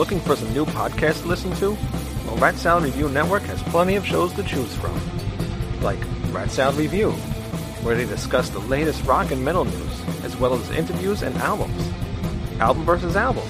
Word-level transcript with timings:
Looking 0.00 0.20
for 0.20 0.34
some 0.34 0.50
new 0.54 0.64
podcasts 0.64 1.20
to 1.20 1.28
listen 1.28 1.54
to? 1.56 1.76
Well, 2.24 2.36
Rat 2.38 2.54
Salad 2.56 2.84
Review 2.84 3.10
Network 3.10 3.42
has 3.42 3.62
plenty 3.64 3.96
of 3.96 4.06
shows 4.06 4.32
to 4.32 4.42
choose 4.42 4.74
from. 4.76 4.98
Like 5.82 5.98
Rat 6.32 6.50
Salad 6.50 6.76
Review, 6.76 7.10
where 7.82 7.94
they 7.94 8.06
discuss 8.06 8.48
the 8.48 8.60
latest 8.60 9.04
rock 9.04 9.30
and 9.30 9.44
metal 9.44 9.66
news, 9.66 10.24
as 10.24 10.38
well 10.38 10.54
as 10.54 10.70
interviews 10.70 11.20
and 11.20 11.36
albums. 11.36 11.86
Album 12.60 12.86
versus 12.86 13.14
Album, 13.14 13.46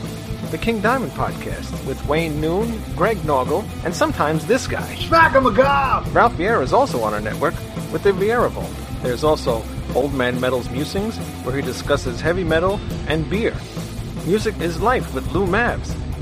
the 0.50 0.58
King 0.58 0.80
Diamond 0.80 1.12
podcast 1.12 1.70
with 1.86 2.04
Wayne 2.08 2.40
Noon, 2.40 2.82
Greg 2.96 3.18
Noggle, 3.18 3.64
and 3.84 3.94
sometimes 3.94 4.44
this 4.44 4.66
guy. 4.66 4.96
Smack 4.96 5.36
him 5.36 5.46
a 5.46 5.52
gob! 5.52 6.04
Ralph 6.12 6.32
Vieira 6.32 6.64
is 6.64 6.72
also 6.72 7.00
on 7.04 7.14
our 7.14 7.20
network 7.20 7.54
with 7.92 8.02
the 8.02 8.10
Vieira 8.10 8.50
Vault. 8.50 8.74
There's 9.04 9.22
also 9.22 9.62
Old 9.94 10.14
Man 10.14 10.40
Metal's 10.40 10.68
Musings, 10.68 11.16
where 11.44 11.54
he 11.54 11.62
discusses 11.62 12.20
heavy 12.20 12.42
metal 12.42 12.80
and 13.06 13.30
beer. 13.30 13.54
Music 14.26 14.58
is 14.58 14.82
Life 14.82 15.14
with 15.14 15.30
Lou 15.30 15.46
Mavs. 15.46 15.96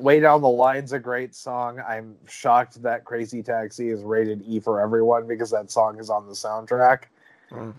Way 0.00 0.20
Down 0.20 0.40
the 0.40 0.48
Line's 0.48 0.92
a 0.92 0.98
great 0.98 1.34
song. 1.34 1.80
I'm 1.80 2.16
shocked 2.28 2.82
that 2.82 3.04
Crazy 3.04 3.42
Taxi 3.42 3.90
is 3.90 4.02
rated 4.02 4.42
E 4.46 4.60
for 4.60 4.80
everyone 4.80 5.26
because 5.26 5.50
that 5.50 5.70
song 5.70 5.98
is 5.98 6.10
on 6.10 6.26
the 6.26 6.32
soundtrack. 6.32 7.04
Mm. 7.50 7.74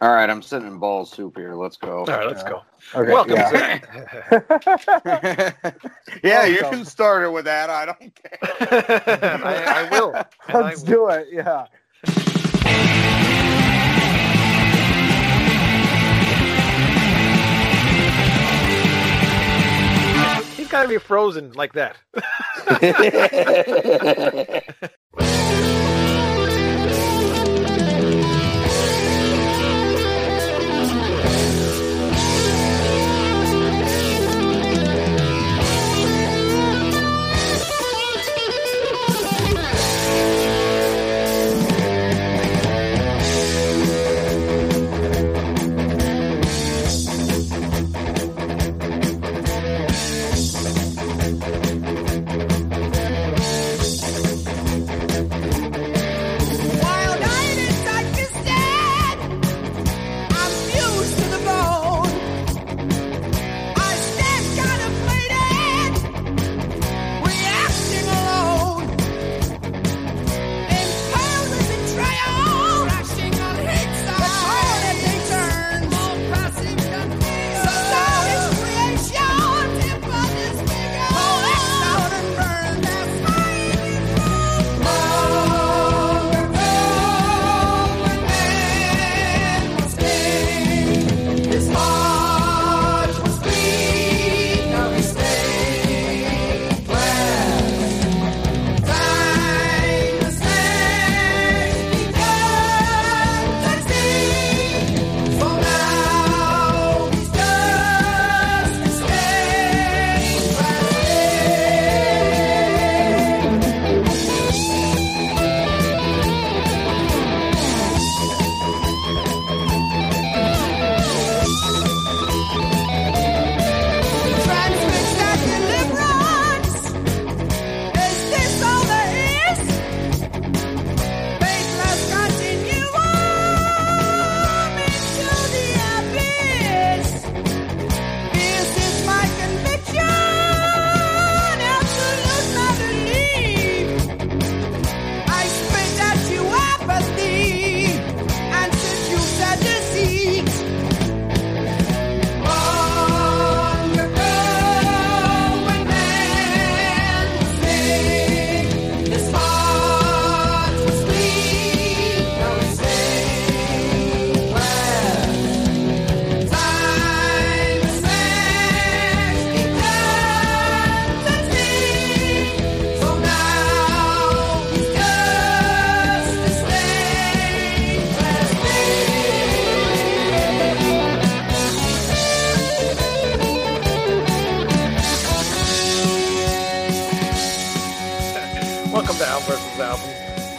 All 0.00 0.14
right, 0.14 0.30
I'm 0.30 0.42
sitting 0.42 0.68
in 0.68 0.78
ball 0.78 1.04
soup 1.04 1.36
here. 1.36 1.54
Let's 1.54 1.76
go. 1.76 2.00
All 2.00 2.06
right, 2.06 2.26
let's 2.26 2.44
go. 2.44 2.62
Okay, 2.94 3.12
Welcome 3.12 3.34
yeah. 3.34 3.78
to 4.30 5.54
yeah, 6.22 6.46
you 6.46 6.58
can 6.58 6.84
start 6.84 7.24
it 7.24 7.32
with 7.32 7.46
that. 7.46 7.68
I 7.68 7.86
don't 7.86 8.14
care. 8.14 8.38
I, 9.44 9.86
I 9.86 9.88
will. 9.90 10.12
Let's 10.54 10.82
will. 10.82 10.86
do 10.86 11.08
it. 11.08 11.28
Yeah. 11.32 11.66
He's 20.68 20.72
got 20.72 20.82
to 20.82 20.88
be 20.90 20.98
frozen 20.98 21.52
like 21.52 21.72
that. 21.72 21.96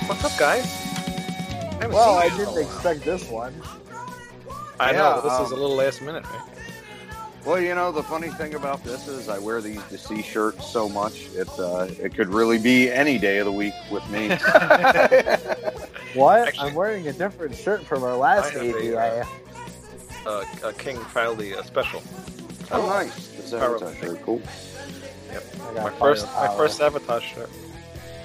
What's 0.10 0.26
up, 0.26 0.36
guys? 0.40 0.66
I 1.80 1.86
Well, 1.86 2.18
I 2.18 2.30
seen 2.30 2.38
you 2.40 2.44
in 2.44 2.50
a 2.50 2.54
didn't 2.56 2.64
expect 2.66 3.02
this 3.06 3.30
one. 3.30 3.54
I 4.80 4.92
know, 4.92 4.98
Yeah, 4.98 5.22
but 5.22 5.22
this 5.22 5.34
is 5.46 5.52
a 5.52 5.56
um, 5.56 5.62
little 5.62 5.76
last 5.76 6.02
minute. 6.02 6.26
Right? 6.26 6.42
Well, 7.46 7.62
you 7.62 7.76
know, 7.76 7.92
the 7.92 8.02
funny 8.02 8.30
thing 8.30 8.56
about 8.56 8.84
this 8.84 9.08
is 9.08 9.30
I 9.30 9.38
wear 9.38 9.62
these 9.62 9.78
DC 9.82 10.24
shirts 10.24 10.68
so 10.68 10.90
much 10.90 11.28
it 11.36 11.48
uh, 11.60 11.88
it 12.02 12.16
could 12.16 12.30
really 12.30 12.58
be 12.58 12.90
any 12.92 13.20
day 13.20 13.38
of 13.38 13.46
the 13.46 13.52
week 13.52 13.76
with 13.92 14.04
me. 14.10 14.30
What? 16.16 16.48
Actually- 16.48 16.70
I'm 16.70 16.74
wearing 16.74 17.08
a 17.08 17.14
different 17.14 17.56
shirt 17.56 17.86
from 17.86 18.04
our 18.04 18.18
last 18.18 18.56
I 18.56 18.64
have 18.64 18.64
a, 18.66 18.98
Uh, 20.26 20.46
uh, 20.64 20.72
King 20.72 20.98
the 21.38 21.60
uh, 21.60 21.62
special. 21.62 22.02
oh, 22.72 22.88
nice. 22.88 23.28
This 23.28 23.46
very 23.52 24.18
cool. 24.26 24.42
I 25.32 25.72
My 25.84 25.92
first, 25.92 26.26
my 26.26 26.48
first 26.58 26.78
sabotage 26.78 27.24
shirt. 27.24 27.50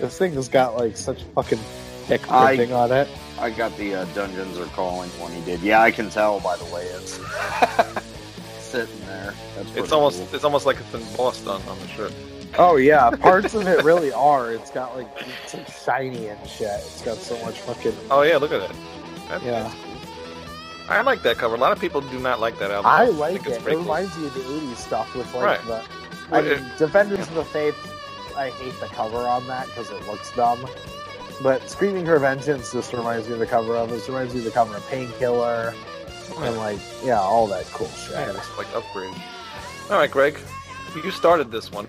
This 0.00 0.18
thing 0.18 0.32
has 0.34 0.48
got 0.48 0.76
like 0.76 0.96
such 0.96 1.22
fucking 1.34 1.58
thick 2.06 2.30
I- 2.30 2.56
printing 2.56 2.74
on 2.74 2.92
it. 2.92 3.08
I 3.38 3.50
got 3.50 3.76
the 3.76 3.94
uh, 3.96 4.04
Dungeons 4.14 4.58
Are 4.58 4.66
Calling 4.66 5.10
one 5.20 5.32
he 5.32 5.40
did. 5.44 5.60
Yeah, 5.60 5.80
I 5.82 5.90
can 5.90 6.08
tell 6.08 6.38
by 6.40 6.56
the 6.56 6.64
way 6.66 6.84
it's. 6.84 7.18
sitting 8.60 9.00
there. 9.06 9.34
That's 9.56 9.76
It's 9.76 9.92
almost 9.92 10.18
cool. 10.18 10.28
it's 10.34 10.44
almost 10.44 10.66
like 10.66 10.76
it's 10.78 10.94
embossed 10.94 11.46
on, 11.46 11.62
on 11.62 11.78
the 11.80 11.86
shirt. 11.88 12.12
Oh 12.58 12.76
yeah, 12.76 13.10
parts 13.20 13.54
of 13.54 13.66
it 13.66 13.84
really 13.84 14.12
are. 14.12 14.52
It's 14.52 14.70
got 14.70 14.96
like 14.96 15.08
it's 15.44 15.54
like 15.54 15.68
shiny 15.68 16.28
and 16.28 16.48
shit. 16.48 16.68
It's 16.70 17.02
got 17.02 17.16
so 17.18 17.36
much 17.44 17.60
fucking 17.60 17.94
Oh 18.10 18.22
yeah, 18.22 18.36
look 18.36 18.52
at 18.52 18.60
that. 18.68 18.76
That- 19.28 19.42
yeah. 19.42 19.62
that's 19.62 19.74
cool. 19.74 19.90
I 20.90 21.00
like 21.02 21.22
that 21.22 21.38
cover. 21.38 21.54
A 21.54 21.58
lot 21.58 21.72
of 21.72 21.80
people 21.80 22.00
do 22.02 22.18
not 22.18 22.40
like 22.40 22.58
that 22.58 22.70
album. 22.70 22.90
I 22.90 23.06
like 23.06 23.36
it's 23.46 23.46
it. 23.46 23.52
It 23.52 23.62
pretty 23.62 23.76
cool. 23.76 23.84
reminds 23.84 24.16
me 24.18 24.26
of 24.26 24.34
the 24.34 24.40
'80s 24.40 24.76
stuff 24.76 25.14
with 25.14 25.32
like 25.34 25.42
Right. 25.44 25.66
the. 25.66 25.82
I 26.36 26.42
mean, 26.42 26.52
it- 26.52 26.78
Defenders 26.78 27.20
of 27.28 27.34
the 27.34 27.44
Faith. 27.44 27.76
I 28.36 28.50
hate 28.50 28.78
the 28.80 28.86
cover 28.86 29.18
on 29.18 29.46
that 29.46 29.66
because 29.66 29.90
it 29.90 30.06
looks 30.06 30.34
dumb. 30.34 30.66
But 31.42 31.68
Screaming 31.68 32.04
for 32.04 32.18
Vengeance 32.18 32.72
just 32.72 32.92
reminds 32.92 33.26
me 33.26 33.34
of 33.34 33.40
the 33.40 33.46
cover 33.46 33.76
of. 33.76 33.90
This 33.90 34.08
reminds 34.08 34.34
me 34.34 34.40
of 34.40 34.44
the 34.46 34.50
cover 34.52 34.76
of 34.76 34.86
Painkiller 34.88 35.74
and 36.38 36.56
like 36.56 36.78
yeah, 37.04 37.20
all 37.20 37.46
that 37.48 37.64
cool 37.66 37.88
shit. 37.88 38.12
Yeah, 38.12 38.30
it's 38.30 38.58
like 38.58 38.72
upgrade. 38.74 39.14
All 39.90 39.98
right, 39.98 40.10
Greg, 40.10 40.38
you 41.02 41.10
started 41.10 41.50
this 41.50 41.70
one. 41.70 41.86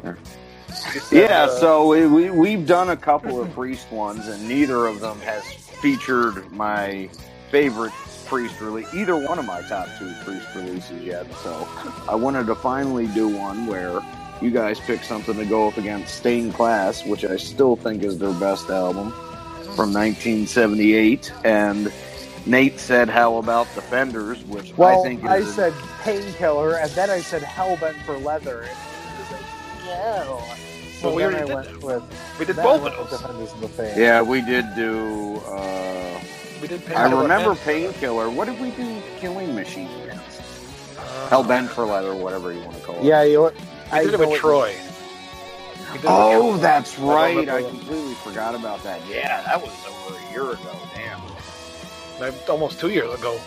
You 0.93 0.99
said, 0.99 1.29
Yeah, 1.29 1.43
uh, 1.43 1.59
so 1.59 1.87
we, 1.87 2.05
we 2.05 2.29
we've 2.29 2.67
done 2.67 2.89
a 2.89 2.97
couple 2.97 3.41
of 3.41 3.51
priest 3.53 3.91
ones, 3.91 4.27
and 4.27 4.47
neither 4.47 4.87
of 4.87 4.99
them 4.99 5.19
has 5.21 5.43
featured 5.43 6.51
my 6.51 7.09
favorite 7.49 7.93
priest 8.25 8.59
release, 8.59 8.91
either 8.93 9.15
one 9.15 9.39
of 9.39 9.45
my 9.45 9.61
top 9.61 9.87
two 9.99 10.13
priest 10.23 10.47
releases 10.55 11.01
yet. 11.03 11.31
So 11.35 11.67
I 12.09 12.15
wanted 12.15 12.47
to 12.47 12.55
finally 12.55 13.07
do 13.07 13.27
one 13.29 13.67
where 13.67 14.01
you 14.41 14.51
guys 14.51 14.79
pick 14.79 15.03
something 15.03 15.35
to 15.35 15.45
go 15.45 15.67
up 15.67 15.77
against 15.77 16.15
Stained 16.15 16.53
Class, 16.53 17.05
which 17.05 17.23
I 17.25 17.37
still 17.37 17.75
think 17.75 18.03
is 18.03 18.17
their 18.17 18.33
best 18.33 18.69
album 18.69 19.11
from 19.75 19.91
1978, 19.93 21.31
and 21.43 21.91
Nate 22.45 22.79
said, 22.79 23.09
"How 23.09 23.37
about 23.37 23.67
Defenders?" 23.75 24.43
Which 24.45 24.73
Well, 24.77 24.99
I 24.99 25.03
think 25.03 25.23
is 25.23 25.29
I 25.29 25.37
a- 25.37 25.43
said 25.45 25.73
Painkiller, 26.03 26.75
and 26.75 26.91
then 26.91 27.09
I 27.09 27.19
said 27.21 27.41
Hellbent 27.41 27.95
for 28.05 28.17
Leather, 28.19 28.61
and 28.61 28.69
he 28.69 29.21
was 29.23 29.31
like, 29.31 29.95
"No." 30.27 30.39
So 31.01 31.07
Well, 31.07 31.15
we 31.15 31.23
then 31.23 31.33
I 31.35 31.37
already 31.37 31.47
did 31.47 31.55
went 31.55 31.67
that. 31.81 31.83
with 31.83 32.03
we 32.39 32.45
did 32.45 32.55
both 32.57 32.81
of 32.85 33.09
those. 33.09 33.19
Defenders 33.19 33.51
of 33.51 33.61
the 33.61 33.67
Faith. 33.69 33.97
yeah, 33.97 34.21
we 34.21 34.41
did 34.41 34.65
do. 34.75 35.41
Uh, 35.47 36.19
We 36.61 36.67
did. 36.69 36.81
I 36.87 36.93
Painkiller 36.93 37.21
remember 37.23 37.55
Painkiller. 37.55 38.29
What 38.29 38.45
did 38.45 38.59
we 38.61 38.71
do? 38.71 39.01
Killing 39.19 39.53
Machine 39.55 39.89
against? 40.03 40.41
uh, 40.97 41.29
Hellbent 41.29 41.67
for 41.69 41.83
leather, 41.85 42.15
whatever 42.15 42.51
you 42.53 42.61
want 42.61 42.77
to 42.77 42.81
call 42.83 42.95
it. 42.95 43.03
Yeah, 43.03 43.23
you. 43.23 43.51
We 43.91 43.99
did 44.01 44.13
it 44.13 44.19
with 44.21 44.33
Troy. 44.33 44.75
It 45.93 46.01
Oh, 46.05 46.57
Troy. 46.57 46.57
that's 46.57 46.99
I 46.99 47.03
right. 47.03 47.29
remember 47.29 47.51
I 47.51 47.61
that. 47.61 47.69
completely 47.69 48.15
forgot 48.15 48.55
about 48.55 48.83
that. 48.83 49.01
Yeah, 49.07 49.41
that 49.43 49.61
was 49.61 49.73
over 49.85 50.17
a 50.17 50.31
year 50.31 50.51
ago. 50.53 50.75
Like, 52.19 52.49
almost 52.49 52.79
two 52.79 52.89
years 52.89 53.13
ago. 53.13 53.41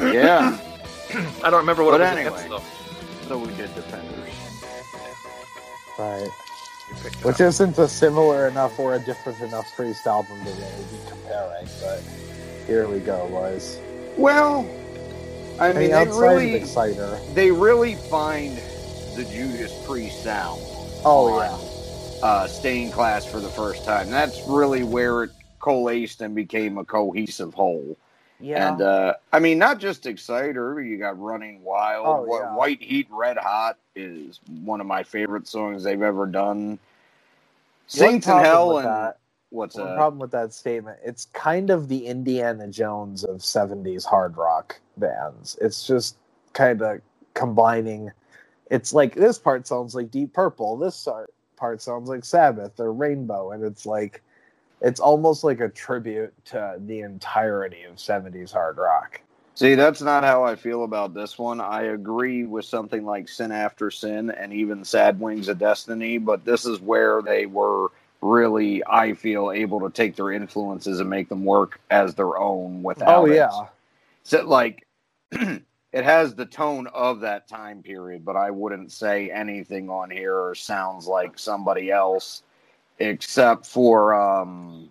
Yeah. 0.00 0.58
I 1.42 1.50
don't 1.50 1.60
remember 1.60 1.84
what 1.84 1.92
But 1.92 2.00
it 2.00 2.04
was 2.04 2.12
anyway. 2.12 2.46
against 2.46 2.48
though. 2.48 2.64
so 3.28 3.38
we 3.38 3.52
did 3.54 3.74
Defenders. 3.74 4.34
Right. 5.98 6.30
You 6.88 6.96
picked 6.96 7.22
it 7.22 7.26
Which 7.26 7.36
up. 7.36 7.40
isn't 7.40 7.78
a 7.78 7.88
similar 7.88 8.48
enough 8.48 8.78
or 8.78 8.94
a 8.94 9.00
different 9.00 9.40
enough 9.40 9.74
priest 9.76 10.06
album 10.06 10.44
to 10.44 10.52
really 10.52 10.84
be 10.90 11.00
comparing, 11.08 11.70
but 11.80 12.04
here 12.66 12.88
we 12.88 13.00
go, 13.00 13.28
boys. 13.28 13.80
Well, 14.16 14.68
I 15.58 15.72
I 15.74 15.74
mean, 15.74 15.92
mean, 15.92 15.92
they 15.92 16.06
really, 16.06 16.54
of 16.56 16.62
Exciter. 16.62 17.18
they 17.34 17.50
really 17.52 17.96
find 17.96 18.60
the 19.14 19.24
Judas 19.24 19.72
Priest 19.86 20.22
sound. 20.22 20.60
Oh 21.04 21.38
yeah. 21.38 22.26
uh, 22.26 22.46
Stained 22.46 22.92
Class 22.92 23.24
for 23.24 23.40
the 23.40 23.48
first 23.48 23.84
time. 23.84 24.10
That's 24.10 24.40
really 24.46 24.82
where 24.82 25.24
it 25.24 25.30
coalesced 25.60 26.20
and 26.20 26.34
became 26.34 26.78
a 26.78 26.84
cohesive 26.84 27.54
whole. 27.54 27.96
Yeah. 28.40 28.72
And 28.72 28.82
uh, 28.82 29.14
I 29.32 29.38
mean, 29.38 29.58
not 29.58 29.78
just 29.78 30.06
Exciter. 30.06 30.82
You 30.82 30.98
got 30.98 31.18
Running 31.20 31.62
Wild. 31.62 32.06
Oh, 32.06 32.26
Wh- 32.26 32.40
yeah. 32.42 32.54
White 32.54 32.82
Heat, 32.82 33.06
Red 33.10 33.36
Hot 33.38 33.78
is 33.94 34.40
one 34.62 34.80
of 34.80 34.86
my 34.86 35.02
favorite 35.02 35.46
songs 35.46 35.84
they've 35.84 36.02
ever 36.02 36.26
done. 36.26 36.68
One 36.70 36.78
Saints 37.86 38.26
in 38.26 38.38
Hell 38.38 38.78
and 38.78 38.86
that- 38.88 39.18
what's 39.50 39.78
uh, 39.78 39.94
problem 39.94 40.18
with 40.18 40.32
that 40.32 40.52
statement. 40.52 40.98
It's 41.04 41.26
kind 41.32 41.70
of 41.70 41.88
the 41.88 42.06
Indiana 42.06 42.66
Jones 42.68 43.22
of 43.24 43.36
'70s 43.38 44.04
hard 44.04 44.36
rock 44.36 44.80
bands. 44.96 45.56
It's 45.60 45.86
just 45.86 46.16
kind 46.54 46.82
of 46.82 47.00
combining. 47.34 48.10
It's 48.74 48.92
like 48.92 49.14
this 49.14 49.38
part 49.38 49.68
sounds 49.68 49.94
like 49.94 50.10
Deep 50.10 50.32
Purple. 50.32 50.76
This 50.76 51.06
part 51.56 51.80
sounds 51.80 52.08
like 52.08 52.24
Sabbath 52.24 52.80
or 52.80 52.92
Rainbow, 52.92 53.52
and 53.52 53.62
it's 53.62 53.86
like 53.86 54.20
it's 54.80 54.98
almost 54.98 55.44
like 55.44 55.60
a 55.60 55.68
tribute 55.68 56.34
to 56.46 56.74
the 56.80 57.00
entirety 57.02 57.84
of 57.84 57.94
'70s 57.96 58.50
hard 58.50 58.76
rock. 58.76 59.20
See, 59.54 59.76
that's 59.76 60.02
not 60.02 60.24
how 60.24 60.42
I 60.42 60.56
feel 60.56 60.82
about 60.82 61.14
this 61.14 61.38
one. 61.38 61.60
I 61.60 61.82
agree 61.82 62.44
with 62.44 62.64
something 62.64 63.04
like 63.04 63.28
Sin 63.28 63.52
After 63.52 63.92
Sin 63.92 64.30
and 64.30 64.52
even 64.52 64.84
Sad 64.84 65.20
Wings 65.20 65.46
of 65.46 65.60
Destiny, 65.60 66.18
but 66.18 66.44
this 66.44 66.66
is 66.66 66.80
where 66.80 67.22
they 67.22 67.46
were 67.46 67.92
really, 68.22 68.82
I 68.84 69.14
feel, 69.14 69.52
able 69.52 69.78
to 69.82 69.90
take 69.90 70.16
their 70.16 70.32
influences 70.32 70.98
and 70.98 71.08
make 71.08 71.28
them 71.28 71.44
work 71.44 71.78
as 71.92 72.16
their 72.16 72.36
own 72.36 72.82
without 72.82 73.20
Oh 73.20 73.26
it. 73.26 73.36
yeah, 73.36 73.66
So, 74.24 74.44
like, 74.44 74.84
it 75.94 76.04
has 76.04 76.34
the 76.34 76.44
tone 76.44 76.88
of 76.88 77.20
that 77.20 77.46
time 77.46 77.80
period, 77.80 78.24
but 78.24 78.34
I 78.34 78.50
wouldn't 78.50 78.90
say 78.90 79.30
anything 79.30 79.88
on 79.88 80.10
here 80.10 80.52
sounds 80.56 81.06
like 81.06 81.38
somebody 81.38 81.92
else, 81.92 82.42
except 82.98 83.64
for, 83.64 84.12
um, 84.12 84.90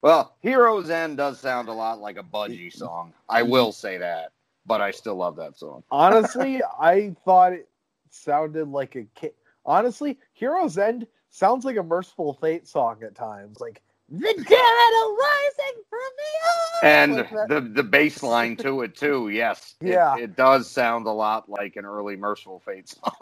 well, 0.00 0.34
Heroes 0.40 0.88
End 0.88 1.18
does 1.18 1.38
sound 1.38 1.68
a 1.68 1.74
lot 1.74 2.00
like 2.00 2.16
a 2.16 2.22
Budgie 2.22 2.72
song. 2.72 3.12
I 3.28 3.42
will 3.42 3.70
say 3.70 3.98
that, 3.98 4.32
but 4.64 4.80
I 4.80 4.92
still 4.92 5.16
love 5.16 5.36
that 5.36 5.58
song. 5.58 5.84
honestly, 5.90 6.62
I 6.80 7.14
thought 7.26 7.52
it 7.52 7.68
sounded 8.08 8.68
like 8.68 8.96
a 8.96 9.04
kid. 9.14 9.32
Honestly, 9.66 10.18
Heroes 10.32 10.78
End 10.78 11.06
sounds 11.28 11.66
like 11.66 11.76
a 11.76 11.82
Mercyful 11.82 12.32
Fate 12.40 12.66
song 12.66 13.02
at 13.02 13.14
times. 13.14 13.60
Like 13.60 13.82
the 14.20 14.44
dead 14.48 14.58
are 14.58 15.16
rising 15.16 15.82
from 15.90 16.00
the 16.16 16.86
And 16.86 17.48
the 17.48 17.60
the 17.60 17.82
bass 17.82 18.22
line 18.22 18.56
to 18.58 18.82
it 18.82 18.96
too, 18.96 19.28
yes. 19.32 19.74
Yeah. 19.80 20.16
It, 20.16 20.36
does 20.36 20.70
sound 20.70 21.06
a 21.06 21.10
lot 21.10 21.48
like 21.48 21.76
an 21.76 21.84
early 21.84 22.16
Mercyful 22.16 22.60
Fate 22.64 22.88
song. 22.88 23.12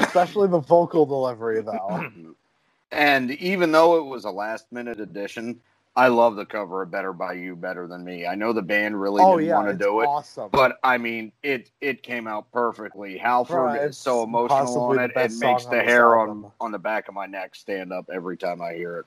especially 0.00 0.48
the 0.48 0.60
vocal 0.60 1.06
delivery 1.06 1.60
though. 1.62 2.06
And 2.92 3.30
even 3.32 3.72
though 3.72 3.96
it 3.96 4.04
was 4.04 4.26
a 4.26 4.30
last 4.30 4.70
minute 4.70 5.00
addition, 5.00 5.58
I 5.96 6.08
love 6.08 6.36
the 6.36 6.44
cover 6.44 6.82
of 6.82 6.90
Better 6.90 7.14
by 7.14 7.32
You 7.32 7.56
better 7.56 7.86
than 7.86 8.04
me. 8.04 8.26
I 8.26 8.34
know 8.34 8.52
the 8.52 8.60
band 8.62 9.00
really 9.00 9.22
oh 9.22 9.38
didn't 9.38 9.48
yeah, 9.48 9.56
want 9.56 9.68
to 9.68 9.84
do 9.84 10.00
it, 10.00 10.06
awesome. 10.06 10.50
but 10.52 10.78
I 10.82 10.98
mean 10.98 11.32
it 11.42 11.70
it 11.80 12.02
came 12.02 12.26
out 12.26 12.50
perfectly. 12.52 13.16
Halford 13.16 13.56
Right, 13.56 13.82
is 13.84 13.96
so 13.96 14.22
emotional 14.22 14.78
on 14.82 14.98
it, 14.98 15.10
it 15.16 15.32
makes 15.32 15.62
song 15.62 15.70
the 15.70 15.82
hair 15.82 16.14
album. 16.18 16.44
on 16.46 16.52
on 16.60 16.72
the 16.72 16.78
back 16.78 17.08
of 17.08 17.14
my 17.14 17.26
neck 17.26 17.54
stand 17.54 17.92
up 17.94 18.10
every 18.12 18.36
time 18.36 18.60
I 18.60 18.74
hear 18.74 18.98
it. 18.98 19.06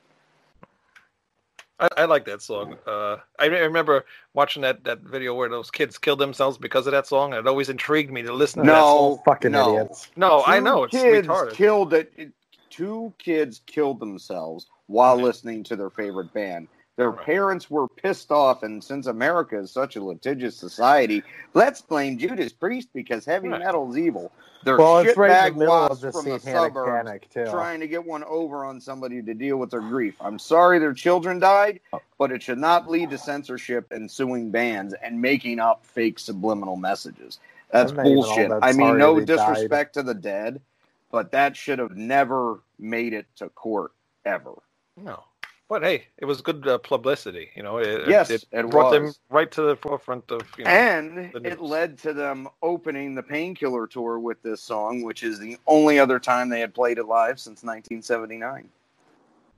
I, 1.78 1.88
I 1.98 2.04
like 2.06 2.24
that 2.26 2.42
song. 2.42 2.76
Uh, 2.86 3.16
I 3.38 3.46
re- 3.46 3.60
remember 3.60 4.06
watching 4.34 4.62
that, 4.62 4.84
that 4.84 5.00
video 5.00 5.34
where 5.34 5.48
those 5.48 5.70
kids 5.70 5.98
killed 5.98 6.18
themselves 6.18 6.56
because 6.58 6.86
of 6.86 6.92
that 6.92 7.06
song. 7.06 7.32
It 7.34 7.46
always 7.46 7.68
intrigued 7.68 8.10
me 8.12 8.22
to 8.22 8.32
listen 8.32 8.62
to 8.62 8.66
that 8.70 8.78
song. 8.80 9.10
No, 9.16 9.22
fucking 9.24 9.54
idiots. 9.54 10.08
No, 10.16 10.42
I 10.46 10.60
know 10.60 10.84
it's 10.84 10.92
kids 10.92 11.26
retarded. 11.28 11.52
killed 11.52 11.94
it. 11.94 12.12
it- 12.16 12.32
Two 12.68 13.14
kids 13.16 13.62
killed 13.64 14.00
themselves 14.00 14.66
while 14.86 15.16
Right. 15.16 15.24
listening 15.24 15.64
to 15.64 15.76
their 15.76 15.88
favorite 15.88 16.30
band. 16.34 16.68
Their 16.96 17.10
Right. 17.10 17.26
parents 17.26 17.70
were 17.70 17.88
pissed 17.88 18.32
off, 18.32 18.62
and 18.62 18.82
since 18.82 19.06
America 19.06 19.58
is 19.58 19.70
such 19.70 19.96
a 19.96 20.02
litigious 20.02 20.56
society, 20.56 21.22
let's 21.52 21.82
blame 21.82 22.16
Judas 22.16 22.52
Priest 22.54 22.88
because 22.94 23.24
heavy 23.26 23.48
Right. 23.48 23.60
metal's 23.60 23.98
evil. 23.98 24.32
They're 24.64 24.78
Well, 24.78 24.98
it's 24.98 25.16
right 25.16 25.30
shitbag 25.30 25.58
the 25.58 25.66
wasps 25.66 26.00
the 26.00 26.12
from 26.12 26.24
the 26.24 26.40
suburbs 26.40 27.04
panic 27.04 27.28
too. 27.28 27.44
trying 27.44 27.80
to 27.80 27.86
get 27.86 28.04
one 28.04 28.24
over 28.24 28.64
on 28.64 28.80
somebody 28.80 29.22
to 29.22 29.34
deal 29.34 29.58
with 29.58 29.70
their 29.70 29.80
grief. 29.80 30.16
I'm 30.20 30.38
sorry 30.38 30.78
their 30.78 30.94
children 30.94 31.38
died, 31.38 31.80
Oh. 31.92 32.00
but 32.18 32.32
it 32.32 32.42
should 32.42 32.58
not 32.58 32.90
lead 32.90 33.10
to 33.10 33.18
censorship 33.18 33.92
and 33.92 34.10
suing 34.10 34.50
bands 34.50 34.94
and 34.94 35.20
making 35.20 35.60
up 35.60 35.84
fake 35.84 36.18
subliminal 36.18 36.76
messages. 36.76 37.38
That's 37.70 37.90
I'm 37.90 37.96
not 37.96 38.06
even 38.06 38.18
all 38.18 38.24
bullshit. 38.24 38.48
that 38.48 38.64
I 38.64 38.72
mean, 38.72 38.96
no 38.98 39.20
they 39.20 39.26
died. 39.26 39.26
disrespect 39.26 39.94
to 39.94 40.02
the 40.02 40.14
dead, 40.14 40.62
but 41.10 41.32
that 41.32 41.56
should 41.56 41.78
have 41.78 41.94
never 41.96 42.60
made 42.78 43.12
it 43.12 43.26
to 43.36 43.50
court 43.50 43.92
ever. 44.24 44.54
No, 44.96 45.22
but 45.68 45.82
hey, 45.82 46.04
it 46.18 46.24
was 46.24 46.40
good 46.40 46.66
uh, 46.66 46.78
publicity. 46.78 47.50
You 47.56 47.62
know, 47.62 47.78
it, 47.78 48.08
Yes, 48.08 48.30
it, 48.30 48.44
it 48.52 48.70
brought 48.70 48.90
them 48.92 49.14
right 49.30 49.50
to 49.52 49.62
the 49.62 49.76
forefront 49.76 50.30
of 50.30 50.42
you 50.58 50.64
know. 50.64 50.70
And 50.70 51.30
it 51.44 51.60
led 51.60 51.98
to 51.98 52.12
them 52.12 52.48
opening 52.62 53.14
the 53.14 53.22
Painkiller 53.22 53.86
tour 53.86 54.18
with 54.18 54.42
this 54.42 54.60
song, 54.60 55.02
which 55.02 55.22
is 55.22 55.38
the 55.38 55.58
only 55.66 55.98
other 55.98 56.18
time 56.18 56.48
they 56.48 56.60
had 56.60 56.74
played 56.74 56.98
it 56.98 57.06
live 57.06 57.40
since 57.40 57.62
1979. 57.62 58.68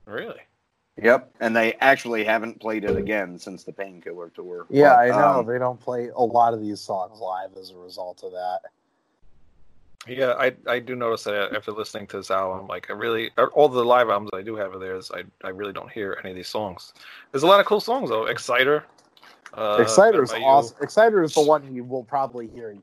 really, 0.07 0.41
Yep, 1.00 1.31
and 1.41 1.55
they 1.55 1.75
actually 1.75 2.25
haven't 2.25 2.61
played 2.61 2.85
it 2.85 2.97
again 2.97 3.38
since 3.38 3.65
the 3.65 3.73
Painkiller 3.73 4.31
tour. 4.35 4.67
yeah, 4.71 4.95
But, 4.95 4.97
I 4.97 5.12
know 5.12 5.43
um, 5.43 5.47
they 5.47 5.59
don't 5.59 5.81
play 5.81 6.09
a 6.09 6.23
lot 6.23 6.55
of 6.55 6.61
these 6.61 6.81
songs 6.81 7.21
live 7.21 7.50
as 7.57 7.71
a 7.71 7.77
result 7.77 8.23
of 8.25 8.33
that. 8.33 8.61
Yeah, 10.09 10.35
I 10.38 10.55
I 10.67 10.79
do 10.79 10.95
notice 10.97 11.25
that 11.25 11.55
after 11.55 11.73
listening 11.73 12.07
to 12.09 12.17
this 12.19 12.31
album, 12.31 12.67
like 12.67 12.88
I 12.91 12.95
really 12.95 13.31
all 13.55 13.69
the 13.69 13.85
live 13.85 14.09
albums 14.09 14.31
I 14.35 14.43
do 14.43 14.57
have 14.57 14.75
of 14.75 14.81
theirs, 14.81 15.11
I 15.15 15.25
I 15.47 15.50
really 15.50 15.73
don't 15.73 15.91
hear 15.91 16.19
any 16.23 16.31
of 16.31 16.37
these 16.37 16.49
songs. 16.49 16.93
There's 17.33 17.43
a 17.43 17.47
lot 17.47 17.61
of 17.61 17.67
cool 17.67 17.81
songs 17.81 18.11
though. 18.11 18.27
Exciter. 18.27 18.85
Uh, 19.55 19.79
Exciter 19.81 20.23
is 20.23 20.31
Better 20.31 20.41
by 20.41 20.47
You. 20.47 20.53
awesome. 20.53 20.77
Exciter 20.83 21.23
is 21.23 21.35
the 21.35 21.41
one 21.43 21.75
you 21.75 21.83
will 21.85 22.05
probably 22.05 22.49
hear 22.49 22.71
live. 22.71 22.83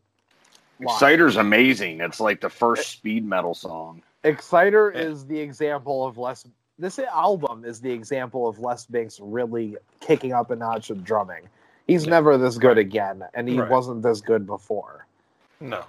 Exciter's 0.81 1.37
amazing. 1.37 2.01
It's 2.01 2.19
like 2.19 2.41
the 2.41 2.49
first 2.49 2.89
speed 2.89 3.25
metal 3.25 3.53
song. 3.53 4.01
Exciter 4.23 4.91
Yeah. 4.93 5.01
is 5.01 5.25
the 5.25 5.39
example 5.39 6.05
of 6.05 6.17
less. 6.17 6.45
This 6.77 6.99
album 6.99 7.63
is 7.63 7.79
the 7.79 7.91
example 7.91 8.47
of 8.49 8.59
Les 8.59 8.85
Binks 8.85 9.19
really 9.21 9.77
kicking 10.01 10.33
up 10.33 10.51
a 10.51 10.55
notch 10.55 10.89
of 10.89 11.03
drumming. 11.05 11.47
He's 11.87 12.03
Yeah. 12.05 12.09
never 12.11 12.37
this 12.37 12.57
good 12.57 12.77
again, 12.77 13.23
and 13.35 13.47
he 13.47 13.59
Right. 13.59 13.69
wasn't 13.69 14.01
this 14.01 14.19
good 14.19 14.45
before. 14.45 15.05
No. 15.61 15.83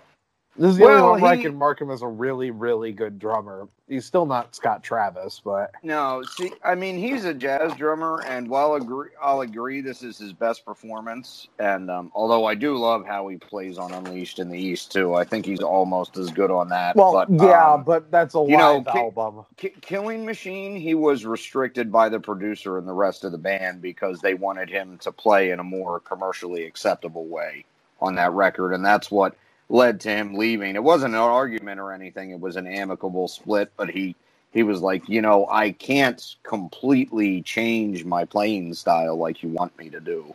This 0.58 0.72
is 0.72 0.78
the 0.78 0.84
Well, 0.84 1.04
only 1.06 1.10
one 1.12 1.20
where 1.22 1.32
I 1.32 1.36
he- 1.36 1.42
can 1.42 1.54
mark 1.56 1.80
him 1.80 1.90
as 1.90 2.02
a 2.02 2.08
really, 2.08 2.50
really 2.50 2.92
good 2.92 3.18
drummer. 3.18 3.68
He's 3.88 4.04
still 4.06 4.26
not 4.26 4.54
Scott 4.54 4.82
Travis, 4.82 5.40
but 5.44 5.70
No, 5.82 6.22
see, 6.36 6.52
I 6.64 6.74
mean, 6.74 6.96
he's 6.98 7.24
a 7.24 7.34
jazz 7.34 7.74
drummer, 7.76 8.22
and 8.26 8.48
while 8.48 8.74
agree, 8.74 9.10
I'll 9.22 9.42
agree 9.42 9.80
this 9.80 10.02
is 10.02 10.18
his 10.18 10.32
best 10.32 10.64
performance. 10.64 11.48
And 11.58 11.90
um, 11.90 12.10
although 12.14 12.46
I 12.46 12.54
do 12.54 12.76
love 12.76 13.06
how 13.06 13.28
he 13.28 13.36
plays 13.36 13.78
on 13.78 13.92
Unleashed 13.92 14.38
in 14.40 14.48
the 14.50 14.58
East 14.58 14.92
too, 14.92 15.14
I 15.14 15.24
think 15.24 15.46
he's 15.46 15.60
almost 15.60 16.16
as 16.16 16.30
good 16.30 16.50
on 16.50 16.68
that. 16.70 16.96
well, 16.96 17.12
but, 17.12 17.30
yeah, 17.30 17.74
um, 17.74 17.84
but 17.84 18.10
that's 18.10 18.34
a 18.34 18.38
you 18.40 18.56
know, 18.56 18.82
Ki- 18.82 18.98
album. 18.98 19.44
Ki- 19.56 19.74
Killing 19.82 20.24
Machine, 20.24 20.74
he 20.76 20.94
was 20.94 21.26
restricted 21.26 21.92
by 21.92 22.08
the 22.08 22.20
producer 22.20 22.78
and 22.78 22.88
the 22.88 22.92
rest 22.94 23.24
of 23.24 23.32
the 23.32 23.38
band 23.38 23.82
because 23.82 24.20
they 24.20 24.34
wanted 24.34 24.68
him 24.70 24.98
to 24.98 25.12
play 25.12 25.50
in 25.50 25.60
a 25.60 25.64
more 25.64 26.00
commercially 26.00 26.64
acceptable 26.64 27.26
way 27.26 27.64
on 28.00 28.14
that 28.16 28.32
record, 28.32 28.72
and 28.72 28.84
that's 28.84 29.10
what 29.10 29.36
led 29.68 30.00
to 30.02 30.10
him 30.10 30.34
leaving. 30.34 30.74
It 30.74 30.82
wasn't 30.82 31.14
an 31.14 31.20
argument 31.20 31.80
or 31.80 31.92
anything; 31.92 32.30
it 32.30 32.40
was 32.40 32.56
an 32.56 32.66
amicable 32.66 33.28
split. 33.28 33.70
But 33.76 33.90
he 33.90 34.14
he 34.52 34.62
was 34.62 34.80
like, 34.80 35.08
you 35.08 35.20
know, 35.20 35.46
I 35.50 35.72
can't 35.72 36.36
completely 36.42 37.42
change 37.42 38.04
my 38.04 38.24
playing 38.24 38.72
style 38.74 39.16
like 39.16 39.42
you 39.42 39.50
want 39.50 39.76
me 39.78 39.90
to 39.90 40.00
do. 40.00 40.34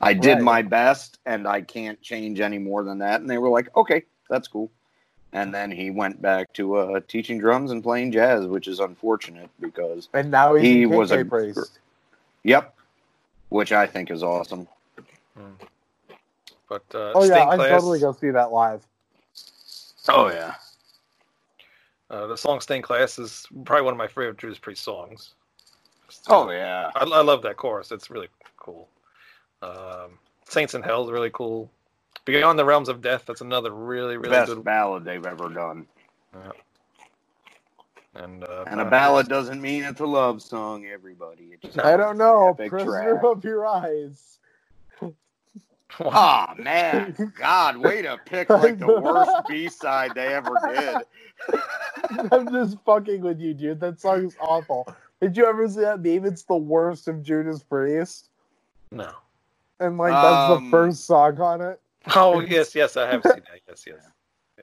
I 0.00 0.14
did 0.14 0.40
my 0.40 0.62
best, 0.62 1.18
and 1.26 1.46
I 1.46 1.60
can't 1.60 2.00
change 2.02 2.40
any 2.40 2.58
more 2.58 2.82
than 2.84 2.98
that. 2.98 3.20
And 3.20 3.28
they 3.30 3.38
were 3.38 3.48
like, 3.50 3.74
okay, 3.76 4.04
that's 4.28 4.48
cool. 4.48 4.70
And 5.32 5.52
then 5.54 5.70
he 5.70 5.90
went 5.90 6.22
back 6.22 6.52
to 6.54 6.76
uh, 6.76 7.00
teaching 7.08 7.38
drums 7.38 7.70
and 7.70 7.82
playing 7.82 8.12
jazz, 8.12 8.46
which 8.46 8.68
is 8.68 8.78
unfortunate 8.80 9.50
because, 9.60 10.08
And 10.14 10.30
now 10.30 10.54
he's 10.54 10.66
He 10.66 10.86
was 10.86 11.10
a- 11.12 11.24
Priest. 11.24 11.78
yep, 12.44 12.74
which 13.48 13.72
I 13.72 13.86
think 13.86 14.10
is 14.10 14.22
awesome. 14.22 14.68
But 16.74 16.98
uh, 16.98 17.12
Oh 17.14 17.20
yeah, 17.22 17.34
Stained 17.34 17.50
I'd 17.52 17.56
Class, 17.56 17.70
totally 17.70 18.00
go 18.00 18.10
see 18.12 18.30
that 18.30 18.50
live. 18.50 18.84
Oh 20.08 20.28
yeah, 20.28 20.54
Uh, 22.10 22.26
the 22.26 22.36
song 22.36 22.60
"Stained 22.60 22.82
Class" 22.82 23.16
is 23.16 23.46
probably 23.64 23.84
one 23.84 23.94
of 23.94 23.98
my 23.98 24.08
favorite 24.08 24.38
Judas 24.38 24.58
Priest 24.58 24.82
songs. 24.82 25.34
oh 26.28 26.50
yeah. 26.50 26.90
I, 26.96 27.04
I 27.04 27.22
love 27.22 27.42
that 27.42 27.56
chorus. 27.56 27.92
It's 27.92 28.10
really 28.10 28.26
cool. 28.56 28.88
Um, 29.62 30.18
Saints 30.48 30.74
in 30.74 30.82
Hell 30.82 31.04
is 31.04 31.12
really 31.12 31.30
cool. 31.32 31.70
Beyond 32.24 32.58
the 32.58 32.64
Realms 32.64 32.88
of 32.88 33.00
Death, 33.00 33.24
that's 33.24 33.40
another 33.40 33.70
really, 33.70 34.16
really 34.16 34.30
Best 34.30 34.52
good. 34.52 34.64
ballad 34.64 35.04
they've 35.04 35.24
ever 35.24 35.48
done. 35.50 35.86
And, 38.16 38.42
uh, 38.44 38.64
And 38.66 38.80
a 38.80 38.84
uh, 38.84 38.90
ballad 38.90 39.28
doesn't 39.28 39.60
mean 39.60 39.84
it's 39.84 40.00
a 40.00 40.06
love 40.06 40.42
song, 40.42 40.86
everybody. 40.86 41.44
It 41.52 41.62
just 41.62 41.78
I 41.78 41.96
don't 41.96 42.18
know. 42.18 42.48
Epic 42.50 42.70
Prisoner 42.70 43.12
track. 43.20 43.24
of 43.24 43.44
Your 43.44 43.64
Eyes. 43.66 44.38
Oh 46.00 46.46
man, 46.58 47.32
God, 47.38 47.76
way 47.76 48.02
to 48.02 48.18
pick 48.24 48.48
like 48.50 48.78
the 48.78 49.00
worst 49.00 49.32
B 49.48 49.68
side 49.68 50.12
they 50.14 50.34
ever 50.34 50.50
did. 50.72 50.96
I'm 52.32 52.50
just 52.52 52.78
fucking 52.84 53.20
with 53.22 53.40
you, 53.40 53.54
dude. 53.54 53.80
That 53.80 54.00
song 54.00 54.26
is 54.26 54.36
awful. 54.40 54.86
Did 55.20 55.36
you 55.36 55.46
ever 55.46 55.68
see 55.68 55.80
that 55.80 56.02
meme? 56.02 56.24
It's 56.26 56.42
the 56.42 56.56
worst 56.56 57.08
of 57.08 57.22
Judas 57.22 57.62
Priest, 57.62 58.30
no. 58.90 59.10
and 59.80 59.96
like 59.98 60.12
that's 60.12 60.52
Um, 60.52 60.64
the 60.64 60.70
first 60.70 61.04
song 61.06 61.40
on 61.40 61.60
it. 61.60 61.80
Oh 62.14 62.40
yes, 62.48 62.74
yes, 62.74 62.96
I 62.96 63.10
have 63.10 63.22
seen 63.22 63.32
that. 63.34 63.60
Yes, 63.68 63.84
yes. 63.86 64.06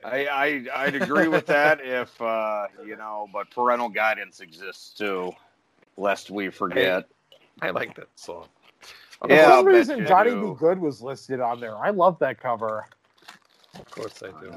I, 0.04 0.26
I 0.26 0.84
I'd 0.84 0.94
agree 0.96 1.28
with 1.28 1.46
that 1.46 1.80
if 1.84 2.20
uh, 2.20 2.66
you 2.84 2.96
know, 2.96 3.28
but 3.32 3.50
parental 3.50 3.88
guidance 3.88 4.40
exists 4.40 4.94
too, 4.94 5.32
lest 5.96 6.30
we 6.30 6.50
forget. 6.50 7.04
I 7.60 7.70
like 7.70 7.94
that 7.96 8.08
song. 8.16 8.46
For 9.22 9.30
Yeah, 9.30 9.48
some 9.56 9.66
reason, 9.66 10.06
Johnny 10.06 10.30
do. 10.30 10.54
Be 10.54 10.58
Good 10.58 10.78
was 10.80 11.00
listed 11.00 11.40
on 11.40 11.60
there. 11.60 11.76
I 11.76 11.90
love 11.90 12.18
that 12.18 12.40
cover. 12.40 12.86
Of 13.78 13.90
course 13.90 14.22
I 14.22 14.28
do. 14.40 14.52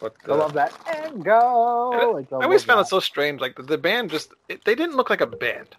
But 0.00 0.14
I 0.26 0.32
uh, 0.32 0.36
love 0.36 0.52
that 0.54 0.72
and 0.86 1.24
go. 1.24 1.92
And 1.92 2.12
Like, 2.12 2.32
I 2.32 2.44
always 2.44 2.64
found 2.64 2.80
it 2.80 2.88
so 2.88 3.00
strange. 3.00 3.40
Like 3.40 3.56
the, 3.56 3.62
the 3.62 3.78
band 3.78 4.10
just 4.10 4.32
it, 4.48 4.64
they 4.64 4.74
didn't 4.74 4.96
look 4.96 5.10
like 5.10 5.20
a 5.20 5.26
band. 5.26 5.76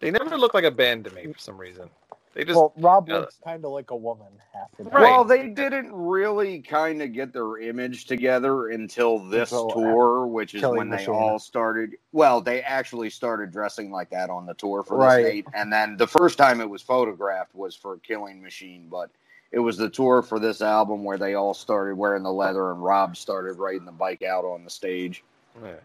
They 0.00 0.10
never 0.10 0.36
looked 0.36 0.54
like 0.54 0.64
a 0.64 0.70
band 0.70 1.04
to 1.04 1.10
me 1.10 1.26
for 1.32 1.38
some 1.38 1.56
reason. 1.58 1.88
They 2.36 2.44
just 2.44 2.54
Well, 2.56 2.74
Rob 2.76 3.08
yeah. 3.08 3.20
looks 3.20 3.38
kind 3.42 3.64
of 3.64 3.70
like 3.70 3.90
a 3.90 3.96
woman 3.96 4.26
half 4.52 4.68
the 4.76 4.84
time. 4.84 4.92
Right. 4.92 5.02
Well, 5.10 5.24
they 5.24 5.48
didn't 5.48 5.90
really 5.90 6.60
kind 6.60 7.00
of 7.00 7.14
get 7.14 7.32
their 7.32 7.56
image 7.58 8.04
together 8.04 8.68
until 8.68 9.18
this 9.18 9.52
Until, 9.52 9.70
uh, 9.70 9.74
tour, 9.74 10.26
which 10.26 10.54
is 10.54 10.60
when 10.62 10.90
they 10.90 10.96
Machine. 10.98 11.14
all 11.14 11.38
started. 11.38 11.96
Well, 12.12 12.42
they 12.42 12.60
actually 12.62 13.08
started 13.08 13.50
dressing 13.52 13.90
like 13.90 14.10
that 14.10 14.28
on 14.28 14.44
the 14.44 14.52
tour 14.52 14.82
for 14.82 14.98
this 14.98 15.06
Right. 15.06 15.22
date, 15.24 15.46
and 15.54 15.72
then 15.72 15.96
the 15.96 16.06
first 16.06 16.36
time 16.36 16.60
it 16.60 16.68
was 16.68 16.82
photographed 16.82 17.54
was 17.54 17.74
for 17.74 17.96
Killing 18.00 18.42
Machine, 18.42 18.88
but 18.90 19.10
it 19.50 19.60
was 19.60 19.78
the 19.78 19.88
tour 19.88 20.20
for 20.20 20.38
this 20.38 20.60
album 20.60 21.04
where 21.04 21.16
they 21.16 21.34
all 21.36 21.54
started 21.54 21.96
wearing 21.96 22.22
the 22.22 22.32
leather, 22.32 22.70
and 22.70 22.84
Rob 22.84 23.16
started 23.16 23.54
riding 23.58 23.86
the 23.86 23.92
bike 23.92 24.22
out 24.22 24.44
on 24.44 24.62
the 24.62 24.70
stage. 24.70 25.24
yeah. 25.64 25.76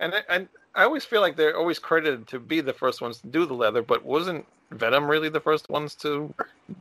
And 0.00 0.14
I, 0.14 0.22
and 0.30 0.48
I 0.74 0.82
always 0.84 1.04
feel 1.04 1.20
like 1.20 1.36
they're 1.36 1.56
always 1.56 1.78
credited 1.78 2.26
to 2.28 2.40
be 2.40 2.60
the 2.60 2.72
first 2.72 3.00
ones 3.02 3.20
to 3.20 3.26
do 3.28 3.44
the 3.46 3.54
leather, 3.54 3.82
but 3.82 4.04
wasn't 4.04 4.44
Venom 4.74 5.06
really 5.06 5.28
the 5.28 5.40
first 5.40 5.68
ones 5.68 5.94
to 5.96 6.32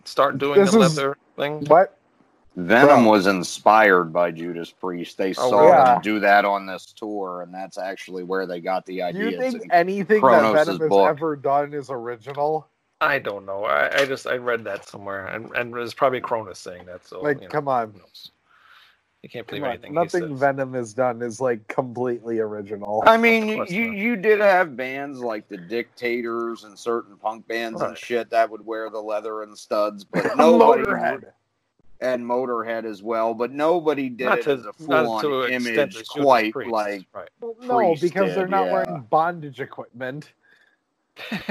start 0.06 0.38
doing 0.38 0.60
This 0.60 0.72
the 0.72 0.80
is- 0.82 0.98
leather 0.98 1.18
thing? 1.38 1.66
What? 1.66 1.98
Venom 2.56 3.04
Bro. 3.04 3.12
was 3.12 3.26
inspired 3.26 4.14
by 4.14 4.30
Judas 4.30 4.70
Priest. 4.70 5.18
They 5.18 5.32
Oh, 5.32 5.50
saw 5.50 5.68
yeah. 5.70 5.86
them 5.94 6.02
do 6.04 6.20
that 6.20 6.46
on 6.46 6.68
this 6.68 6.86
tour, 6.94 7.42
and 7.42 7.52
that's 7.52 7.80
actually 7.80 8.24
where 8.24 8.46
they 8.46 8.60
got 8.62 8.86
the 8.86 8.98
Do 8.98 9.04
idea. 9.06 9.30
you 9.32 9.38
think 9.40 9.64
anything 9.72 10.20
Cronos' 10.22 10.54
that 10.54 10.66
Venom 10.68 10.82
has 10.82 10.90
book. 10.90 11.10
ever 11.10 11.36
done 11.36 11.74
is 11.74 11.90
original? 11.90 12.68
I 13.02 13.18
don't 13.18 13.48
know. 13.48 13.66
I, 13.66 14.02
I 14.02 14.06
just 14.06 14.28
I 14.28 14.38
read 14.38 14.64
that 14.66 14.86
somewhere, 14.88 15.26
and 15.26 15.50
and 15.56 15.76
it 15.76 15.80
was 15.80 15.96
probably 15.96 16.22
Cronos 16.22 16.60
saying 16.60 16.86
that. 16.86 17.04
So 17.08 17.22
Like, 17.22 17.38
you 17.42 17.48
know, 17.48 17.50
come 17.50 17.68
on. 17.68 18.00
Who 19.24 19.30
knows? 19.30 19.30
You 19.30 19.30
can't 19.30 19.48
believe 19.48 19.62
Come 19.62 19.68
on. 19.70 19.74
anything. 19.74 19.92
he 19.92 19.96
Nothing 19.96 20.30
says. 20.30 20.40
Venom 20.40 20.74
has 20.74 20.94
done 20.94 21.22
is 21.22 21.42
like 21.42 21.68
completely 21.68 22.40
original. 22.40 23.04
I 23.08 23.18
mean, 23.18 23.48
you 23.48 23.58
not. 23.58 23.72
you 23.72 24.16
did 24.18 24.40
have 24.40 24.76
bands 24.76 25.20
like 25.20 25.48
the 25.50 25.58
Dictators 25.58 26.64
and 26.66 26.78
certain 26.78 27.18
punk 27.18 27.48
bands 27.48 27.82
and 27.82 27.98
shit 27.98 28.30
that 28.32 28.50
would 28.50 28.66
wear 28.66 28.90
the 28.90 29.02
leather 29.02 29.44
and 29.44 29.58
studs, 29.58 30.04
but 30.04 30.38
nobody 30.38 30.84
Motorhead. 30.84 31.32
and 32.02 32.26
Motorhead 32.26 32.86
as 32.86 33.02
well. 33.04 33.34
But 33.34 33.52
nobody 33.52 34.10
did 34.10 34.26
not 34.26 34.40
it 34.40 34.44
to 34.44 34.52
as 34.52 34.66
a 34.66 34.74
full-on 34.74 35.26
an 35.26 35.54
extent 35.54 35.96
image, 35.96 36.08
quite 36.10 36.54
Priest. 36.54 36.72
like. 36.72 37.08
right. 37.14 37.30
No, 37.42 37.78
Priest 37.78 38.02
because 38.02 38.36
they're 38.36 38.48
not 38.48 38.66
yeah. 38.66 38.74
wearing 38.74 39.08
bondage 39.10 39.60
equipment. 39.62 40.34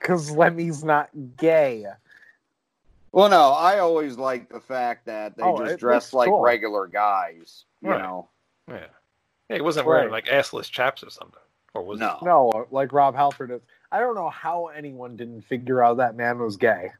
Because 0.00 0.30
Lemmy's 0.30 0.82
not 0.82 1.10
gay. 1.36 1.86
Well, 3.12 3.28
no, 3.30 3.50
I 3.52 3.80
always 3.80 4.16
like 4.18 4.48
the 4.50 4.60
fact 4.60 5.06
that 5.06 5.36
they 5.36 5.44
Oh, 5.44 5.52
just 5.52 5.78
dress 5.78 6.12
like 6.14 6.26
cool. 6.26 6.40
regular 6.40 6.86
guys. 6.86 7.64
You 7.82 7.90
Right. 7.90 7.98
know, 7.98 8.28
yeah. 8.68 8.86
yeah, 9.50 9.56
he 9.56 9.62
wasn't 9.62 9.86
wearing 9.86 10.08
Right. 10.08 10.10
like 10.10 10.26
assless 10.26 10.70
chaps 10.70 11.02
or 11.04 11.10
something, 11.10 11.40
or 11.74 11.84
was 11.84 12.00
he? 12.00 12.06
no, 12.06 12.18
No, 12.20 12.66
like 12.70 12.92
Rob 12.92 13.14
Halford 13.16 13.50
is. 13.52 13.62
I 13.92 14.00
don't 14.00 14.14
know 14.16 14.30
how 14.30 14.68
anyone 14.68 15.16
didn't 15.16 15.42
figure 15.42 15.82
out 15.82 15.98
that 15.98 16.16
man 16.16 16.38
was 16.38 16.56
gay. 16.56 16.92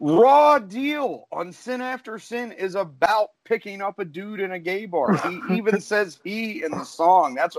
Raw 0.00 0.58
Deal 0.58 1.28
on 1.32 1.52
Sin 1.52 1.80
After 1.80 2.18
Sin 2.18 2.52
is 2.52 2.74
about 2.74 3.30
picking 3.44 3.80
up 3.82 3.98
a 3.98 4.04
dude 4.04 4.40
in 4.40 4.52
a 4.52 4.58
gay 4.58 4.86
bar. 4.86 5.16
He 5.16 5.44
even 5.48 5.80
says 5.80 6.20
he 6.24 6.62
in 6.64 6.76
the 6.76 6.84
song. 6.84 7.34
That's 7.34 7.56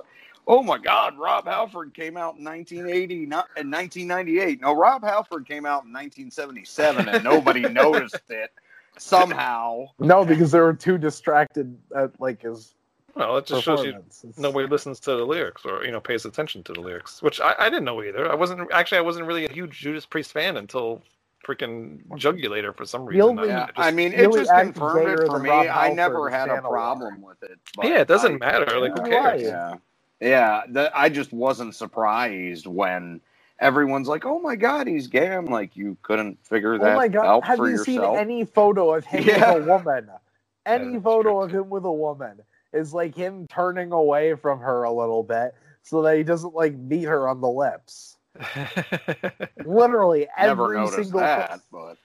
oh 0.47 0.63
my 0.63 0.77
God. 0.77 1.17
Rob 1.17 1.45
Halford 1.45 1.93
came 1.93 2.17
out 2.17 2.35
in 2.37 2.43
1980, 2.43 3.25
not 3.25 3.47
in 3.57 3.69
1998. 3.71 4.61
No, 4.61 4.73
Rob 4.75 5.03
Halford 5.03 5.47
came 5.47 5.65
out 5.65 5.85
in 5.85 5.91
1977, 5.93 7.09
and 7.09 7.23
nobody 7.23 7.61
noticed 7.69 8.21
it 8.29 8.51
somehow. 8.97 9.85
No, 9.99 10.25
because 10.25 10.51
they 10.51 10.59
were 10.59 10.73
too 10.73 10.97
distracted 10.97 11.77
at 11.95 12.19
like 12.19 12.41
his 12.41 12.73
Well, 13.15 13.37
it 13.37 13.45
just 13.45 13.63
shows 13.63 13.83
you 13.85 14.03
nobody 14.37 14.67
listens 14.67 14.99
to 15.01 15.15
the 15.15 15.25
lyrics 15.25 15.65
or 15.65 15.83
you 15.85 15.91
know 15.91 15.99
pays 15.99 16.25
attention 16.25 16.63
to 16.63 16.73
the 16.73 16.81
lyrics, 16.81 17.21
which 17.21 17.41
I, 17.41 17.55
I 17.59 17.69
didn't 17.69 17.85
know 17.85 18.01
either. 18.03 18.31
I 18.31 18.35
wasn't 18.35 18.71
actually 18.71 18.99
I 18.99 19.01
wasn't 19.01 19.25
really 19.27 19.45
a 19.45 19.51
huge 19.51 19.79
Judas 19.79 20.05
Priest 20.05 20.31
fan 20.31 20.57
until 20.57 21.01
freaking 21.45 22.03
Jugulator 22.13 22.75
for 22.75 22.85
some 22.85 23.05
reason. 23.05 23.21
only- 23.21 23.51
I- 23.51 23.67
just- 23.67 23.71
I 23.77 23.91
mean, 23.91 24.13
it 24.13 24.31
just 24.33 24.49
confirmed 24.51 25.19
it 25.19 25.27
for 25.27 25.37
me. 25.39 25.49
I 25.51 25.93
never 25.93 26.27
had 26.29 26.49
a 26.49 26.59
problem 26.61 27.21
with 27.21 27.41
it. 27.43 27.59
yeah, 27.83 28.01
it 28.01 28.07
doesn't 28.07 28.35
I- 28.35 28.37
matter. 28.37 28.79
Like 28.79 28.97
who 28.97 29.09
cares? 29.09 29.41
Yeah, 29.43 29.75
yeah. 30.19 30.63
The, 30.69 30.91
I 30.97 31.09
just 31.09 31.31
wasn't 31.33 31.75
surprised 31.75 32.67
when 32.67 33.21
everyone's 33.59 34.07
like, 34.07 34.25
"Oh 34.25 34.39
my 34.39 34.55
god, 34.55 34.87
he's 34.87 35.07
gay." 35.07 35.33
I'm 35.33 35.45
like, 35.45 35.75
you 35.75 35.97
couldn't 36.01 36.37
figure 36.45 36.77
that 36.77 36.85
out. 36.85 36.93
Oh 36.93 36.95
my 36.95 37.07
god! 37.07 37.25
out 37.25 37.45
Have 37.45 37.57
for 37.57 37.65
you 37.67 37.77
yourself. 37.77 38.15
seen 38.15 38.19
any 38.19 38.45
photo 38.45 38.93
of 38.95 39.05
him 39.05 39.23
Yeah. 39.25 39.53
with 39.55 39.63
a 39.63 39.67
woman? 39.67 40.09
Any 40.67 40.93
that's 40.93 41.03
photo 41.03 41.29
true. 41.29 41.41
of 41.43 41.51
him 41.51 41.69
with 41.69 41.85
a 41.85 41.91
woman 41.91 42.41
is 42.73 42.91
like 42.91 43.13
him 43.15 43.45
turning 43.47 43.91
away 43.91 44.33
from 44.33 44.59
her 44.59 44.81
a 44.83 44.91
little 44.91 45.21
bit 45.21 45.53
so 45.83 46.01
that 46.01 46.17
he 46.17 46.23
doesn't 46.23 46.55
like 46.55 46.73
meet 46.75 47.03
her 47.03 47.27
on 47.29 47.39
the 47.39 47.47
lips. 47.47 48.17
Literally 49.65 50.27
every 50.37 50.77
noticed 50.77 50.95
single 50.95 51.19
that, 51.19 51.61
but 51.71 51.97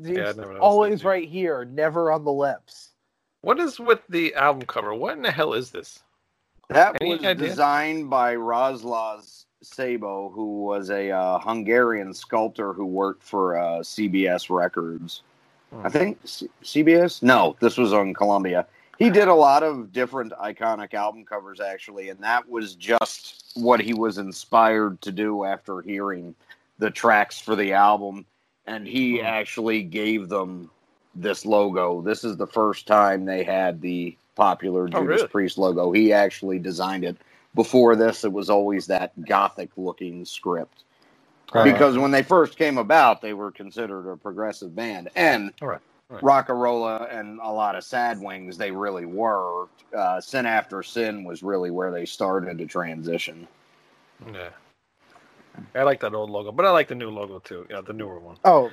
It's 0.00 0.08
Yeah, 0.08 0.22
I 0.22 0.26
never 0.32 0.40
noticed 0.46 0.60
always 0.60 1.02
that, 1.02 1.08
right 1.08 1.28
here, 1.28 1.64
never 1.66 2.10
on 2.10 2.24
the 2.24 2.32
lips. 2.32 2.90
What 3.42 3.60
is 3.60 3.78
with 3.78 4.00
the 4.08 4.34
album 4.34 4.66
cover? 4.66 4.94
What 4.94 5.16
in 5.16 5.22
the 5.22 5.30
hell 5.30 5.52
is 5.52 5.70
this? 5.70 6.00
That 6.68 6.96
Any 7.00 7.10
was 7.10 7.24
idea? 7.24 7.48
designed 7.48 8.10
by 8.10 8.34
Rosław 8.34 9.44
Szaybo, 9.64 10.32
who 10.32 10.62
was 10.64 10.90
a 10.90 11.10
uh, 11.10 11.38
Hungarian 11.38 12.12
sculptor 12.12 12.72
who 12.72 12.86
worked 12.86 13.22
for 13.22 13.56
uh, 13.58 13.78
CBS 13.80 14.50
Records. 14.54 15.22
I 15.84 15.88
think 15.88 16.18
C- 16.24 16.48
CBS. 16.62 17.22
No, 17.22 17.56
this 17.60 17.76
was 17.76 17.92
on 17.92 18.14
Columbia. 18.14 18.66
He 18.98 19.10
did 19.10 19.28
a 19.28 19.34
lot 19.34 19.62
of 19.62 19.92
different 19.92 20.32
iconic 20.32 20.94
album 20.94 21.24
covers, 21.24 21.60
actually, 21.60 22.08
and 22.08 22.18
that 22.20 22.48
was 22.48 22.74
just 22.74 23.52
what 23.54 23.80
he 23.80 23.92
was 23.92 24.16
inspired 24.18 25.00
to 25.02 25.12
do 25.12 25.44
after 25.44 25.82
hearing 25.82 26.34
the 26.78 26.90
tracks 26.90 27.38
for 27.38 27.54
the 27.56 27.72
album. 27.74 28.24
And 28.66 28.86
he 28.86 29.18
Hmm. 29.18 29.26
actually 29.26 29.82
gave 29.82 30.28
them 30.28 30.70
this 31.14 31.44
logo. 31.46 32.00
This 32.00 32.24
is 32.24 32.36
the 32.36 32.46
first 32.46 32.86
time 32.86 33.24
they 33.24 33.44
had 33.44 33.80
the 33.80 34.16
popular 34.36 34.86
Judas 34.86 35.00
Oh, 35.00 35.04
really? 35.04 35.28
Priest 35.28 35.58
logo. 35.58 35.90
He 35.92 36.12
actually 36.12 36.58
designed 36.60 37.04
it. 37.04 37.16
Before 37.54 37.96
this, 37.96 38.22
it 38.24 38.32
was 38.32 38.50
always 38.50 38.86
that 38.86 39.12
gothic 39.26 39.70
looking 39.76 40.24
script. 40.24 40.84
Right. 41.54 41.64
Because 41.72 41.96
when 41.96 42.10
they 42.10 42.22
first 42.22 42.58
came 42.58 42.76
about, 42.78 43.22
they 43.22 43.32
were 43.32 43.50
considered 43.50 44.10
a 44.10 44.16
progressive 44.16 44.74
band. 44.76 45.08
And 45.16 45.52
Right, 45.62 45.80
right. 46.10 46.22
Rocka 46.22 46.52
Rolla 46.54 47.08
and 47.10 47.40
a 47.40 47.50
lot 47.50 47.74
of 47.76 47.84
Sad 47.84 48.20
Wings, 48.20 48.58
they 48.58 48.70
really 48.70 49.06
were. 49.06 49.66
Uh, 49.96 50.20
Sin 50.20 50.44
After 50.44 50.82
Sin 50.82 51.24
was 51.24 51.42
really 51.42 51.70
where 51.70 51.90
they 51.90 52.04
started 52.04 52.58
to 52.58 52.66
transition. 52.66 53.46
Yeah. 54.32 54.48
I 55.74 55.84
like 55.84 56.00
that 56.00 56.14
old 56.14 56.28
logo, 56.30 56.52
but 56.52 56.66
I 56.66 56.70
like 56.70 56.88
the 56.88 56.94
new 56.94 57.08
logo 57.10 57.38
too. 57.38 57.66
Yeah, 57.70 57.80
the 57.80 57.92
newer 57.94 58.18
one. 58.20 58.36
Oh, 58.44 58.70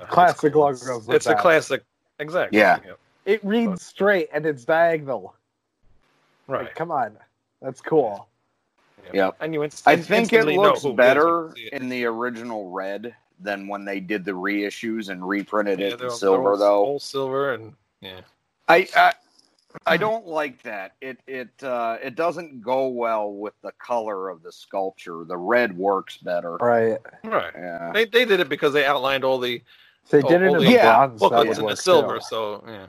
Uh, 0.00 0.04
classic 0.06 0.44
it's 0.44 0.52
cool. 0.52 0.62
logos. 0.62 0.82
It's, 0.88 1.08
it's 1.08 1.26
a 1.26 1.34
classic. 1.34 1.82
Exactly. 2.18 2.58
Yeah. 2.58 2.78
Yep. 2.84 2.98
It 3.26 3.44
reads 3.44 3.84
straight 3.84 4.28
and 4.32 4.46
it's 4.46 4.64
diagonal. 4.64 5.34
Right. 6.46 6.62
Like, 6.64 6.74
come 6.74 6.90
on, 6.90 7.16
that's 7.60 7.80
cool. 7.82 8.28
Yep. 9.12 9.36
And 9.40 9.52
you 9.52 9.62
inst- 9.62 9.86
I 9.86 9.96
think 9.96 10.32
it 10.32 10.44
looks 10.46 10.82
who 10.82 10.88
it 10.88 10.92
is 10.92 10.96
better 10.96 11.46
when 11.48 11.56
you 11.56 11.62
see 11.62 11.66
it. 11.74 11.80
in 11.82 11.88
the 11.88 12.04
original 12.06 12.70
red 12.70 13.14
than 13.40 13.68
when 13.68 13.84
they 13.84 14.00
did 14.00 14.24
the 14.24 14.32
reissues 14.32 15.10
and 15.10 15.26
reprinted 15.28 15.78
Yeah, 15.80 15.88
it 15.88 16.00
in 16.00 16.10
silver, 16.10 16.52
all- 16.52 16.56
though. 16.56 16.84
all 16.84 16.98
silver 17.00 17.52
and 17.54 17.74
yeah. 18.00 18.20
I, 18.68 18.88
I 18.96 19.12
I 19.84 19.96
don't 19.96 20.26
like 20.26 20.62
that. 20.62 20.94
It 21.00 21.18
it 21.26 21.50
uh, 21.62 21.98
it 22.02 22.14
doesn't 22.16 22.62
go 22.62 22.88
well 22.88 23.32
with 23.32 23.52
the 23.62 23.72
color 23.72 24.28
of 24.30 24.42
the 24.42 24.50
sculpture. 24.50 25.22
The 25.24 25.36
red 25.36 25.76
works 25.76 26.16
better. 26.16 26.56
Right. 26.56 26.98
Right. 27.22 27.52
Yeah. 27.54 27.92
They, 27.92 28.06
they 28.06 28.24
did 28.24 28.40
it 28.40 28.48
because 28.48 28.72
they 28.72 28.86
outlined 28.86 29.22
all 29.22 29.38
the 29.38 29.62
If 30.04 30.10
they 30.10 30.22
did 30.22 30.42
all, 30.42 30.54
it 30.54 30.58
in 30.58 30.64
the 30.64 30.68
a 30.68 30.70
Yeah, 30.70 30.96
bronze, 31.06 31.20
that 31.20 31.28
booklets 31.30 31.58
in 31.58 31.66
the 31.66 31.76
silver. 31.76 32.18
too. 32.18 32.24
So 32.28 32.64
yeah. 32.66 32.86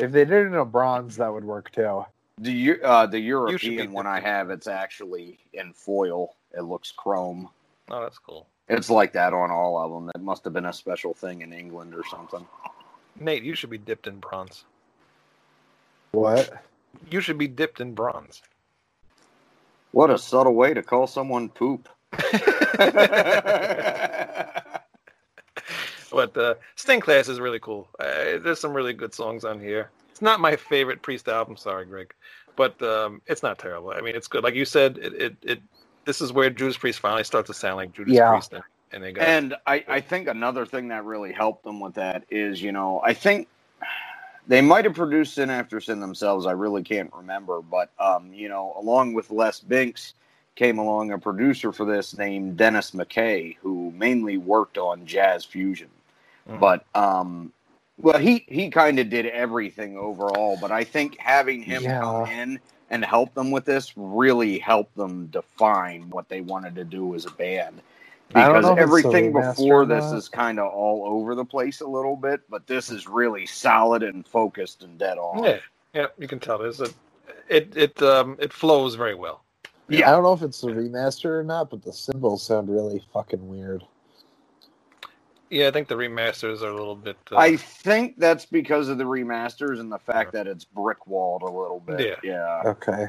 If 0.00 0.12
they 0.12 0.24
did 0.24 0.32
it 0.32 0.46
in 0.46 0.54
a 0.54 0.64
bronze, 0.64 1.16
that 1.16 1.32
would 1.32 1.44
work 1.44 1.70
too. 1.72 2.06
The 2.38 2.80
uh, 2.82 3.06
the 3.06 3.20
European 3.20 3.92
one 3.92 4.06
I 4.06 4.20
have, 4.20 4.48
it's 4.48 4.66
actually 4.66 5.38
in 5.52 5.74
foil. 5.74 6.34
It 6.56 6.62
looks 6.62 6.90
chrome. 6.90 7.50
Oh, 7.90 8.00
that's 8.00 8.18
cool. 8.18 8.46
It's 8.68 8.88
like 8.88 9.12
that 9.12 9.34
on 9.34 9.50
all 9.50 9.78
of 9.78 9.90
them. 9.90 10.10
It 10.14 10.22
must 10.22 10.44
have 10.44 10.54
been 10.54 10.64
a 10.64 10.72
special 10.72 11.12
thing 11.12 11.42
in 11.42 11.52
England 11.52 11.94
or 11.94 12.02
something. 12.08 12.46
Nate, 13.18 13.42
you 13.42 13.54
should 13.54 13.68
be 13.68 13.78
dipped 13.78 14.06
in 14.06 14.20
bronze. 14.20 14.64
What? 16.12 16.50
You 17.10 17.20
should 17.20 17.36
be 17.36 17.48
dipped 17.48 17.80
in 17.80 17.94
bronze. 17.94 18.42
What 19.92 20.10
a 20.10 20.18
subtle 20.18 20.54
way 20.54 20.72
to 20.72 20.82
call 20.82 21.08
someone 21.08 21.48
poop. 21.48 21.88
But 26.10 26.36
uh, 26.36 26.54
Stained 26.76 27.02
Class 27.02 27.28
is 27.28 27.40
really 27.40 27.60
cool. 27.60 27.88
Uh, 27.98 28.38
there's 28.42 28.60
some 28.60 28.72
really 28.72 28.92
good 28.92 29.14
songs 29.14 29.44
on 29.44 29.60
here. 29.60 29.90
It's 30.10 30.22
not 30.22 30.40
my 30.40 30.56
favorite 30.56 31.02
Priest 31.02 31.28
album, 31.28 31.56
sorry, 31.56 31.86
Greg, 31.86 32.12
but 32.56 32.80
um, 32.82 33.22
it's 33.26 33.42
not 33.42 33.58
terrible. 33.58 33.92
I 33.92 34.00
mean, 34.00 34.16
it's 34.16 34.26
good. 34.28 34.44
Like 34.44 34.54
you 34.54 34.64
said, 34.64 34.98
it, 34.98 35.14
it, 35.14 35.36
it 35.42 35.60
this 36.04 36.20
is 36.20 36.32
where 36.32 36.50
Judas 36.50 36.76
Priest 36.76 36.98
finally 36.98 37.24
starts 37.24 37.46
to 37.46 37.54
sound 37.54 37.76
like 37.76 37.92
Judas 37.92 38.14
Yeah. 38.14 38.30
Priest, 38.32 38.52
and, 38.52 38.62
and 38.92 39.04
they 39.04 39.12
got 39.12 39.28
And 39.28 39.54
I, 39.66 39.84
I 39.88 40.00
think 40.00 40.28
another 40.28 40.66
thing 40.66 40.88
that 40.88 41.04
really 41.04 41.32
helped 41.32 41.62
them 41.62 41.78
with 41.80 41.94
that 41.94 42.24
is, 42.30 42.60
you 42.60 42.72
know, 42.72 43.00
I 43.04 43.14
think 43.14 43.48
they 44.48 44.60
might 44.60 44.84
have 44.84 44.94
produced 44.94 45.34
Sin 45.34 45.48
After 45.48 45.80
Sin 45.80 46.00
themselves. 46.00 46.46
I 46.46 46.52
really 46.52 46.82
can't 46.82 47.12
remember. 47.14 47.62
But, 47.62 47.90
um, 48.00 48.32
you 48.32 48.48
know, 48.48 48.74
along 48.76 49.12
with 49.14 49.30
Les 49.30 49.60
Binks 49.60 50.14
came 50.56 50.78
along 50.78 51.12
a 51.12 51.18
producer 51.18 51.72
for 51.72 51.84
this 51.84 52.18
named 52.18 52.56
Dennis 52.56 52.92
MacKay, 52.92 53.56
who 53.62 53.92
mainly 53.92 54.36
worked 54.36 54.76
on 54.76 55.06
jazz 55.06 55.44
fusion. 55.44 55.88
Mhm. 56.48 56.60
But, 56.60 56.84
um, 56.94 57.52
well, 58.00 58.18
he, 58.18 58.44
he 58.48 58.70
kind 58.70 58.98
of 58.98 59.10
did 59.10 59.26
everything 59.26 59.96
overall. 59.98 60.56
But 60.56 60.72
I 60.72 60.84
think 60.84 61.18
having 61.18 61.62
him 61.62 61.82
Yeah. 61.82 62.00
come 62.00 62.22
in 62.22 62.60
and 62.90 63.04
help 63.04 63.34
them 63.34 63.50
with 63.50 63.64
this 63.64 63.92
really 63.96 64.58
helped 64.58 64.96
them 64.96 65.26
define 65.28 66.10
what 66.10 66.28
they 66.28 66.40
wanted 66.42 66.74
to 66.76 66.84
do 66.84 67.14
as 67.14 67.26
a 67.26 67.30
band 67.30 67.82
because 68.34 68.62
know 68.62 68.74
if 68.74 68.80
it's 68.82 69.04
a 69.04 69.08
everything 69.12 69.32
before 69.32 69.86
this 69.86 70.12
is 70.12 70.28
kind 70.28 70.60
of 70.60 70.72
all 70.72 71.04
over 71.06 71.34
the 71.34 71.44
place 71.44 71.80
a 71.80 71.86
little 71.88 72.16
bit, 72.16 72.42
but 72.50 72.66
this 72.66 72.90
is 72.90 73.08
really 73.08 73.46
solid 73.46 74.02
and 74.02 74.26
focused 74.26 74.82
and 74.84 74.98
dead 74.98 75.18
on. 75.18 75.44
yeah, 75.44 75.58
yeah, 75.94 76.06
you 76.18 76.28
can 76.28 76.40
tell. 76.40 76.58
There's 76.58 76.80
a 76.80 76.90
it 77.48 77.76
it 77.76 78.02
um 78.02 78.36
it 78.40 78.52
flows 78.52 78.96
very 78.96 79.14
well. 79.16 79.44
Yeah, 79.88 80.08
I 80.08 80.10
Yeah, 80.10 80.12
don't 80.12 80.24
know 80.24 80.32
if 80.34 80.42
it's 80.42 80.62
a 80.64 80.68
remaster 80.68 81.26
or 81.40 81.44
not, 81.44 81.70
but 81.70 81.82
the 81.82 81.92
cymbals 81.92 82.44
sound 82.46 82.70
really 82.70 83.04
fucking 83.12 83.46
weird. 83.48 83.84
Yeah, 85.50 85.68
I 85.68 85.72
think 85.72 85.88
the 85.88 85.96
remasters 85.96 86.62
are 86.62 86.70
a 86.70 86.74
little 86.76 86.96
bit. 86.96 87.18
Uh, 87.32 87.38
I 87.40 87.56
think 87.56 88.18
that's 88.18 88.46
because 88.46 88.88
of 88.88 88.98
the 88.98 89.04
remasters 89.04 89.80
and 89.80 89.92
the 89.92 89.98
fact 89.98 90.32
that 90.32 90.46
it's 90.48 90.64
brick 90.64 91.06
walled 91.06 91.42
a 91.42 91.46
little 91.50 91.80
bit. 91.80 92.08
Yeah, 92.22 92.64
Okay. 92.64 93.08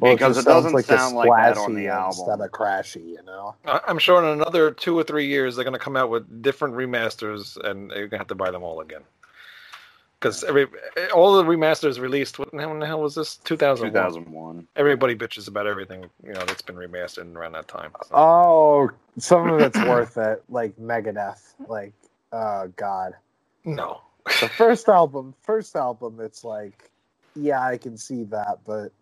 Because 0.00 0.36
just 0.36 0.38
it 0.38 0.46
doesn't 0.46 0.78
sounds 0.82 0.86
sound 0.86 1.16
like 1.16 1.36
that 1.36 1.58
on 1.58 1.74
the 1.74 1.88
album. 1.88 2.08
instead 2.08 2.40
of 2.40 2.50
crashy, 2.52 3.06
you 3.10 3.22
know. 3.24 3.56
I'm 3.64 3.98
sure 3.98 4.22
in 4.22 4.28
another 4.40 4.72
two 4.72 4.98
or 4.98 5.04
three 5.04 5.26
years 5.28 5.56
they're 5.56 5.64
going 5.64 5.74
to 5.74 5.80
come 5.80 5.96
out 5.96 6.10
with 6.10 6.42
different 6.42 6.74
remasters, 6.74 7.56
and 7.64 7.90
you're 7.90 8.08
going 8.08 8.10
to 8.12 8.18
have 8.18 8.28
to 8.28 8.34
buy 8.36 8.50
them 8.50 8.64
all 8.64 8.80
again. 8.80 9.02
Because 10.22 10.44
every 10.44 10.68
all 11.12 11.34
the 11.36 11.42
remasters 11.42 11.98
released. 11.98 12.38
What 12.38 12.54
when 12.54 12.78
the 12.78 12.86
hell 12.86 13.00
was 13.00 13.16
this? 13.16 13.38
2001. 13.38 13.92
2001. 13.92 14.68
Everybody 14.76 15.16
bitches 15.16 15.48
about 15.48 15.66
everything 15.66 16.08
you 16.24 16.32
know 16.32 16.44
that's 16.44 16.62
been 16.62 16.76
remastered 16.76 17.34
around 17.34 17.52
that 17.52 17.66
time. 17.66 17.90
so. 18.04 18.14
Oh, 18.14 18.90
some 19.18 19.48
of 19.50 19.60
it's 19.60 19.76
worth 19.78 20.16
it, 20.18 20.44
like 20.48 20.76
Megadeth. 20.76 21.54
Like, 21.66 21.92
oh 22.32 22.72
god, 22.76 23.14
no. 23.64 24.00
the 24.40 24.48
first 24.48 24.88
album, 24.88 25.34
first 25.42 25.74
album, 25.74 26.20
it's 26.20 26.44
like, 26.44 26.92
yeah, 27.34 27.60
I 27.66 27.76
can 27.76 27.96
see 27.96 28.22
that, 28.24 28.58
but 28.64 28.92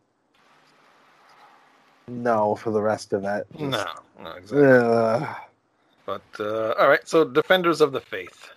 no, 2.08 2.54
for 2.54 2.70
the 2.70 2.80
rest 2.80 3.12
of 3.12 3.24
it, 3.24 3.46
just- 3.52 3.62
No, 3.62 3.84
no, 4.22 4.30
exactly. 4.32 4.66
Ugh. 4.66 5.36
But 6.06 6.22
uh, 6.40 6.72
all 6.78 6.88
right, 6.88 7.06
so 7.06 7.24
Defenders 7.24 7.82
of 7.82 7.92
the 7.92 8.00
Faith. 8.00 8.48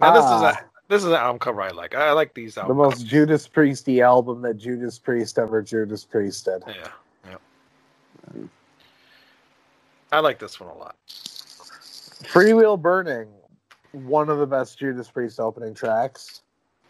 Now 0.00 0.12
this 0.14 0.24
is 0.24 0.30
Ah. 0.30 0.60
a 0.62 0.75
this 0.88 1.02
is 1.02 1.08
an 1.08 1.14
album 1.14 1.38
cover 1.38 1.62
I 1.62 1.70
like. 1.70 1.94
I 1.94 2.12
like 2.12 2.34
these 2.34 2.56
albums. 2.56 2.70
the 2.70 2.82
most 2.82 2.94
covers. 2.94 3.10
Judas 3.10 3.48
Priesty 3.48 4.02
album 4.02 4.42
that 4.42 4.56
Judas 4.56 4.98
Priest 4.98 5.38
ever 5.38 5.62
Judas 5.62 6.04
Priested. 6.04 6.62
Yeah, 6.66 6.88
yeah. 7.28 7.36
Mm. 8.34 8.48
I 10.12 10.20
like 10.20 10.38
this 10.38 10.60
one 10.60 10.70
a 10.70 10.78
lot. 10.78 10.96
Freewheel 11.08 12.80
Burning, 12.80 13.28
one 13.92 14.28
of 14.28 14.38
the 14.38 14.46
best 14.46 14.78
Judas 14.78 15.10
Priest 15.10 15.40
opening 15.40 15.74
tracks. 15.74 16.42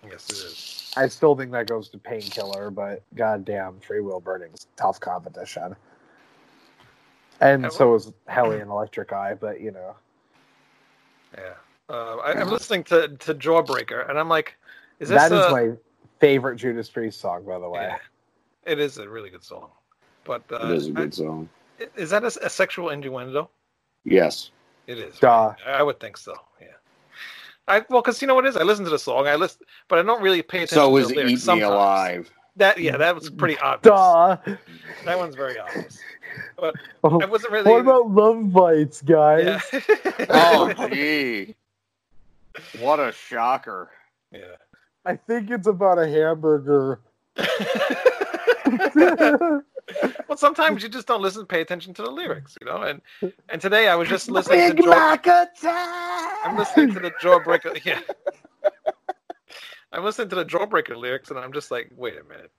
Yes, 0.04 0.28
it 0.30 0.37
is. 0.37 0.92
I 0.96 1.09
still 1.09 1.35
think 1.35 1.52
that 1.52 1.66
goes 1.66 1.88
to 1.90 1.98
Painkiller, 1.98 2.70
but 2.70 3.02
goddamn, 3.14 3.80
Freewheel 3.87 4.22
Burning's 4.22 4.66
tough 4.76 5.00
competition. 5.00 5.76
And 7.40 7.70
so 7.70 7.94
is 7.94 8.12
Hellion 8.26 8.70
Electric 8.70 9.12
Eye, 9.12 9.35
but 9.35 9.61
you 9.61 9.70
know. 9.70 9.94
Yeah. 11.37 11.54
Uh, 11.88 12.16
I, 12.16 12.33
I'm 12.33 12.49
listening 12.51 12.83
to, 12.85 13.09
to 13.09 13.35
Jawbreaker, 13.35 14.09
and 14.09 14.18
I'm 14.18 14.29
like, 14.29 14.57
is 14.99 15.09
this 15.09 15.20
That 15.20 15.33
is 15.33 15.44
a- 15.46 15.51
my 15.51 15.70
favorite 16.18 16.57
Judas 16.57 16.88
Priest 16.88 17.20
song, 17.20 17.44
by 17.44 17.59
the 17.59 17.68
way. 17.68 17.83
Yeah. 17.83 17.99
It 18.64 18.81
is 18.81 18.99
a 18.99 19.09
really 19.09 19.31
good 19.31 19.44
song. 19.44 19.68
But 20.25 20.42
uh, 20.51 20.57
it 20.64 20.70
is 20.72 20.88
a 20.88 20.90
good 20.92 21.14
song. 21.14 21.49
Is 21.94 22.11
that 22.11 22.25
a, 22.25 22.33
a 22.44 22.51
sexual 22.51 22.90
innuendo? 22.90 23.49
Yes. 24.05 24.51
It 24.88 24.99
is. 24.99 25.18
Duh. 25.18 25.29
right? 25.29 25.57
I 25.66 25.83
would 25.83 26.01
think 26.01 26.16
so. 26.16 26.35
Yeah. 26.61 26.68
I 27.68 27.85
well, 27.90 28.01
because 28.03 28.20
you 28.20 28.27
know 28.29 28.35
what 28.35 28.44
it 28.44 28.49
is. 28.49 28.57
I 28.57 28.62
listen 28.62 28.85
to 28.85 28.90
the 28.90 28.99
song. 28.99 29.29
I 29.29 29.37
listen, 29.37 29.62
but 29.88 29.99
I 29.99 30.03
don't 30.03 30.22
really 30.22 30.42
pay 30.42 30.59
attention. 30.59 30.77
So 30.79 30.90
to 30.90 30.96
is 30.96 31.09
the 31.09 31.12
Eat 31.14 31.16
lyrics 31.18 31.33
Me 31.33 31.37
sometimes. 31.37 31.72
Alive. 31.72 32.31
That 32.57 32.79
yeah, 32.79 32.96
that 32.96 33.14
was 33.14 33.29
pretty 33.31 33.59
obvious. 33.59 33.92
Duh. 33.94 34.37
That 35.05 35.18
one's 35.18 35.35
very 35.35 35.59
obvious. 35.59 36.01
I 36.62 36.72
what 37.03 37.31
wasn't 37.31 37.53
really. 37.53 37.70
What 37.70 37.81
about 37.81 38.11
Love 38.11 38.53
Bites, 38.53 39.03
guys? 39.03 39.62
Yeah. 39.72 40.27
Oh, 40.31 40.88
gee. 40.92 41.55
What 42.81 43.01
a 43.01 43.12
shocker. 43.12 43.90
yeah. 44.33 44.57
I 45.05 45.14
think 45.16 45.51
it's 45.51 45.66
about 45.69 45.99
a 45.99 46.09
hamburger. 46.09 47.01
well, 50.29 50.37
sometimes 50.37 50.83
you 50.83 50.88
just 50.88 51.07
don't 51.07 51.23
listen, 51.23 51.47
pay 51.47 51.61
attention 51.61 51.95
to 51.95 52.03
the 52.03 52.11
lyrics, 52.11 52.57
you 52.61 52.66
know. 52.66 52.83
And 52.83 53.01
and 53.49 53.61
today 53.61 53.88
I 53.88 53.95
was 53.95 54.09
just 54.09 54.29
listening 54.31 54.59
Big 54.71 54.77
to 54.79 54.83
Jaw. 54.85 54.90
Mac 54.90 55.27
attack. 55.27 56.37
I'm 56.45 56.57
listening 56.57 56.92
to 56.95 57.01
the 57.01 57.11
Jawbreaker. 57.23 57.81
Yeah. 57.85 58.01
I'm 59.92 60.03
listening 60.05 60.29
to 60.31 60.35
the 60.37 60.45
Jawbreaker 60.45 60.97
lyrics, 60.97 61.31
and 61.31 61.38
I'm 61.38 61.53
just 61.53 61.71
like, 61.71 61.90
wait 61.97 62.14
a 62.19 62.25
minute. 62.25 62.51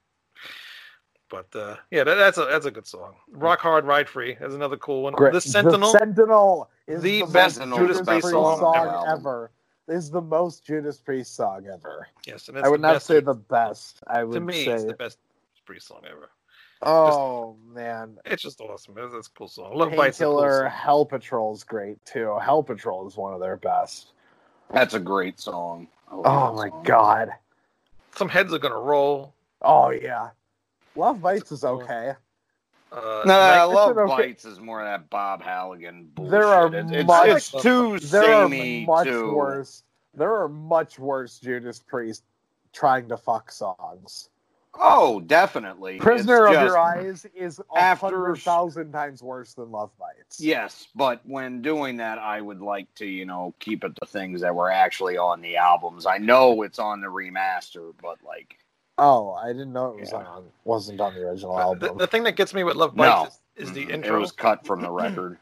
But 1.29 1.53
uh, 1.53 1.75
yeah, 1.91 2.05
that, 2.05 2.15
that's 2.15 2.37
a 2.37 2.45
that's 2.45 2.65
a 2.65 2.71
good 2.71 2.87
song. 2.87 3.15
Rock 3.31 3.59
Hard, 3.59 3.83
Ride 3.85 4.07
Free 4.07 4.37
is 4.39 4.53
another 4.55 4.77
cool 4.77 5.03
one. 5.03 5.13
Great. 5.13 5.33
The 5.33 5.41
Sentinel. 5.41 5.91
Sentinel 5.91 6.69
is 6.87 7.01
The 7.01 7.21
the, 7.23 7.27
best 7.27 7.55
Sentinel 7.57 7.79
Judas 7.79 7.99
is 7.99 8.07
Priest 8.07 8.29
song, 8.29 8.59
song 8.59 8.75
ever. 8.77 9.11
ever. 9.11 9.51
This 9.87 10.03
is 10.03 10.11
the 10.11 10.21
most 10.21 10.65
Judas 10.65 10.97
Priest 10.99 11.35
song 11.35 11.65
ever. 11.71 12.07
yes, 12.25 12.47
and 12.49 12.57
it's 12.57 12.65
I 12.65 12.69
would 12.69 12.81
not 12.81 12.93
best- 12.95 13.05
say 13.07 13.19
the 13.21 13.33
best. 13.33 13.99
I 14.07 14.23
would 14.23 14.33
To 14.33 14.39
me, 14.41 14.65
say. 14.65 14.71
it's 14.73 14.83
the 14.83 14.93
best 14.93 15.17
Priest 15.65 15.87
song 15.87 16.01
ever. 16.09 16.29
oh 16.83 17.55
man, 17.73 18.17
It's 18.25 18.41
just 18.41 18.59
awesome. 18.61 18.95
It's, 18.97 19.13
it's 19.13 19.27
a 19.27 19.31
cool 19.31 19.47
song. 19.47 19.75
Love 19.75 19.91
Bites. 19.95 20.17
is 20.17 20.21
a 20.21 20.25
cool 20.25 20.35
Painkiller, 20.37 20.59
song. 20.63 20.71
Hell 20.71 21.05
Patrol's 21.05 21.63
great 21.63 22.03
too. 22.05 22.37
Hell 22.41 22.63
Patrol 22.63 23.07
is 23.07 23.17
one 23.17 23.33
of 23.33 23.39
their 23.41 23.57
best. 23.57 24.11
That's 24.73 24.93
a 24.93 24.99
great 24.99 25.39
song. 25.39 25.87
Oh 26.11 26.53
my 26.53 26.69
song. 26.69 26.83
god. 26.83 27.29
Some 28.15 28.29
heads 28.29 28.53
are 28.53 28.59
gonna 28.59 28.79
roll. 28.79 29.33
Oh 29.61 29.89
yeah. 29.89 30.29
Love 30.95 31.21
Bites 31.21 31.51
is 31.51 31.63
okay. 31.63 32.13
Uh, 32.91 33.23
No, 33.25 33.39
I 33.39 33.57
Night- 33.57 33.63
love 33.65 33.97
an 33.97 34.09
okay- 34.09 34.27
Bites 34.27 34.45
is 34.45 34.59
more 34.59 34.81
of 34.81 34.85
that 34.87 35.09
Bob 35.09 35.41
Halligan 35.41 36.09
bullshit. 36.15 36.31
There 36.31 36.45
are 36.45 36.73
it's, 36.73 36.91
it's, 36.91 37.07
much- 37.07 37.27
it's 37.29 37.51
too 37.51 37.99
There 37.99 38.33
are 38.33 38.47
much 38.49 39.07
too. 39.07 39.33
worse. 39.33 39.83
There 40.13 40.35
are 40.35 40.47
much 40.49 40.97
worse 40.97 41.39
Judas 41.39 41.79
Priest 41.79 42.23
trying 42.73 43.07
to 43.09 43.17
fuck 43.17 43.51
songs. 43.51 44.29
Oh, 44.79 45.19
definitely. 45.21 45.97
Prisoner 45.97 46.47
It's 46.47 46.57
of 46.57 46.63
Your 46.63 46.77
Eyes 46.77 47.25
is 47.35 47.59
a 47.59 47.77
after- 47.79 48.05
hundred 48.15 48.35
thousand 48.37 48.91
times 48.91 49.23
worse 49.23 49.53
than 49.55 49.71
Love 49.71 49.89
Bites. 49.97 50.39
Yes, 50.39 50.87
but 50.95 51.19
when 51.25 51.63
doing 51.63 51.97
that, 51.97 52.19
I 52.19 52.41
would 52.41 52.61
like 52.61 52.93
to, 52.95 53.05
you 53.07 53.25
know, 53.25 53.55
keep 53.59 53.83
it 53.83 53.93
to 53.99 54.05
things 54.07 54.41
that 54.41 54.53
were 54.53 54.69
actually 54.71 55.17
on 55.17 55.41
the 55.41 55.57
albums. 55.57 56.05
I 56.05 56.19
know 56.19 56.61
it's 56.61 56.77
on 56.79 57.01
the 57.01 57.07
remaster, 57.07 57.91
but 58.01 58.23
like, 58.23 58.59
Oh, 58.99 59.31
I 59.33 59.47
didn't 59.47 59.73
know 59.73 59.91
it 59.91 59.99
was 60.01 60.11
Yeah. 60.11 60.17
on. 60.19 60.45
Wasn't 60.63 60.99
on 60.99 61.13
the 61.13 61.21
original 61.27 61.55
uh, 61.55 61.73
the, 61.75 61.87
album. 61.87 61.97
the 61.99 62.07
thing 62.07 62.23
that 62.23 62.35
gets 62.35 62.53
me 62.53 62.63
with 62.63 62.75
Love 62.75 62.95
No. 62.95 63.03
Bites 63.23 63.39
is, 63.55 63.69
is 63.69 63.73
the 63.75 63.83
intro. 63.83 64.17
It 64.17 64.19
was 64.19 64.31
cut 64.31 64.65
from 64.65 64.81
the 64.81 64.89
record. 64.89 65.37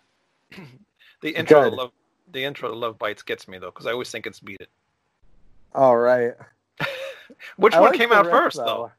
the 1.21 1.29
intro 1.35 1.69
to 1.69 1.75
Love. 1.75 1.91
The 2.31 2.43
intro 2.43 2.69
to 2.69 2.75
Love 2.75 2.97
Bites 2.99 3.23
gets 3.23 3.47
me 3.47 3.57
though, 3.57 3.67
because 3.71 3.85
I 3.85 3.91
always 3.91 4.11
think 4.11 4.25
it's 4.27 4.39
Beat 4.39 4.59
It. 4.59 4.69
All 5.73 5.95
right. 5.97 6.33
Which 7.57 7.73
I 7.73 7.79
one 7.79 7.91
like 7.91 7.99
came 7.99 8.11
out 8.11 8.25
riff, 8.25 8.33
first 8.33 8.57
though? 8.57 8.91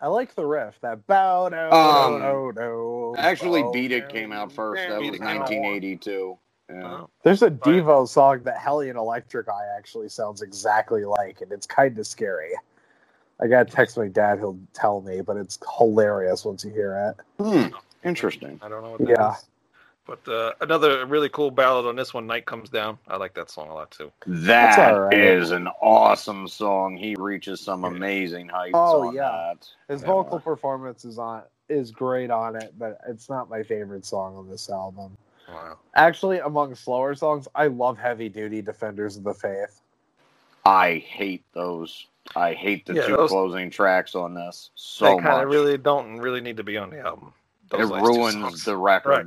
I 0.00 0.06
like 0.08 0.34
the 0.34 0.44
riff. 0.44 0.74
That 0.82 1.06
bow 1.06 1.48
no 1.48 1.70
Um, 1.70 2.20
no 2.20 2.50
no. 2.50 3.14
Actually, 3.18 3.62
bow, 3.62 3.72
Beat 3.72 3.90
It 3.92 4.08
came 4.10 4.32
out 4.32 4.52
first. 4.52 4.86
That 4.88 5.00
was 5.00 5.08
It 5.08 5.12
came 5.18 5.22
out. 5.22 5.50
1982. 5.50 6.38
Yeah. 6.70 6.82
Oh. 6.84 7.10
There's 7.22 7.42
a 7.42 7.50
Devo 7.50 8.08
song 8.08 8.42
that 8.44 8.58
Hellion 8.58 8.96
Electric 8.96 9.48
Eye 9.48 9.66
actually 9.76 10.08
sounds 10.08 10.40
exactly 10.42 11.04
like, 11.04 11.40
and 11.40 11.50
it's 11.52 11.66
kind 11.66 11.98
of 11.98 12.06
scary. 12.06 12.52
I 13.44 13.48
gotta 13.48 13.70
text 13.70 13.98
my 13.98 14.08
dad; 14.08 14.40
he'll 14.40 14.58
tell 14.74 15.02
me, 15.02 15.22
but 15.22 15.36
it's 15.38 15.60
hilarious 15.78 16.46
once 16.46 16.64
you 16.64 16.72
hear 16.72 17.14
it. 17.40 17.44
Hmm. 17.44 17.68
Interesting. 18.04 18.60
I 18.62 18.70
don't 18.70 18.82
know 18.82 18.92
what 18.92 19.04
that 19.04 19.10
is. 19.12 19.18
Yeah. 19.18 19.36
But 20.06 20.28
uh, 20.28 20.52
another 20.60 21.06
really 21.06 21.30
cool 21.30 21.50
ballad 21.50 21.86
on 21.86 21.96
this 21.96 22.14
one, 22.14 22.26
Night 22.26 22.46
Comes 22.46 22.70
Down. 22.70 22.98
I 23.08 23.16
like 23.16 23.34
that 23.34 23.50
song 23.50 23.68
a 23.68 23.74
lot 23.74 23.90
too. 23.90 24.12
That 24.26 24.78
all 24.78 25.10
is 25.10 25.50
an 25.52 25.68
awesome 25.80 26.48
song. 26.48 26.96
He 26.96 27.16
reaches 27.18 27.60
some 27.60 27.84
amazing 27.84 28.48
heights 28.48 28.72
Oh, 28.74 29.08
on 29.08 29.14
yeah. 29.14 29.54
that. 29.56 29.68
His 29.88 30.02
Yeah. 30.02 30.08
vocal 30.08 30.40
performance 30.40 31.04
is 31.04 31.18
on 31.18 31.44
is 31.70 31.90
great 31.92 32.30
on 32.30 32.56
it, 32.56 32.74
but 32.78 32.98
it's 33.08 33.30
not 33.30 33.48
my 33.50 33.62
favorite 33.62 34.04
song 34.06 34.36
on 34.36 34.50
this 34.50 34.70
album. 34.70 35.16
Wow. 35.48 35.78
Actually, 35.96 36.40
among 36.40 36.74
slower 36.74 37.14
songs, 37.14 37.48
I 37.54 37.68
love 37.68 37.98
Heavy 37.98 38.28
Duty 38.28 38.62
Defenders 38.62 39.16
of 39.16 39.24
the 39.24 39.34
Faith. 39.34 39.80
I 40.66 40.96
hate 40.98 41.44
those. 41.54 42.06
I 42.36 42.54
hate 42.54 42.86
the 42.86 42.94
Yeah, 42.94 43.06
two 43.06 43.16
those- 43.16 43.30
closing 43.30 43.70
tracks 43.70 44.14
on 44.14 44.34
this 44.34 44.70
so 44.74 45.04
they 45.04 45.10
kind 45.12 45.24
much. 45.24 45.42
of 45.44 45.50
really 45.50 45.76
don't 45.78 46.16
really 46.18 46.40
need 46.40 46.56
to 46.56 46.64
be 46.64 46.76
on 46.78 46.90
the 46.90 47.00
album. 47.00 47.32
it 47.72 47.76
Those 47.78 47.90
last 47.90 48.00
two 48.04 48.06
ruins 48.12 48.64
the 48.64 48.76
record 48.76 49.10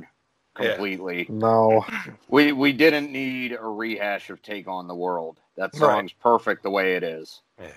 Yeah. 0.60 0.68
completely. 0.74 1.26
No, 1.28 1.84
We 2.28 2.52
we 2.52 2.72
didn't 2.72 3.12
need 3.12 3.52
a 3.52 3.62
rehash 3.66 4.30
of 4.30 4.42
Take 4.42 4.66
on 4.68 4.88
the 4.88 4.94
World. 4.94 5.40
That 5.56 5.70
Right. 5.74 5.78
song's 5.80 6.12
perfect 6.12 6.62
the 6.62 6.70
way 6.70 6.96
it 6.96 7.02
is. 7.04 7.40
Yeah. 7.60 7.68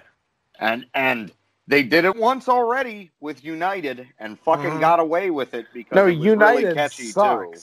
And 0.60 0.86
and 0.96 1.32
they 1.68 1.84
did 1.84 2.06
it 2.06 2.16
once 2.16 2.50
already 2.50 3.12
with 3.20 3.44
United 3.44 4.08
and 4.20 4.40
fucking 4.40 4.72
Mhm. 4.72 4.80
got 4.80 5.00
away 5.00 5.30
with 5.30 5.54
it 5.54 5.68
because 5.74 5.96
no, 5.96 6.08
it 6.08 6.18
was 6.18 6.26
United 6.26 6.64
really 6.64 6.76
catchy 6.76 7.12
too. 7.14 7.54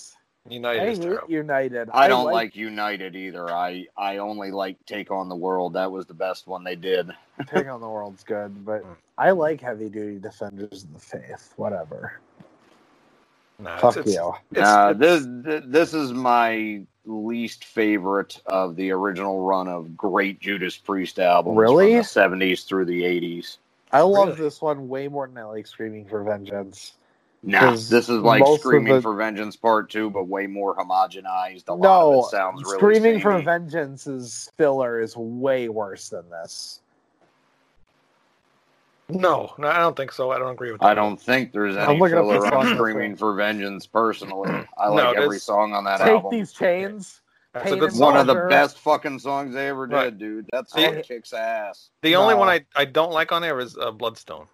Sucks. 0.49 0.55
United 0.55 0.81
I 0.83 0.87
is 0.87 0.99
hate 0.99 1.05
terrible. 1.05 1.31
United. 1.31 1.91
I 1.93 2.09
don't 2.09 2.27
like, 2.33 2.57
United 2.57 3.17
either. 3.17 3.51
I 3.51 3.87
I 3.97 4.19
only 4.19 4.51
like 4.51 4.77
Take 4.87 5.11
on 5.11 5.29
the 5.29 5.37
World. 5.37 5.73
That 5.75 5.91
was 5.91 6.07
the 6.07 6.15
best 6.15 6.47
one 6.47 6.65
they 6.65 6.77
did. 6.77 7.11
Take 7.47 7.69
on 7.69 7.81
the 7.81 7.89
World's 7.89 8.25
good, 8.25 8.65
but 8.65 8.83
Mm. 8.85 8.97
I 9.19 9.31
like 9.33 9.61
Heavy 9.61 9.89
Duty 9.89 10.19
Defenders 10.19 10.85
of 10.85 10.93
the 10.95 11.01
Faith. 11.01 11.53
Whatever. 11.57 12.21
Nah, 13.59 13.77
Fuck 13.79 13.97
it's- 13.97 14.15
you. 14.15 14.33
it's- 14.53 14.67
uh, 14.69 14.95
it's- 14.97 15.27
this 15.41 15.63
this 15.67 15.95
is 15.95 16.13
my 16.13 16.83
least 17.05 17.65
favorite 17.65 18.41
of 18.47 18.77
the 18.77 18.91
original 18.91 19.41
run 19.41 19.67
of 19.67 19.97
great 19.97 20.39
Judas 20.41 20.77
Priest 20.77 21.19
albums 21.19 21.57
Really? 21.57 21.93
from 21.93 21.99
the 21.99 22.05
seventies 22.05 22.65
through 22.65 22.85
the 22.85 23.05
eighties. 23.05 23.59
I 23.91 24.03
love 24.03 24.29
Really? 24.29 24.41
this 24.43 24.61
one 24.61 24.89
way 24.89 25.09
more 25.09 25.27
than 25.27 25.39
I 25.39 25.45
like 25.45 25.67
Screaming 25.67 26.05
for 26.05 26.23
Vengeance. 26.23 26.93
Nah, 27.43 27.61
'Cause 27.61 27.89
this 27.89 28.09
is 28.09 28.21
like 28.21 28.43
Screaming 28.59 28.95
the- 28.95 29.01
for 29.03 29.15
Vengeance 29.15 29.55
Part 29.57 29.91
Two, 29.91 30.11
but 30.11 30.27
way 30.27 30.47
more 30.49 30.75
homogenized. 30.77 31.69
A 31.69 31.73
lot 31.75 31.81
no, 31.83 32.19
of 32.21 32.25
it 32.27 32.31
sounds 32.31 32.63
really 32.65 32.79
Screaming 32.79 33.21
for 33.21 33.33
samey. 33.33 33.45
Vengeance's 33.45 34.51
filler 34.57 35.01
is 35.01 35.17
way 35.17 35.69
worse 35.69 36.09
than 36.09 36.29
this. 36.31 36.81
no, 39.09 39.55
no, 39.57 39.69
I 39.69 39.79
don't 39.79 39.97
think 39.97 40.13
so. 40.13 40.31
I 40.33 40.39
don't 40.39 40.51
agree 40.53 40.71
with 40.73 40.81
that. 40.81 40.87
I 40.89 40.95
don't 40.95 41.19
think 41.21 41.53
there's 41.53 41.77
I'm 41.77 41.91
any 41.91 42.01
looking 42.01 42.19
up 42.19 42.25
filler 42.25 42.41
the 42.41 42.55
on. 42.57 42.75
Screaming 42.75 43.17
for 43.17 43.33
Vengeance. 43.35 43.87
Personally, 43.87 44.51
I 44.79 44.89
No, 44.89 44.95
like 44.95 45.17
every 45.17 45.29
there's- 45.29 45.43
song 45.45 45.73
on 45.73 45.85
that 45.85 45.99
Take 45.99 46.09
album. 46.09 46.31
Take 46.31 46.41
these 46.41 46.53
chains. 46.53 47.21
That's 47.55 47.71
a 47.73 47.77
good 47.77 47.93
One 47.97 48.17
of 48.17 48.27
the 48.27 48.47
best 48.51 48.79
fucking 48.81 49.21
songs 49.21 49.55
they 49.55 49.69
ever 49.69 49.87
did, 49.87 49.95
Right. 49.97 50.19
dude. 50.19 50.47
That 50.53 50.69
See- 50.71 50.85
song 50.85 51.03
kicks 51.03 51.33
ass. 51.33 51.89
The 52.03 52.17
only 52.17 52.35
one 52.35 52.49
I, 52.49 52.67
I 52.77 52.85
don't 52.85 53.11
like 53.13 53.33
on 53.33 53.41
there 53.43 53.59
is 53.61 53.77
uh, 53.79 53.91
Bloodstone. 53.93 54.47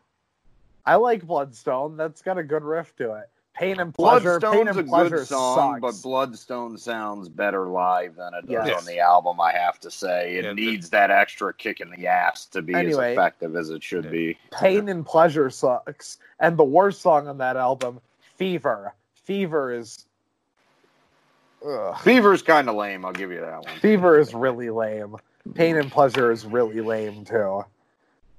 I 0.87 0.97
like 0.97 1.27
Bloodstone. 1.27 1.97
That's 1.97 2.23
got 2.23 2.39
a 2.39 2.43
good 2.43 2.63
riff 2.63 2.95
to 2.97 3.15
it. 3.15 3.29
Pain 3.55 3.79
and 3.79 3.95
pleasure. 3.95 4.41
Pain 4.41 4.51
Bloodstone's 4.67 4.77
and 4.77 4.81
a 4.81 4.91
pleasure 4.91 5.17
good 5.19 5.27
song, 5.29 5.81
sucks. 5.81 5.81
but 5.81 6.03
Bloodstone 6.09 6.77
sounds 6.77 7.29
better 7.29 7.69
live 7.69 8.17
than 8.17 8.35
it 8.35 8.47
does 8.49 8.67
Yes. 8.67 8.81
on 8.81 8.85
the 8.85 8.99
album. 8.99 9.41
I 9.41 9.53
have 9.53 9.79
to 9.81 9.91
say, 9.93 10.35
it 10.37 10.45
Yeah, 10.45 10.53
needs 10.55 10.91
that 10.91 11.11
extra 11.13 11.55
kick 11.55 11.81
in 11.81 11.89
the 11.91 12.09
ass 12.09 12.47
to 12.47 12.63
be 12.63 12.75
Anyway. 12.75 13.13
as 13.13 13.13
effective 13.13 13.55
as 13.55 13.71
it 13.71 13.83
should 13.83 14.07
Yeah. 14.07 14.11
be. 14.11 14.39
Pain 14.51 14.89
and 14.89 15.07
pleasure 15.07 15.51
sucks. 15.51 16.19
And 16.41 16.57
the 16.57 16.65
worst 16.65 17.01
song 17.01 17.29
on 17.29 17.39
that 17.39 17.57
album, 17.57 18.01
Fever. 18.37 18.93
Fever 19.15 19.73
is. 19.73 20.05
Ugh. 21.65 21.97
Fever's 22.01 22.43
kind 22.43 22.69
of 22.69 22.75
lame. 22.75 23.05
I'll 23.05 23.13
give 23.13 23.31
you 23.31 23.41
that 23.41 23.63
one. 23.65 23.77
Fever 23.81 24.19
is 24.19 24.35
really 24.35 24.69
lame. 24.71 25.17
Pain 25.55 25.77
and 25.77 25.91
pleasure 25.91 26.33
is 26.33 26.45
really 26.45 26.81
lame 26.81 27.25
too. 27.25 27.65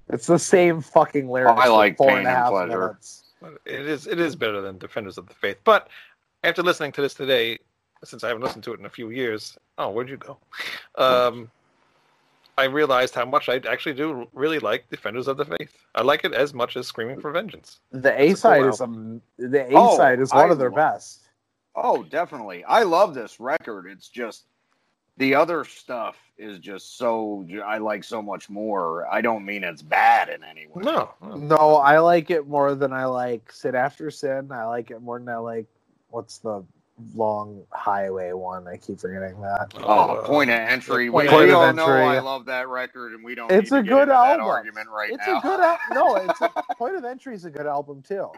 It's 0.10 0.28
the 0.28 0.39
same 0.39 0.82
fucking 0.82 1.30
lyrics. 1.30 1.60
I 1.62 1.68
like 1.68 1.98
four 1.98 2.10
Pain 2.10 2.18
and 2.20 2.28
a 2.28 2.38
and 2.38 2.48
Pleasure. 2.48 2.80
minutes. 2.80 3.24
It 3.65 3.88
is 3.88 4.08
it 4.08 4.20
is 4.20 4.36
better 4.36 4.62
than 4.62 4.78
Defenders 4.78 5.18
of 5.18 5.28
the 5.28 5.34
Faith. 5.34 5.58
But 5.63 5.88
after 6.44 6.62
listening 6.63 6.91
to 6.94 7.02
this 7.02 7.13
today, 7.13 7.60
since 8.04 8.24
I 8.24 8.28
haven't 8.28 8.44
listened 8.44 8.63
to 8.65 8.74
it 8.74 8.80
in 8.80 8.86
a 8.86 8.89
few 8.89 9.10
years, 9.10 9.58
oh, 9.78 9.89
where'd 9.89 10.10
you 10.10 10.18
go? 10.18 10.38
Um, 10.96 11.50
I 12.58 12.65
realized 12.65 13.13
how 13.15 13.26
much 13.26 13.50
I 13.50 13.56
actually 13.70 13.96
do 13.96 14.28
really 14.34 14.60
like 14.60 14.89
Defenders 14.89 15.28
of 15.28 15.38
the 15.38 15.46
Faith. 15.46 15.76
I 15.96 16.02
like 16.04 16.24
it 16.24 16.34
as 16.34 16.54
much 16.54 16.78
as 16.78 16.88
Screaming 16.88 17.20
for 17.20 17.32
Vengeance. 17.32 17.80
The 17.91 18.20
A 18.20 18.28
cool 18.28 18.36
side 18.38 18.65
is 18.65 18.82
um, 18.82 19.22
the 19.38 19.70
A 19.72 19.76
Oh, 19.76 19.98
side 19.98 20.20
is 20.20 20.32
one 20.32 20.50
I 20.50 20.54
of 20.54 20.58
their 20.60 20.70
lo- 20.70 20.76
best. 20.76 21.22
Oh, 21.76 22.04
definitely. 22.04 22.63
I 22.63 22.84
love 22.84 23.13
this 23.13 23.39
record. 23.39 23.88
It's 23.91 24.08
just 24.08 24.46
the 25.17 25.36
other 25.36 25.63
stuff 25.65 26.17
is 26.38 26.60
just 26.60 26.97
so 26.97 27.45
I 27.65 27.78
like 27.78 28.04
so 28.04 28.21
much 28.21 28.49
more. 28.49 29.08
I 29.12 29.21
don't 29.21 29.45
mean 29.45 29.63
it's 29.63 29.82
bad 29.82 30.30
in 30.30 30.43
any 30.43 30.67
way. 30.67 30.84
No, 30.84 31.13
no. 31.21 31.36
No, 31.36 31.75
I 31.78 31.99
like 31.99 32.30
it 32.32 32.47
more 32.47 32.75
than 32.75 32.91
I 32.93 33.06
like 33.06 33.51
Sin 33.51 33.75
After 33.75 34.12
Sin. 34.12 34.51
I 34.51 34.65
like 34.65 34.91
it 34.91 35.01
more 35.01 35.19
than 35.19 35.30
I 35.30 35.38
like 35.38 35.67
what's 36.10 36.39
the 36.39 36.63
long 37.13 37.63
highway 37.71 38.32
one? 38.34 38.67
I 38.67 38.78
keep 38.78 38.99
forgetting 38.99 39.41
that. 39.41 39.73
Oh, 39.84 40.17
uh, 40.17 40.25
point 40.28 40.49
of 40.49 40.58
entry. 40.60 41.10
Point 41.10 41.30
we 41.30 41.36
of 41.36 41.47
we 41.47 41.51
all 41.51 41.63
Entry. 41.65 41.86
know 41.86 41.91
I 41.91 42.19
love 42.19 42.45
that 42.45 42.67
record, 42.67 43.13
and 43.13 43.23
we 43.23 43.36
don't. 43.36 43.51
It's 43.51 43.71
need 43.71 43.80
a 43.80 43.82
to 43.84 43.84
get 43.84 43.89
good 43.89 44.01
into 44.04 44.13
that 44.13 44.39
album. 44.39 44.47
argument 44.47 44.89
right 44.89 45.12
it's 45.12 45.25
now. 45.28 45.39
a 45.39 45.41
good 45.41 45.60
al- 45.60 45.80
no. 45.93 46.15
It's 46.17 46.41
a, 46.41 46.49
Point 46.78 46.95
of 46.95 47.06
Entry 47.06 47.36
is 47.36 47.45
a 47.45 47.49
good 47.51 47.67
album 47.67 48.01
too. 48.01 48.30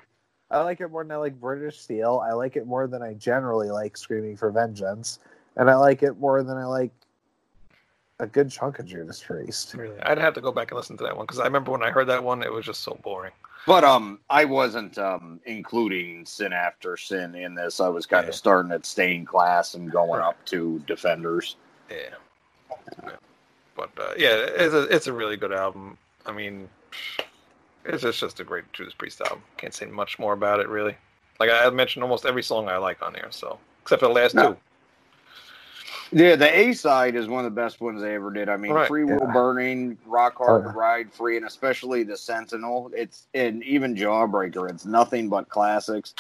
I 0.50 0.62
like 0.62 0.80
it 0.82 0.88
more 0.90 1.04
than 1.04 1.12
I 1.12 1.18
like 1.18 1.40
British 1.40 1.80
Steel. 1.80 2.24
I 2.28 2.34
like 2.34 2.56
it 2.56 2.66
more 2.66 2.88
than 2.88 3.02
I 3.02 3.14
generally 3.16 3.70
like 3.70 3.98
Screaming 3.98 4.38
for 4.38 4.50
Vengeance, 4.52 5.20
and 5.58 5.70
I 5.70 5.76
like 5.76 6.04
it 6.04 6.18
more 6.20 6.42
than 6.44 6.58
I 6.58 6.66
like 6.66 6.92
a 8.20 8.26
good 8.26 8.50
chunk 8.50 8.80
of 8.80 8.86
Judas 8.86 9.22
Priest. 9.22 9.74
Really, 9.76 10.00
I'd 10.02 10.18
have 10.18 10.34
to 10.36 10.42
go 10.42 10.52
back 10.52 10.72
and 10.72 10.78
listen 10.78 10.98
to 10.98 11.04
that 11.04 11.16
one 11.16 11.26
because 11.26 11.40
I 11.40 11.44
remember 11.44 11.72
when 11.72 11.84
I 11.84 11.92
heard 11.92 12.08
that 12.08 12.24
one, 12.24 12.42
it 12.42 12.52
was 12.52 12.66
just 12.66 12.82
so 12.82 12.98
boring. 13.04 13.34
But 13.68 13.84
um, 13.84 14.20
I 14.30 14.46
wasn't 14.46 14.98
um 14.98 15.40
including 15.46 16.26
Sin 16.26 16.54
After 16.54 16.96
Sin 16.98 17.36
in 17.36 17.54
this. 17.54 17.80
I 17.80 17.90
was 17.90 18.06
kind 18.06 18.24
Yeah. 18.26 18.30
of 18.30 18.36
starting 18.36 18.72
at 18.72 18.86
Stained 18.86 19.28
Class 19.28 19.74
and 19.74 19.92
going 19.92 20.22
up 20.22 20.38
to 20.46 20.80
Defenders. 20.88 21.58
Yeah. 21.92 21.98
Yeah. 23.04 23.12
But 23.76 23.90
uh, 24.00 24.14
yeah, 24.18 24.36
it's 24.48 24.74
a 24.74 24.84
it's 24.84 25.08
a 25.08 25.14
really 25.14 25.38
good 25.38 25.52
album. 25.54 25.98
I 26.26 26.32
mean, 26.32 26.68
it's 27.86 28.02
just, 28.04 28.20
just 28.20 28.40
a 28.40 28.44
great 28.44 28.72
Judas 28.74 28.94
Priest 28.94 29.22
album. 29.22 29.42
Can't 29.58 29.74
say 29.74 29.86
much 29.86 30.18
more 30.18 30.34
about 30.34 30.60
it, 30.60 30.68
really. 30.68 30.96
Like 31.40 31.50
I 31.52 31.70
mentioned, 31.70 32.04
almost 32.04 32.26
every 32.26 32.42
song 32.44 32.68
I 32.68 32.78
like 32.78 33.02
on 33.04 33.14
there, 33.14 33.28
so 33.30 33.60
except 33.84 34.00
for 34.02 34.08
the 34.08 34.14
last 34.14 34.34
No. 34.34 34.54
two. 34.54 34.58
Yeah, 36.12 36.36
the 36.36 36.58
A 36.58 36.74
side 36.74 37.16
is 37.16 37.28
one 37.28 37.44
of 37.46 37.52
the 37.54 37.56
best 37.62 37.82
ones 37.82 38.02
they 38.02 38.16
ever 38.16 38.32
did. 38.32 38.48
I 38.50 38.58
mean, 38.58 38.72
Right. 38.72 38.88
Free 38.88 39.04
Will 39.04 39.20
Yeah. 39.22 39.32
Burning, 39.34 39.98
Rock 40.06 40.38
Hard 40.38 40.64
to 40.64 40.70
Uh. 40.70 40.74
Ride 40.74 41.12
Free, 41.14 41.38
and 41.38 41.46
especially 41.46 42.04
the 42.04 42.16
Sentinel. 42.16 42.92
It's 42.96 43.28
and 43.34 43.64
even 43.64 43.96
Jawbreaker. 43.96 44.70
It's 44.70 44.86
nothing 44.86 45.28
but 45.30 45.50
classics. 45.50 46.14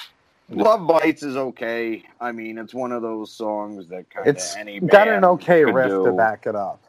Yeah. 0.49 0.63
Love 0.63 0.87
Bites 0.87 1.23
is 1.23 1.35
okay. 1.37 2.03
I 2.21 2.31
mean, 2.31 2.57
it's 2.57 2.73
one 2.73 2.91
of 2.91 3.01
those 3.01 3.31
songs 3.31 3.87
that 3.89 4.09
kind 4.09 4.27
of 4.27 4.35
It's 4.35 4.55
any 4.55 4.79
got 4.79 5.07
an 5.07 5.23
okay 5.25 5.63
could 5.63 5.73
riff 5.75 5.89
to 5.89 6.11
back 6.13 6.47
it 6.47 6.55
up. 6.55 6.81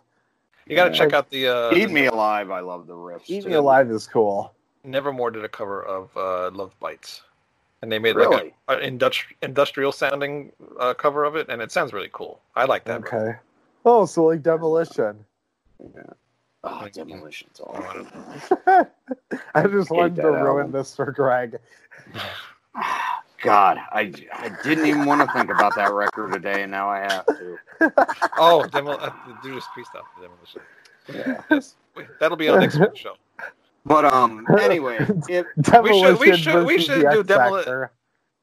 You 0.67 0.77
got 0.77 0.85
to 0.87 0.91
Yeah. 0.91 0.97
check 0.97 1.13
out 1.15 1.31
the 1.31 1.49
uh, 1.49 1.75
Eat 1.75 1.91
Me 1.91 2.07
Alive. 2.07 2.51
I 2.51 2.61
love 2.61 2.87
the 2.87 2.95
riff. 2.95 3.23
Eat 3.27 3.43
too. 3.45 3.49
Me 3.51 3.55
Alive 3.55 3.91
is 3.91 4.07
cool. 4.07 4.53
Nevermore 4.85 5.31
did 5.31 5.45
a 5.45 5.49
cover 5.49 5.83
of 5.83 6.17
uh, 6.17 6.51
Love 6.57 6.73
Bites, 6.79 7.23
and 7.83 7.91
they 7.93 7.99
made 7.99 8.17
Really? 8.17 8.55
like 8.69 8.83
an 8.83 8.99
industri- 8.99 9.35
industrial 9.43 9.93
sounding 9.93 10.53
uh, 10.81 10.95
cover 10.95 11.25
of 11.25 11.37
it, 11.37 11.49
and 11.49 11.63
it 11.63 11.71
sounds 11.73 11.93
really 11.93 12.11
cool. 12.13 12.41
I 12.57 12.65
like 12.65 12.85
that. 12.85 13.01
Okay. 13.01 13.35
Oh, 13.85 14.07
so 14.07 14.25
like 14.25 14.43
Demolition. 14.43 15.25
Yeah. 15.81 16.03
Oh, 16.65 16.89
Demolition's 16.93 17.61
all. 17.61 17.77
I 19.55 19.67
just 19.69 19.91
wanted 19.91 20.17
that 20.17 20.23
to 20.23 20.29
ruin 20.29 20.47
album. 20.67 20.73
this 20.73 20.95
for 20.97 21.11
Greg. 21.13 21.57
God, 23.43 23.79
I, 23.93 24.13
I 24.33 24.51
didn't 24.65 24.87
even 24.87 25.05
want 25.05 25.21
to 25.27 25.33
think 25.33 25.49
about 25.51 25.77
that 25.77 25.93
record 25.93 26.33
today, 26.33 26.63
and 26.63 26.73
now 26.73 26.91
I 26.91 26.99
have 27.01 27.27
to. 27.27 27.59
Oh, 28.37 28.67
Demol- 28.73 29.01
uh, 29.01 29.11
the 29.29 29.37
Judas 29.45 29.65
Priest 29.73 29.91
stuff, 29.91 30.07
Demolition. 30.21 30.61
Yeah. 31.15 31.41
Yes. 31.49 31.77
Wait, 31.97 32.09
that'll 32.19 32.37
be 32.37 32.49
on 32.49 32.59
next 32.59 32.79
week's 32.79 32.99
show. 33.07 33.15
But 33.89 34.05
um, 34.05 34.47
anyway, 34.61 34.99
if 35.29 35.47
Demolition 35.61 36.19
we 36.19 36.37
should- 36.37 36.67
we 36.67 36.79
should 36.79 37.01
do 37.11 37.21
X 37.35 37.91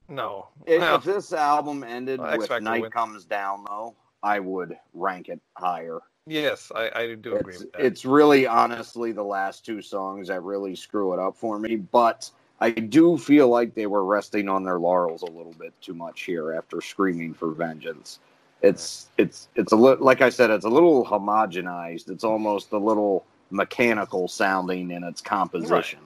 No, 0.10 0.48
if, 0.66 0.82
No. 0.82 0.96
if 0.96 1.04
this 1.04 1.32
album 1.34 1.84
ended 1.84 2.20
Well, 2.20 2.38
with 2.38 2.50
Night 2.62 2.82
wins. 2.82 2.94
Comes 2.94 3.26
Down, 3.26 3.64
though, 3.68 3.96
I 4.24 4.40
would 4.40 4.76
rank 4.94 5.30
it 5.30 5.40
higher. 5.56 6.00
yes, 6.26 6.72
I, 6.76 6.90
I 6.96 7.16
do 7.16 7.36
agree 7.36 7.54
It's, 7.54 7.64
with 7.64 7.72
that. 7.74 7.82
it's 7.86 8.06
really 8.06 8.48
honestly 8.48 9.12
the 9.12 9.24
last 9.24 9.64
two 9.66 9.82
songs 9.82 10.28
that 10.30 10.42
really 10.42 10.76
screw 10.76 11.14
it 11.14 11.20
up 11.20 11.38
for 11.38 11.60
me, 11.60 11.76
but 11.76 12.30
I 12.60 12.72
do 12.72 13.18
feel 13.18 13.50
like 13.50 13.76
they 13.76 13.86
were 13.86 14.04
resting 14.06 14.50
on 14.50 14.64
their 14.64 14.80
laurels 14.80 15.22
a 15.22 15.26
little 15.28 15.54
bit 15.60 15.74
too 15.82 15.94
much 15.94 16.22
here 16.24 16.54
after 16.54 16.82
screaming 16.82 17.34
for 17.34 17.52
vengeance. 17.52 18.20
It's 18.62 19.10
it's 19.18 19.50
it's 19.56 19.74
a 19.74 19.76
little 19.76 20.04
like 20.04 20.22
I 20.22 20.30
said, 20.30 20.50
it's 20.50 20.66
a 20.66 20.70
little 20.70 21.06
homogenized. 21.06 22.10
It's 22.10 22.24
almost 22.24 22.72
a 22.72 22.78
little 22.78 23.26
mechanical 23.56 24.28
sounding 24.28 24.92
in 24.92 25.04
its 25.04 25.22
composition. 25.22 26.00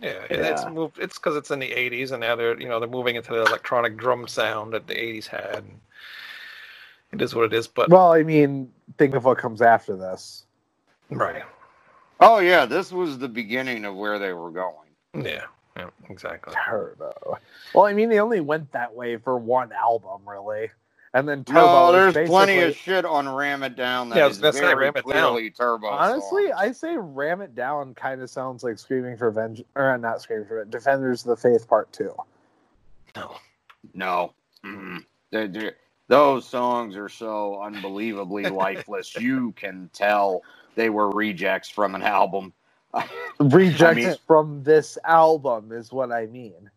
yeah, 0.00 0.10
it- 0.30 0.40
it's 0.40 0.66
moved. 0.66 0.98
It's 0.98 1.18
because 1.18 1.36
it's 1.36 1.50
in 1.50 1.58
the 1.58 1.70
'80s, 1.72 2.12
and 2.12 2.20
now 2.20 2.36
they're 2.36 2.58
you 2.60 2.68
know 2.68 2.78
they're 2.80 2.88
moving 2.88 3.16
into 3.16 3.32
the 3.32 3.40
electronic 3.42 3.96
drum 3.96 4.26
sound 4.28 4.72
that 4.74 4.86
the 4.86 4.94
'80s 4.94 5.26
had. 5.26 5.64
And 5.64 5.80
it 7.12 7.20
is 7.22 7.34
what 7.34 7.44
it 7.46 7.52
is, 7.52 7.66
but 7.66 7.88
Well, 7.90 8.12
I 8.12 8.22
mean, 8.22 8.70
think 8.96 9.14
of 9.14 9.24
what 9.24 9.36
comes 9.38 9.60
after 9.62 9.96
this. 9.96 10.44
right, 11.10 11.42
Oh 12.20 12.38
yeah, 12.38 12.66
this 12.66 12.92
was 12.92 13.18
the 13.18 13.28
beginning 13.28 13.84
of 13.84 13.96
where 13.96 14.18
they 14.18 14.32
were 14.32 14.50
going. 14.50 14.88
yeah, 15.14 15.46
yeah, 15.76 15.90
exactly. 16.08 16.54
Turbo. 16.66 17.38
Well, 17.74 17.86
I 17.86 17.92
mean, 17.94 18.08
they 18.10 18.20
only 18.20 18.40
went 18.40 18.70
that 18.72 18.94
way 18.94 19.16
for 19.16 19.36
one 19.38 19.72
album, 19.72 20.20
really. 20.26 20.70
And 21.12 21.28
then 21.28 21.42
Turbo. 21.44 21.60
No, 21.60 21.92
there's 21.92 22.28
plenty 22.28 22.60
of 22.60 22.76
shit 22.76 23.04
on 23.04 23.28
Ram 23.28 23.64
It 23.64 23.74
Down 23.74 24.10
that 24.10 24.16
Yeah, 24.18 24.24
I 24.24 24.28
was 24.28 24.36
is 24.36 24.42
gonna 24.42 24.52
say, 24.52 24.60
very 24.60 24.74
Ram 24.76 24.92
It 24.96 25.06
Down. 25.06 25.50
Turbo. 25.50 25.88
Honestly, 25.88 26.46
songs. 26.48 26.54
I 26.56 26.72
say 26.72 26.96
Ram 26.96 27.40
It 27.40 27.54
Down 27.56 27.94
kind 27.94 28.22
of 28.22 28.30
sounds 28.30 28.62
like 28.62 28.78
Screaming 28.78 29.16
for 29.16 29.30
Vengeance, 29.32 29.66
or 29.74 29.98
not 29.98 30.22
Screaming 30.22 30.46
for 30.46 30.56
Vengeance, 30.58 30.72
Defenders 30.84 31.22
of 31.22 31.28
the 31.30 31.36
Faith 31.36 31.66
Part 31.68 31.92
2. 31.92 32.14
No, 33.16 33.36
No. 33.94 34.34
Mm-mm. 34.64 35.04
They're- 35.30 35.48
they're- 35.48 35.76
those 36.06 36.46
songs 36.48 36.96
are 36.96 37.08
so 37.08 37.60
unbelievably 37.62 38.44
lifeless. 38.50 39.16
You 39.16 39.52
can 39.52 39.90
tell 39.92 40.42
they 40.76 40.90
were 40.90 41.10
rejects 41.10 41.68
from 41.70 41.94
an 41.96 42.02
album. 42.02 42.52
Rejects 43.40 43.82
I 43.82 43.94
mean- 43.94 44.16
from 44.26 44.62
this 44.62 44.96
album 45.04 45.72
is 45.72 45.92
what 45.92 46.12
I 46.12 46.26
mean. 46.26 46.70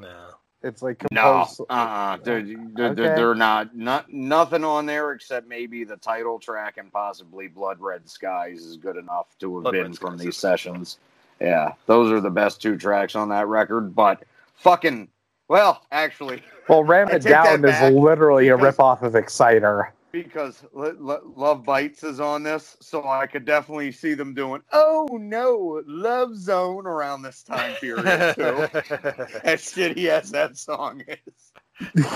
no. 0.00 0.30
It's 0.66 0.82
like 0.82 1.02
No, 1.12 1.44
composed. 1.46 1.60
uh-uh. 1.70 2.16
They're, 2.24 2.42
they're, 2.42 2.86
Okay. 2.90 2.94
they're 3.14 3.34
not, 3.34 3.74
not 3.76 4.12
nothing 4.12 4.64
on 4.64 4.84
there 4.84 5.12
except 5.12 5.48
maybe 5.48 5.84
the 5.84 5.96
title 5.96 6.38
track 6.38 6.76
and 6.76 6.92
possibly 6.92 7.46
Blood 7.46 7.78
Red 7.80 8.08
Skies 8.08 8.60
is 8.64 8.76
good 8.76 8.96
enough 8.96 9.26
to 9.38 9.54
have 9.56 9.62
Blood 9.62 9.72
been 9.72 9.82
Red 9.92 9.98
from 9.98 10.14
Skies 10.18 10.24
these 10.24 10.34
is- 10.34 10.40
sessions. 10.40 10.98
Yeah, 11.40 11.72
those 11.86 12.10
are 12.12 12.20
the 12.20 12.30
best 12.30 12.60
two 12.62 12.76
tracks 12.78 13.14
on 13.14 13.28
that 13.28 13.46
record. 13.46 13.94
But 13.94 14.24
fucking, 14.54 15.08
well, 15.48 15.82
actually, 15.92 16.42
Well, 16.68 16.82
Ram 16.82 17.08
It 17.10 17.22
Down 17.22 17.64
is 17.64 17.94
literally 17.94 18.48
a 18.48 18.56
because- 18.56 18.76
ripoff 18.76 19.02
of 19.02 19.14
Exciter. 19.14 19.92
Because 20.22 20.64
L- 20.76 21.10
L- 21.10 21.32
Love 21.36 21.64
Bites 21.64 22.04
is 22.04 22.20
on 22.20 22.42
this, 22.42 22.76
so 22.80 23.06
I 23.06 23.26
could 23.26 23.44
definitely 23.44 23.92
see 23.92 24.14
them 24.14 24.34
doing, 24.34 24.62
oh 24.72 25.08
no, 25.20 25.82
Love 25.86 26.36
Zone 26.36 26.86
around 26.86 27.22
this 27.22 27.42
time 27.42 27.74
period 27.76 28.34
too. 28.34 28.66
as 29.44 29.62
shitty 29.62 30.08
as 30.08 30.30
that 30.30 30.56
song 30.56 31.02
is. 31.08 31.52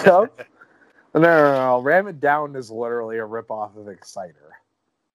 yep. 0.05 0.47
No, 1.13 1.21
no, 1.21 1.23
no, 1.23 1.55
no. 1.55 1.83
Ram 1.83 2.07
It 2.07 2.21
Down 2.21 2.55
is 2.55 2.71
literally 2.71 3.19
a 3.19 3.27
ripoff 3.27 3.77
of 3.77 3.89
Exciter. 3.89 4.53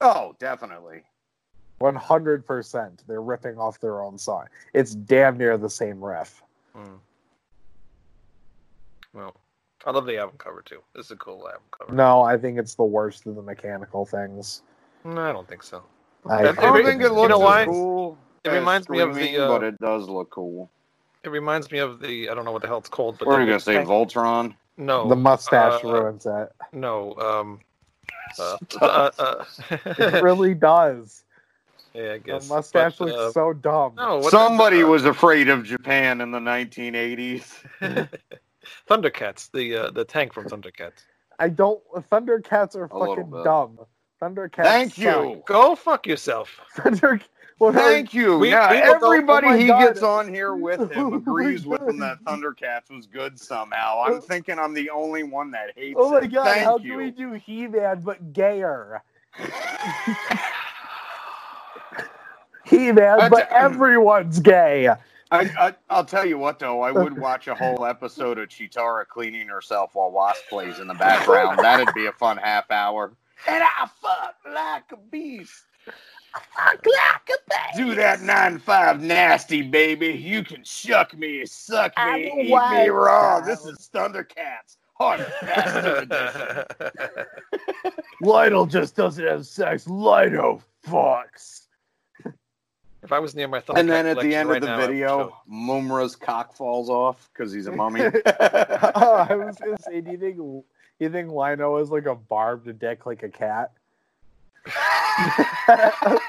Oh, 0.01 0.35
definitely. 0.39 1.03
100%. 1.81 2.91
They're 3.07 3.21
ripping 3.21 3.57
off 3.57 3.79
their 3.79 4.01
own 4.01 4.17
song. 4.17 4.45
It's 4.73 4.93
damn 4.93 5.37
near 5.37 5.57
the 5.57 5.69
same 5.69 6.03
riff. 6.03 6.41
Mm. 6.75 6.99
Well, 9.13 9.35
I 9.85 9.91
love 9.91 10.05
the 10.05 10.17
album 10.17 10.37
cover 10.37 10.61
too. 10.63 10.81
This 10.95 11.05
is 11.07 11.11
a 11.11 11.15
cool 11.15 11.47
album 11.47 11.61
cover. 11.71 11.93
No, 11.93 12.23
I 12.23 12.37
think 12.37 12.57
it's 12.57 12.75
the 12.75 12.83
worst 12.83 13.25
of 13.27 13.35
the 13.35 13.41
mechanical 13.41 14.05
things. 14.05 14.63
No, 15.03 15.21
I 15.21 15.31
don't 15.31 15.47
think 15.47 15.61
so. 15.63 15.83
I, 16.27 16.33
I 16.33 16.39
I 16.49 16.53
don't 16.53 16.83
think 16.83 17.01
it 17.01 17.05
you 17.05 17.13
looks 17.13 17.29
know 17.29 17.65
cool. 17.65 18.17
It 18.43 18.49
reminds 18.49 18.89
me 18.89 18.99
of 18.99 19.15
the, 19.15 19.37
uh, 19.37 19.47
but 19.47 19.63
it 19.63 19.79
does 19.79 20.07
look 20.09 20.31
cool. 20.31 20.69
It 21.23 21.29
reminds 21.29 21.71
me 21.71 21.79
of 21.79 21.99
the 21.99 22.29
I 22.29 22.33
don't 22.33 22.45
know 22.45 22.51
what 22.51 22.61
the 22.61 22.67
hell 22.67 22.79
it's 22.79 22.89
called, 22.89 23.17
but 23.19 23.27
What 23.27 23.39
are 23.39 23.41
you 23.41 23.47
gonna 23.47 23.59
say, 23.59 23.75
Voltron? 23.75 24.55
No, 24.77 25.07
the 25.07 25.15
mustache 25.15 25.83
uh, 25.83 25.87
ruins 25.87 26.25
it. 26.25 26.49
No, 26.73 27.15
um, 27.15 27.59
uh, 28.39 28.57
uh, 28.81 29.11
uh, 29.17 29.45
It 29.85 30.23
really 30.23 30.53
does. 30.53 31.23
yeah, 31.93 32.13
I 32.13 32.17
The 32.17 32.19
guess. 32.19 32.49
mustache 32.49 32.97
But, 32.97 33.07
looks 33.07 33.19
uh, 33.19 33.31
so 33.31 33.53
dumb. 33.53 33.93
No, 33.95 34.17
what 34.17 34.31
Somebody 34.31 34.83
uh, 34.83 34.87
was 34.87 35.05
afraid 35.05 35.47
of 35.49 35.63
Japan 35.63 36.21
in 36.21 36.31
the 36.31 36.39
1980s. 36.39 37.63
Thundercats, 38.89 39.51
the 39.51 39.75
uh, 39.75 39.91
the 39.91 40.05
tank 40.05 40.33
from 40.33 40.45
Thundercats. 40.45 41.03
I 41.39 41.49
don't. 41.49 41.81
Thundercats 42.11 42.75
are 42.75 42.85
A 42.85 42.89
fucking 42.89 43.31
dumb. 43.43 43.79
Thundercats. 44.21 44.63
Thank 44.63 44.93
suck. 44.93 44.97
you. 45.03 45.43
Go 45.45 45.75
fuck 45.75 46.07
yourself. 46.07 46.49
Thunder. 46.75 47.19
Well, 47.57 47.71
Thank 47.71 48.13
you. 48.13 48.37
We- 48.37 48.49
yeah, 48.49 48.69
we 48.71 48.77
everybody 48.77 49.47
oh 49.47 49.55
he 49.57 49.67
God. 49.67 49.79
gets 49.87 50.03
on 50.03 50.27
here 50.33 50.55
with 50.57 50.91
him 50.91 51.13
Oh 51.13 51.13
agrees 51.15 51.65
with 51.65 51.81
him 51.81 51.97
that 51.99 52.21
Thundercats 52.25 52.89
was 52.93 53.05
good 53.07 53.39
somehow. 53.39 54.03
I'm 54.05 54.19
thinking 54.29 54.59
I'm 54.59 54.73
the 54.73 54.89
only 54.89 55.23
one 55.23 55.51
that 55.51 55.71
hates 55.75 55.95
Oh 55.97 56.11
my 56.11 56.19
it. 56.19 56.33
god! 56.33 56.45
Thank 56.45 56.63
how 56.65 56.77
you. 56.79 56.89
can 56.91 56.97
we 56.97 57.11
do 57.11 57.31
He-Man 57.33 58.01
but 58.01 58.33
gayer? 58.33 59.01
He-Man, 62.65 63.29
but 63.29 63.49
everyone's 63.51 64.39
gay. 64.39 64.89
I, 65.31 65.41
I, 65.57 65.73
I'll 65.89 66.05
tell 66.05 66.25
you 66.25 66.37
what, 66.37 66.59
though, 66.59 66.81
I 66.81 66.91
would 66.91 67.17
watch 67.17 67.47
a 67.47 67.55
whole 67.55 67.85
episode 67.85 68.37
of 68.37 68.47
Cheetara 68.49 69.07
cleaning 69.07 69.47
herself 69.47 69.91
while 69.95 70.11
Wasp 70.11 70.41
plays 70.49 70.79
in 70.79 70.87
the 70.87 70.93
background. 70.93 71.59
That'd 71.59 71.93
be 71.95 72.05
a 72.05 72.11
fun 72.11 72.37
half 72.37 72.69
hour. 72.69 73.13
And 73.47 73.63
I 73.63 73.89
fuck 74.01 74.35
like 74.53 74.91
a 74.91 74.97
beast. 74.97 75.63
Fuck 75.85 76.85
like 76.85 77.29
a 77.29 77.49
beast. 77.49 77.77
Do 77.77 77.95
that 77.95 78.21
nine 78.21 78.59
five 78.59 79.01
nasty, 79.01 79.61
baby. 79.61 80.07
You 80.07 80.43
can 80.43 80.63
shuck 80.63 81.17
me, 81.17 81.45
suck 81.45 81.93
I'm 81.97 82.21
me, 82.21 82.27
a 82.29 82.35
eat 82.43 82.71
me 82.83 82.87
raw. 82.89 83.41
child. 83.41 83.45
This 83.45 83.65
is 83.65 83.89
Thundercats. 83.93 84.77
Hard 84.97 85.19
and 85.21 85.33
faster 85.41 85.95
edition. 85.97 87.25
Lionel 88.21 88.65
just 88.67 88.95
doesn't 88.95 89.25
have 89.25 89.45
sex. 89.45 89.87
Lytle 89.87 90.61
fucks. 90.85 91.64
If 93.05 93.11
I 93.13 93.19
was 93.19 93.35
near 93.35 93.47
my 93.47 93.59
Thundercat 93.61 93.79
And 93.79 93.89
then 93.89 94.05
at 94.07 94.19
the 94.19 94.33
end 94.33 94.49
right 94.49 94.55
of 94.57 94.61
the 94.63 94.67
now, 94.67 94.87
video, 94.87 95.07
show- 95.29 95.35
Mumm-Ra's 95.47 96.15
cock 96.15 96.53
falls 96.55 96.89
off 96.89 97.29
because 97.31 97.53
he's 97.53 97.67
a 97.67 97.71
mummy. 97.75 98.01
oh, 98.01 99.25
I 99.29 99.35
was 99.35 99.55
gonna 99.57 99.77
say, 99.79 100.01
do 100.01 100.09
you 100.11 100.17
think 100.17 100.37
you 100.37 101.09
think 101.11 101.29
Lino 101.31 101.77
is 101.77 101.91
like 101.91 102.07
a 102.07 102.15
barbed 102.15 102.79
dick 102.79 103.05
like 103.05 103.21
a 103.21 103.29
cat? 103.29 103.71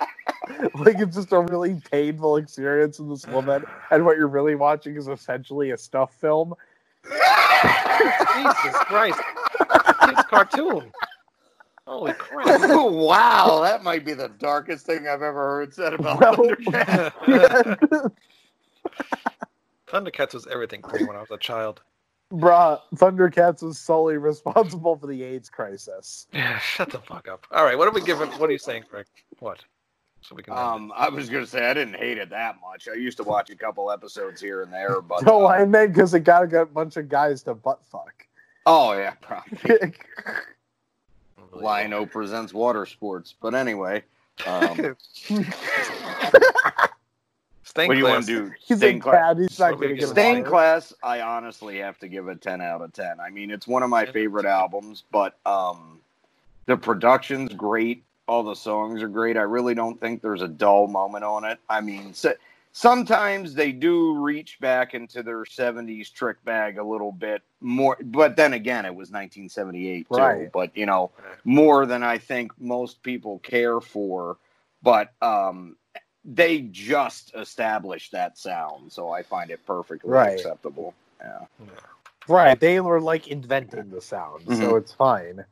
like 0.74 0.98
it's 0.98 1.16
just 1.16 1.32
a 1.32 1.40
really 1.40 1.80
painful 1.90 2.36
experience 2.36 2.98
in 2.98 3.08
this 3.08 3.26
woman, 3.26 3.64
and 3.90 4.04
what 4.04 4.18
you're 4.18 4.28
really 4.28 4.54
watching 4.54 4.96
is 4.96 5.08
essentially 5.08 5.70
a 5.70 5.78
stuff 5.78 6.14
film. 6.20 6.54
Jesus 7.04 8.76
Christ, 8.84 9.18
it's 9.60 10.22
cartoon. 10.28 10.92
Holy 11.86 12.12
crap! 12.14 12.60
wow, 12.70 13.60
that 13.62 13.82
might 13.84 14.04
be 14.04 14.12
the 14.12 14.28
darkest 14.38 14.86
thing 14.86 15.06
I've 15.06 15.22
ever 15.22 15.32
heard 15.34 15.72
said 15.74 15.94
about 15.98 16.20
Well, 16.20 16.34
Thundercats. 16.36 18.10
Thundercats 19.86 20.34
was 20.34 20.46
everything 20.48 20.82
to 20.82 20.92
me 20.94 21.04
when 21.04 21.16
I 21.16 21.20
was 21.20 21.30
a 21.30 21.38
child. 21.38 21.80
Bruh, 22.32 22.80
Thundercats 22.96 23.62
was 23.62 23.78
solely 23.78 24.16
responsible 24.16 24.96
for 24.96 25.06
the 25.06 25.22
AIDS 25.22 25.48
crisis. 25.48 26.26
Yeah, 26.32 26.58
shut 26.58 26.90
the 26.90 26.98
fuck 26.98 27.28
up. 27.28 27.46
All 27.52 27.64
right, 27.64 27.78
what 27.78 27.86
are 27.86 27.92
we 27.92 28.00
giving? 28.02 28.28
What 28.32 28.48
are 28.50 28.52
you 28.52 28.58
saying, 28.58 28.84
Greg? 28.90 29.06
What? 29.38 29.60
So 30.22 30.34
we 30.34 30.42
can. 30.42 30.54
Um, 30.58 30.92
I 30.96 31.08
was 31.08 31.30
gonna 31.30 31.46
say 31.46 31.70
I 31.70 31.74
didn't 31.74 31.94
hate 31.94 32.18
it 32.18 32.30
that 32.30 32.56
much. 32.60 32.88
I 32.88 32.94
used 32.94 33.16
to 33.18 33.22
watch 33.22 33.50
a 33.50 33.54
couple 33.54 33.92
episodes 33.92 34.40
here 34.40 34.62
and 34.62 34.72
there, 34.72 35.00
but 35.00 35.22
No, 35.24 35.44
uh, 35.44 35.50
I 35.50 35.64
meant 35.66 35.94
because 35.94 36.14
it 36.14 36.20
got 36.24 36.52
a 36.52 36.66
bunch 36.66 36.96
of 36.96 37.08
guys 37.08 37.44
to 37.44 37.54
butt 37.54 37.80
fuck. 37.86 38.26
oh 38.66 38.92
yeah, 38.94 39.12
probably. 39.22 39.92
It. 41.54 41.62
Lino 41.62 42.06
presents 42.06 42.52
water 42.54 42.86
sports. 42.86 43.34
But 43.40 43.54
anyway, 43.54 44.02
um, 44.46 44.96
Stained 47.62 47.88
what 47.88 47.94
do 47.94 47.98
you 48.00 48.04
want 48.06 48.24
to 48.26 48.46
do? 48.46 48.52
He's 48.60 48.76
a 48.78 48.80
Stained 48.80 49.02
glass. 49.02 49.14
cat. 49.14 49.36
He's 49.38 49.58
not 49.58 49.70
going 49.72 49.80
to 49.80 49.86
we 49.88 49.94
get 49.94 49.98
can- 50.00 50.08
Stained 50.08 50.36
fired. 50.44 50.46
Class, 50.50 50.92
I 51.02 51.20
honestly 51.20 51.78
have 51.78 51.98
to 51.98 52.08
give 52.08 52.28
a 52.28 52.34
10 52.34 52.60
out 52.62 52.80
of 52.80 52.92
10. 52.92 53.20
I 53.20 53.28
mean, 53.30 53.50
it's 53.50 53.66
one 53.66 53.82
of 53.82 53.90
my 53.90 54.04
Yeah. 54.04 54.12
favorite 54.12 54.46
albums, 54.46 55.04
but 55.12 55.36
um, 55.44 55.98
the 56.66 56.76
production's 56.76 57.52
great. 57.52 58.02
All 58.28 58.42
the 58.42 58.54
songs 58.54 59.02
are 59.02 59.08
great. 59.08 59.36
I 59.36 59.42
really 59.42 59.74
don't 59.74 60.00
think 60.00 60.22
there's 60.22 60.42
a 60.42 60.48
dull 60.48 60.86
moment 60.88 61.24
on 61.24 61.44
it. 61.44 61.58
I 61.68 61.80
mean, 61.80 62.14
so, 62.14 62.32
sometimes 62.76 63.54
they 63.54 63.72
do 63.72 64.18
reach 64.20 64.60
back 64.60 64.92
into 64.92 65.22
their 65.22 65.44
70s 65.44 66.12
trick 66.12 66.44
bag 66.44 66.76
a 66.76 66.84
little 66.84 67.10
bit 67.10 67.40
more, 67.62 67.96
but 68.04 68.36
then 68.36 68.52
again, 68.52 68.84
it 68.84 68.94
was 68.94 69.10
1978 69.10 70.06
too. 70.12 70.50
But, 70.52 70.76
you 70.76 70.84
know, 70.84 71.10
more 71.44 71.86
than 71.86 72.02
I 72.02 72.18
think 72.18 72.52
most 72.60 73.02
people 73.02 73.38
care 73.38 73.80
for. 73.80 74.36
But 74.82 75.12
um, 75.22 75.76
they 76.22 76.60
just 76.70 77.34
established 77.34 78.12
that 78.12 78.36
sound, 78.36 78.92
so 78.92 79.10
I 79.10 79.22
find 79.22 79.50
it 79.50 79.64
perfectly 79.66 80.10
Right. 80.10 80.34
acceptable. 80.34 80.94
Yeah. 81.20 81.46
Right, 82.28 82.60
they 82.60 82.80
were 82.80 83.00
like 83.00 83.28
inventing 83.28 83.90
the 83.90 84.02
sound, 84.02 84.42
so 84.48 84.74
Mhm. 84.74 84.78
it's 84.78 84.92
fine. 84.92 85.46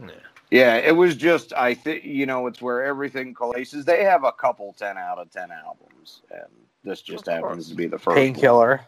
Yeah. 0.00 0.08
Yeah, 0.50 0.76
it 0.76 0.96
was 0.96 1.16
just 1.16 1.52
I 1.52 1.74
think 1.74 2.04
you 2.04 2.26
know 2.26 2.46
it's 2.46 2.62
where 2.62 2.84
everything 2.84 3.34
collaces. 3.34 3.84
They 3.84 4.04
have 4.04 4.24
a 4.24 4.32
couple 4.32 4.72
ten 4.72 4.96
out 4.98 5.18
of 5.18 5.30
ten 5.30 5.50
albums, 5.52 6.22
and 6.30 6.50
this 6.84 7.02
just 7.02 7.28
Of 7.28 7.34
happens 7.34 7.54
course. 7.54 7.68
to 7.68 7.74
be 7.74 7.86
the 7.86 7.98
first. 7.98 8.16
Painkiller. 8.16 8.80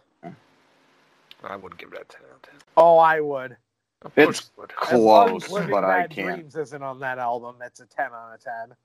I 1.44 1.56
would 1.56 1.76
give 1.76 1.90
that 1.90 2.08
10 2.08 2.20
out 2.30 2.36
of 2.36 2.42
10. 2.42 2.54
Oh, 2.76 2.98
I 2.98 3.20
would. 3.20 3.56
Of 4.02 4.12
It's- 4.16 4.50
would. 4.56 4.74
Close, 4.74 5.44
as 5.44 5.50
Living 5.50 5.70
but 5.70 5.84
I 5.84 6.06
can't. 6.06 6.34
Dreams 6.36 6.56
isn't 6.56 6.82
on 6.82 7.00
that 7.00 7.18
album. 7.18 7.56
It's 7.62 7.80
a 7.80 7.86
ten 7.86 8.06
out 8.12 8.34
of 8.34 8.42
ten. 8.42 8.76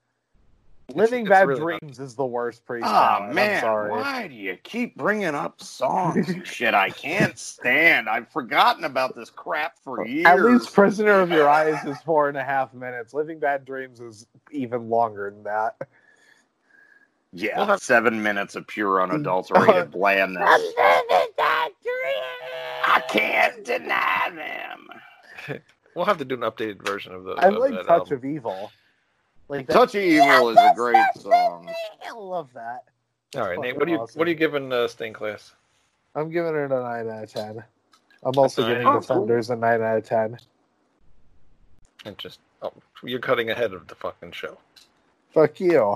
Living 0.95 1.21
it's 1.21 1.29
Bad 1.29 1.47
really 1.47 1.59
not. 1.59 1.79
Dreams 1.81 1.99
is 1.99 2.15
the 2.15 2.25
worst 2.25 2.65
priest. 2.65 2.85
Ah, 2.87 3.15
oh 3.15 3.19
ballad, 3.19 3.29
I'm 3.29 3.35
man, 3.35 3.61
sorry. 3.61 3.91
why 3.91 4.27
do 4.27 4.35
you 4.35 4.55
keep 4.63 4.95
bringing 4.95 5.35
up 5.35 5.61
songs 5.61 6.29
and 6.29 6.45
shit 6.47 6.73
I 6.73 6.89
can't 6.91 7.37
stand? 7.37 8.07
I've 8.07 8.29
forgotten 8.29 8.85
about 8.85 9.15
this 9.15 9.29
crap 9.29 9.77
for 9.79 10.05
years. 10.07 10.25
At 10.27 10.39
least 10.41 10.73
Prisoner 10.73 11.19
of 11.21 11.29
Your 11.31 11.49
Eyes 11.49 11.83
is 11.85 11.97
four 12.03 12.29
and 12.29 12.37
a 12.37 12.43
half 12.43 12.73
minutes. 12.73 13.13
Living 13.13 13.37
Bad 13.39 13.65
Dreams 13.65 13.99
is 13.99 14.27
even 14.51 14.87
longer 14.89 15.29
than 15.31 15.43
that. 15.43 15.75
Yeah, 17.33 17.65
We'll 17.65 17.77
seven 17.77 18.21
minutes 18.23 18.55
of 18.55 18.65
pure 18.67 19.01
unadulterated 19.01 19.91
blandness. 19.91 20.43
I 22.85 23.03
can't 23.09 23.63
deny 23.65 24.31
them. 24.33 25.61
We'll 25.95 26.05
have 26.05 26.19
to 26.19 26.25
do 26.25 26.35
an 26.35 26.41
updated 26.41 26.85
version 26.85 27.11
of 27.11 27.23
the. 27.23 27.31
I 27.31 27.47
of 27.47 27.55
like 27.55 27.71
that 27.71 27.87
Touch 27.87 28.11
album. 28.11 28.17
of 28.17 28.25
Evil. 28.25 28.71
Like 29.49 29.67
Touch 29.67 29.95
of 29.95 30.03
Evil 30.03 30.49
is 30.49 30.57
a 30.57 30.71
great 30.75 31.03
song. 31.17 31.67
I 32.07 32.11
love 32.13 32.53
that. 32.53 32.83
All 33.35 33.47
right, 33.47 33.59
Nate. 33.59 33.75
What 33.75 33.87
are 33.87 33.91
you 33.91 33.97
awesome. 33.97 34.19
what 34.19 34.27
are 34.27 34.29
you 34.29 34.35
giving 34.37 34.71
uh, 34.71 34.87
Stained 34.87 35.15
Class? 35.15 35.55
I'm 36.13 36.29
giving 36.29 36.53
it 36.55 36.65
a 36.65 36.67
nine 36.67 37.09
out 37.09 37.23
of 37.23 37.33
ten. 37.33 37.63
I'm 38.21 38.37
also 38.37 38.61
Nine. 38.61 38.71
giving 38.73 38.85
Oh, 38.87 38.91
cool. 38.91 38.99
Defenders 39.01 39.49
a 39.49 39.55
nine 39.55 39.81
out 39.81 39.97
of 39.97 40.03
ten. 40.05 40.37
And 42.05 42.15
just 42.19 42.41
oh, 42.61 42.71
you're 43.03 43.17
cutting 43.19 43.49
ahead 43.49 43.73
of 43.73 43.87
the 43.87 43.95
fucking 43.95 44.33
show. 44.33 44.55
Fuck 45.33 45.59
you. 45.59 45.95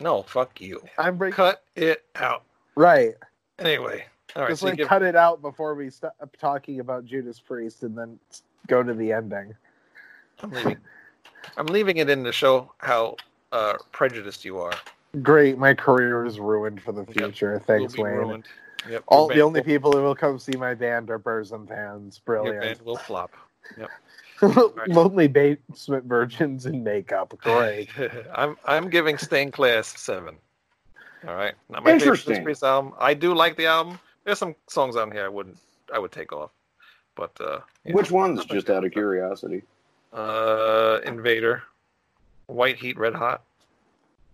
No, 0.00 0.22
fuck 0.22 0.60
you. 0.60 0.82
I'm 0.98 1.16
breaking. 1.16 1.36
Cut 1.36 1.64
it 1.74 2.04
out. 2.16 2.44
Right. 2.74 3.14
Anyway, 3.58 4.04
all 4.34 4.42
right. 4.42 4.50
Just 4.50 4.60
so 4.60 4.68
like 4.68 4.76
give, 4.76 4.88
cut 4.88 5.02
it 5.02 5.16
out 5.16 5.40
before 5.40 5.74
we 5.74 5.88
stop 5.90 6.14
talking 6.38 6.80
about 6.80 7.04
Judas 7.06 7.40
Priest 7.40 7.82
and 7.82 7.96
then 7.96 8.18
go 8.66 8.82
to 8.82 8.92
the 8.92 9.12
ending. 9.12 9.54
I'm 10.42 10.50
leaving. 10.50 10.76
I'm 11.56 11.66
leaving 11.66 11.96
it 11.98 12.10
in 12.10 12.24
to 12.24 12.32
show 12.32 12.72
how 12.78 13.16
uh, 13.52 13.74
prejudiced 13.92 14.44
you 14.44 14.58
are. 14.58 14.74
Great, 15.22 15.56
my 15.56 15.72
career 15.72 16.26
is 16.26 16.38
ruined 16.38 16.82
for 16.82 16.92
the 16.92 17.04
Yep. 17.08 17.14
future. 17.16 17.62
Thanks, 17.66 17.94
You'll 17.96 18.04
Wayne. 18.04 18.14
ruined. 18.14 18.44
Yep. 18.90 19.04
All 19.06 19.28
the 19.28 19.40
only 19.40 19.60
will- 19.60 19.64
people 19.64 19.92
who 19.92 20.02
will 20.02 20.14
come 20.14 20.38
see 20.38 20.52
my 20.58 20.74
band 20.74 21.08
are 21.10 21.18
Burzum 21.18 21.66
fans. 21.66 22.18
Brilliant. 22.18 22.54
Your 22.56 22.62
band 22.62 22.82
will 22.82 22.96
flop. 22.96 23.32
Lonely 24.88 25.28
basement 25.28 26.04
virgins 26.04 26.66
in 26.66 26.82
makeup. 26.84 27.34
Great. 27.38 27.88
I'm 28.34 28.56
I'm 28.64 28.90
giving 28.90 29.18
Stained 29.18 29.52
Class 29.52 29.98
seven. 29.98 30.36
All 31.26 31.34
right. 31.34 31.54
Not 31.68 31.82
my 31.82 31.90
favorite 31.90 32.02
Interesting. 32.02 32.32
Judas 32.34 32.44
Priest 32.44 32.62
album. 32.62 32.92
I 32.98 33.14
do 33.14 33.34
like 33.34 33.56
the 33.56 33.66
album. 33.66 33.98
There's 34.24 34.38
some 34.38 34.54
songs 34.68 34.96
on 34.96 35.10
here 35.10 35.24
I 35.24 35.28
wouldn't 35.28 35.58
I 35.92 35.98
would 35.98 36.12
take 36.12 36.32
off. 36.32 36.50
But 37.14 37.32
uh 37.40 37.60
yeah. 37.84 37.94
Which 37.94 38.10
ones, 38.10 38.44
just 38.44 38.68
out 38.70 38.84
of 38.84 38.92
curiosity? 38.92 39.62
uh 40.12 41.00
Invader, 41.04 41.62
White 42.46 42.76
Heat 42.76 42.98
Red 42.98 43.14
Hot. 43.14 43.42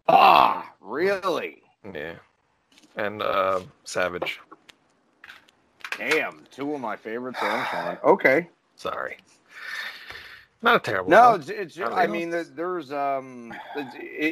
Ah, 0.09 0.71
really? 0.81 1.63
Yeah. 1.95 2.15
And 2.97 3.23
uh 3.23 3.61
Savage. 3.85 4.41
Damn, 5.99 6.43
two 6.51 6.75
of 6.75 6.81
my 6.81 6.97
favorites. 6.97 7.39
songs. 7.39 7.67
Sean. 7.71 7.99
Okay. 8.03 8.49
Sorry. 8.77 9.19
Not 10.63 10.77
a 10.77 10.79
terrible 10.79 11.11
No, 11.11 11.35
it's, 11.35 11.49
it's 11.49 11.79
I 11.79 12.05
I 12.05 12.07
mean, 12.07 12.31
there's 12.31 12.93
um, 12.93 13.53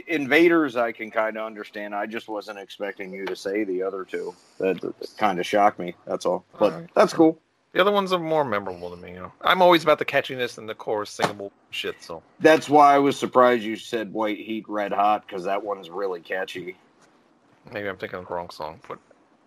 Invaders. 0.07 0.77
I 0.77 0.93
can 0.93 1.11
kind 1.11 1.37
of 1.37 1.45
understand. 1.45 1.95
I 1.95 2.07
just 2.07 2.29
wasn't 2.29 2.59
expecting 2.59 3.13
you 3.13 3.27
to 3.27 3.35
say 3.35 3.65
the 3.65 3.83
other 3.83 4.05
two. 4.05 4.35
That, 4.59 4.95
kind 5.17 5.41
of 5.41 5.47
shocked 5.47 5.81
me. 5.81 5.95
That's 6.07 6.25
all. 6.27 6.45
But 6.59 6.73
Alright. 6.73 6.91
that's 6.95 7.13
cool. 7.13 7.39
The 7.73 7.81
other 7.81 7.93
ones 7.93 8.13
are 8.13 8.19
more 8.19 8.45
memorable 8.45 8.91
to 8.91 8.97
me, 8.97 9.13
you 9.13 9.21
know. 9.21 9.33
I'm 9.43 9.63
always 9.63 9.83
about 9.83 9.99
the 9.99 10.05
catchiness 10.05 10.59
and 10.59 10.69
the 10.69 10.75
chorus 10.75 11.11
singable 11.11 11.53
shit, 11.71 12.03
so 12.03 12.23
That's 12.41 12.69
why 12.69 12.95
I 12.95 12.99
was 12.99 13.17
surprised 13.17 13.63
you 13.63 13.77
said 13.77 14.13
White 14.13 14.39
Heat 14.39 14.65
Red 14.69 14.93
Hot 14.93 15.25
because 15.27 15.45
that 15.45 15.63
one's 15.63 15.89
really 15.89 16.21
catchy. 16.21 16.77
maybe 17.73 17.89
I'm 17.89 17.97
thinking 17.97 18.19
of 18.19 18.27
the 18.27 18.35
wrong 18.35 18.51
song, 18.51 18.81
but 18.89 18.99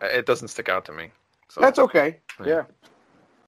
it 0.02 0.26
doesn't 0.26 0.48
stick 0.50 0.69
out 0.69 0.86
to 0.86 0.93
me. 0.93 1.12
So 1.50 1.60
That's 1.60 1.80
okay. 1.80 2.19
Yeah. 2.46 2.54
All 2.54 2.60
right, 2.60 2.65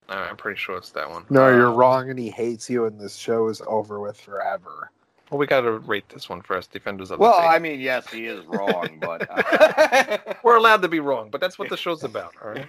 I'm 0.09 0.37
pretty 0.37 0.59
sure 0.59 0.77
it's 0.77 0.91
that 0.91 1.09
one. 1.09 1.25
No, 1.29 1.45
Uh, 1.45 1.49
you're 1.55 1.71
wrong, 1.71 2.09
and 2.09 2.19
he 2.19 2.29
hates 2.29 2.69
you, 2.69 2.85
and 2.85 2.99
this 2.99 3.15
show 3.15 3.47
is 3.47 3.61
over 3.67 3.99
with 3.99 4.19
forever. 4.19 4.91
Well, 5.31 5.39
we 5.39 5.47
got 5.47 5.61
to 5.61 5.71
rate 5.79 6.07
this 6.09 6.29
one 6.29 6.41
first. 6.41 6.71
Defenders 6.71 7.09
of 7.09 7.17
the 7.17 7.23
Well, 7.23 7.39
Faith. 7.39 7.49
I 7.49 7.57
mean, 7.59 7.79
yes, 7.79 8.07
he 8.11 8.27
is 8.27 8.45
wrong, 8.45 8.99
but 9.01 9.27
uh, 9.29 10.17
We're 10.43 10.57
allowed 10.57 10.83
to 10.83 10.87
be 10.87 10.99
wrong, 10.99 11.29
but 11.31 11.41
that's 11.41 11.57
what 11.57 11.69
the 11.69 11.77
show's 11.77 12.03
about. 12.03 12.33
All 12.43 12.51
right. 12.51 12.67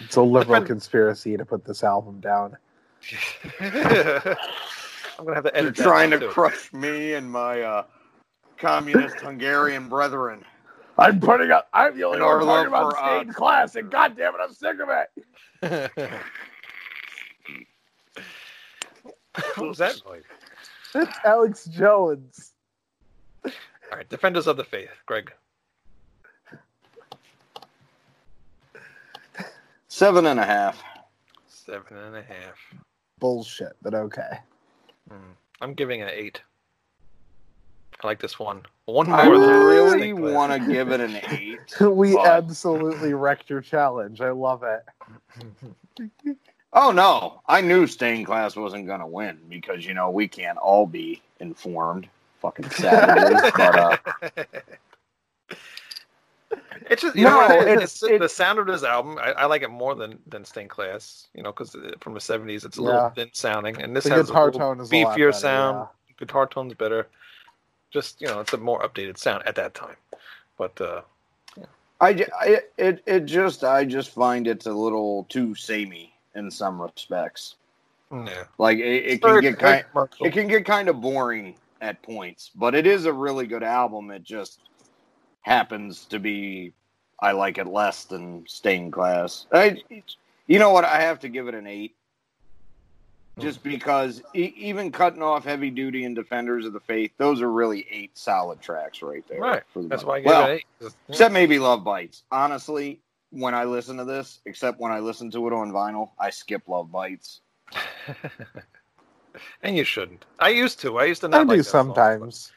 It's 0.00 0.14
a 0.16 0.22
liberal 0.22 0.60
Defend- 0.60 0.66
conspiracy 0.66 1.36
to 1.36 1.44
put 1.44 1.64
this 1.64 1.82
album 1.82 2.20
down. 2.20 2.56
I'm 3.60 3.66
gonna 5.26 5.34
have 5.34 5.44
to 5.52 5.60
you're 5.62 5.72
trying 5.72 6.10
to 6.10 6.16
out, 6.16 6.20
too. 6.20 6.28
crush 6.28 6.72
me 6.72 7.14
and 7.14 7.30
my 7.30 7.60
uh, 7.62 7.84
communist 8.58 9.16
Hungarian 9.20 9.88
brethren. 9.88 10.44
I'm 10.98 11.20
putting 11.20 11.50
up. 11.50 11.68
I'm 11.72 11.96
the 11.96 12.04
only 12.04 12.20
one 12.20 12.28
our 12.28 12.40
talking 12.40 12.48
love 12.48 12.66
about 12.66 12.92
for, 12.92 12.98
uh, 12.98 13.20
stained 13.20 13.34
class, 13.34 13.76
and 13.76 13.90
goddamn 13.90 14.34
it, 14.34 14.40
I'm 14.42 14.52
sick 14.52 14.76
of 14.80 14.90
it. 14.90 15.10
what 19.56 19.68
was 19.68 19.78
that 19.78 20.00
noise? 20.04 20.24
It's 20.94 21.18
Alex 21.24 21.64
Jones. 21.66 22.52
All 23.44 23.98
right, 23.98 24.08
Defenders 24.08 24.46
of 24.46 24.56
the 24.56 24.64
Faith, 24.64 24.90
Greg. 25.06 25.32
Seven 29.88 30.26
and 30.26 30.40
a 30.40 30.44
half. 30.44 30.82
Seven 31.48 31.96
and 31.96 32.16
a 32.16 32.22
half. 32.22 32.56
Bullshit, 33.18 33.76
but 33.82 33.94
okay. 33.94 34.38
Hmm. 35.08 35.32
I'm 35.60 35.74
giving 35.74 36.00
it 36.00 36.04
an 36.04 36.10
eight. 36.14 36.42
I 38.02 38.06
like 38.08 38.20
this 38.20 38.38
one. 38.38 38.62
One 38.86 39.08
more 39.08 39.38
than 39.38 39.64
really 39.64 40.12
want 40.12 40.52
to 40.52 40.58
give 40.72 40.90
it 40.90 41.00
an 41.00 41.20
eight. 41.30 41.58
we 41.80 42.14
But- 42.14 42.26
absolutely 42.26 43.14
wrecked 43.14 43.48
your 43.48 43.60
challenge. 43.60 44.20
I 44.20 44.30
love 44.30 44.62
it. 44.64 44.84
Oh 46.72 46.90
no, 46.90 47.42
I 47.46 47.60
knew 47.60 47.86
Stained 47.86 48.26
Glass 48.26 48.56
wasn't 48.56 48.86
gonna 48.86 49.06
win 49.06 49.38
because 49.48 49.84
you 49.86 49.94
know 49.94 50.10
we 50.10 50.26
can't 50.26 50.58
all 50.58 50.86
be 50.86 51.20
informed. 51.40 52.08
Fucking 52.40 52.70
savages. 52.70 53.40
but 53.56 53.78
uh, 53.78 53.96
It's 56.90 57.02
just 57.02 57.14
you 57.14 57.24
know 57.24 57.30
No, 57.30 57.36
what 57.56 57.68
it 57.68 57.68
is? 57.82 58.02
it's- 58.02 58.02
It's, 58.02 58.20
the 58.20 58.28
sound 58.28 58.58
of 58.58 58.66
this 58.66 58.82
album. 58.82 59.16
I, 59.18 59.32
I 59.32 59.44
like 59.46 59.62
it 59.62 59.70
more 59.70 59.94
than 59.94 60.18
than 60.26 60.44
Stained 60.44 60.70
Class. 60.70 61.28
You 61.34 61.42
know, 61.42 61.52
because 61.52 61.76
from 62.00 62.14
the 62.14 62.20
'70s, 62.20 62.64
it's 62.64 62.78
a 62.78 62.82
little 62.82 63.00
Yeah. 63.00 63.10
thin 63.10 63.28
sounding, 63.32 63.80
and 63.80 63.94
this 63.94 64.04
The 64.04 64.10
has 64.10 64.26
guitar 64.26 64.42
a 64.42 64.46
little 64.46 64.60
tone 64.60 64.80
is 64.80 64.90
a 64.90 64.92
beefier 64.92 65.14
better, 65.16 65.32
sound. 65.32 65.88
Guitar 66.18 66.46
tone's 66.46 66.74
better. 66.74 67.06
Just 67.92 68.20
you 68.20 68.28
know, 68.28 68.40
it's 68.40 68.52
a 68.52 68.58
more 68.58 68.80
updated 68.82 69.18
sound 69.18 69.44
at 69.46 69.56
that 69.56 69.74
time. 69.74 69.96
But 70.58 70.80
uh, 70.80 71.02
I, 72.00 72.26
I 72.40 72.60
it 72.78 73.02
it 73.06 73.20
just 73.26 73.64
I 73.64 73.84
just 73.84 74.10
find 74.10 74.46
it's 74.46 74.66
a 74.66 74.72
little 74.72 75.24
too 75.28 75.54
samey 75.54 76.14
in 76.34 76.50
some 76.50 76.82
respects. 76.82 77.56
yeah, 78.12 78.44
Like 78.58 78.78
it, 78.78 79.06
it 79.06 79.22
can 79.22 79.40
get 79.40 79.58
kind 79.58 79.84
commercial. 79.92 80.26
it 80.26 80.32
can 80.32 80.48
get 80.48 80.64
kind 80.64 80.88
of 80.88 81.00
boring 81.00 81.56
at 81.80 82.02
points, 82.02 82.50
but 82.54 82.74
it 82.74 82.86
is 82.86 83.06
a 83.06 83.12
really 83.12 83.46
good 83.46 83.62
album. 83.62 84.10
It 84.10 84.24
just 84.24 84.60
happens 85.42 86.06
to 86.06 86.18
be 86.18 86.72
I 87.20 87.32
like 87.32 87.58
it 87.58 87.66
less 87.68 88.04
than 88.04 88.44
Stained 88.48 88.92
Glass. 88.92 89.46
I, 89.52 89.82
you 90.48 90.58
know 90.58 90.70
what? 90.70 90.84
I 90.84 91.00
have 91.02 91.20
to 91.20 91.28
give 91.28 91.48
it 91.48 91.54
an 91.54 91.66
eight, 91.68 91.94
Hmm. 93.36 93.40
just 93.40 93.62
because 93.62 94.22
e- 94.34 94.52
even 94.56 94.92
cutting 94.92 95.22
off 95.22 95.44
Heavy 95.44 95.70
Duty 95.70 96.04
and 96.04 96.14
Defenders 96.14 96.66
of 96.66 96.72
the 96.74 96.80
Faith, 96.80 97.12
those 97.16 97.40
are 97.40 97.50
really 97.50 97.86
eight 97.90 98.10
solid 98.16 98.60
tracks 98.60 99.00
right 99.02 99.24
there. 99.28 99.40
right. 99.40 99.62
for 99.72 99.82
the 99.82 99.88
That's 99.88 100.02
month. 100.02 100.08
why 100.08 100.16
I 100.16 100.20
gave 100.20 100.26
well, 100.26 100.46
it 100.48 100.52
eight. 100.54 100.64
'cause- 100.80 100.96
yeah. 101.08 101.12
Except 101.12 101.32
maybe 101.32 101.58
Love 101.58 101.82
Bites. 101.82 102.24
Honestly, 102.30 103.00
when 103.30 103.54
I 103.54 103.64
listen 103.64 103.96
to 103.96 104.04
this, 104.04 104.40
except 104.44 104.78
when 104.80 104.92
I 104.92 104.98
listen 104.98 105.30
to 105.30 105.46
it 105.46 105.52
on 105.54 105.72
vinyl, 105.72 106.10
I 106.18 106.28
skip 106.30 106.68
Love 106.68 106.92
Bites. 106.92 107.40
and 109.62 109.76
you 109.76 109.84
shouldn't. 109.84 110.24
I 110.38 110.50
used 110.50 110.80
to. 110.80 110.98
I 110.98 111.04
used 111.04 111.22
to 111.22 111.28
not 111.28 111.38
I 111.40 111.44
like 111.44 111.48
do 111.50 111.56
that 111.58 111.64
song, 111.64 111.88
but- 111.88 111.94
sometimes. 111.94 112.52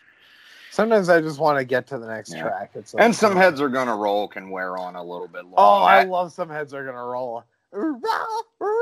Sometimes 0.71 1.07
I 1.07 1.21
just 1.21 1.39
want 1.39 1.57
to 1.57 1.63
get 1.63 1.87
to 1.87 1.97
the 1.97 2.05
next 2.05 2.33
Yeah. 2.33 2.41
track. 2.41 2.71
It's 2.75 2.93
like, 2.93 3.01
And 3.01 3.15
some 3.15 3.33
heads 3.37 3.61
are 3.61 3.69
gonna 3.69 3.95
roll 3.95 4.27
can 4.27 4.49
wear 4.49 4.77
on 4.77 4.97
a 4.97 5.01
little 5.01 5.29
bit 5.29 5.45
long. 5.45 5.53
Oh, 5.57 5.83
I 5.83 6.01
I, 6.01 6.03
love 6.03 6.33
some 6.33 6.49
heads 6.49 6.73
are 6.73 6.83
gonna 6.85 7.01
roll. 7.01 7.45
Roll, 7.71 7.97
roll. 8.59 8.74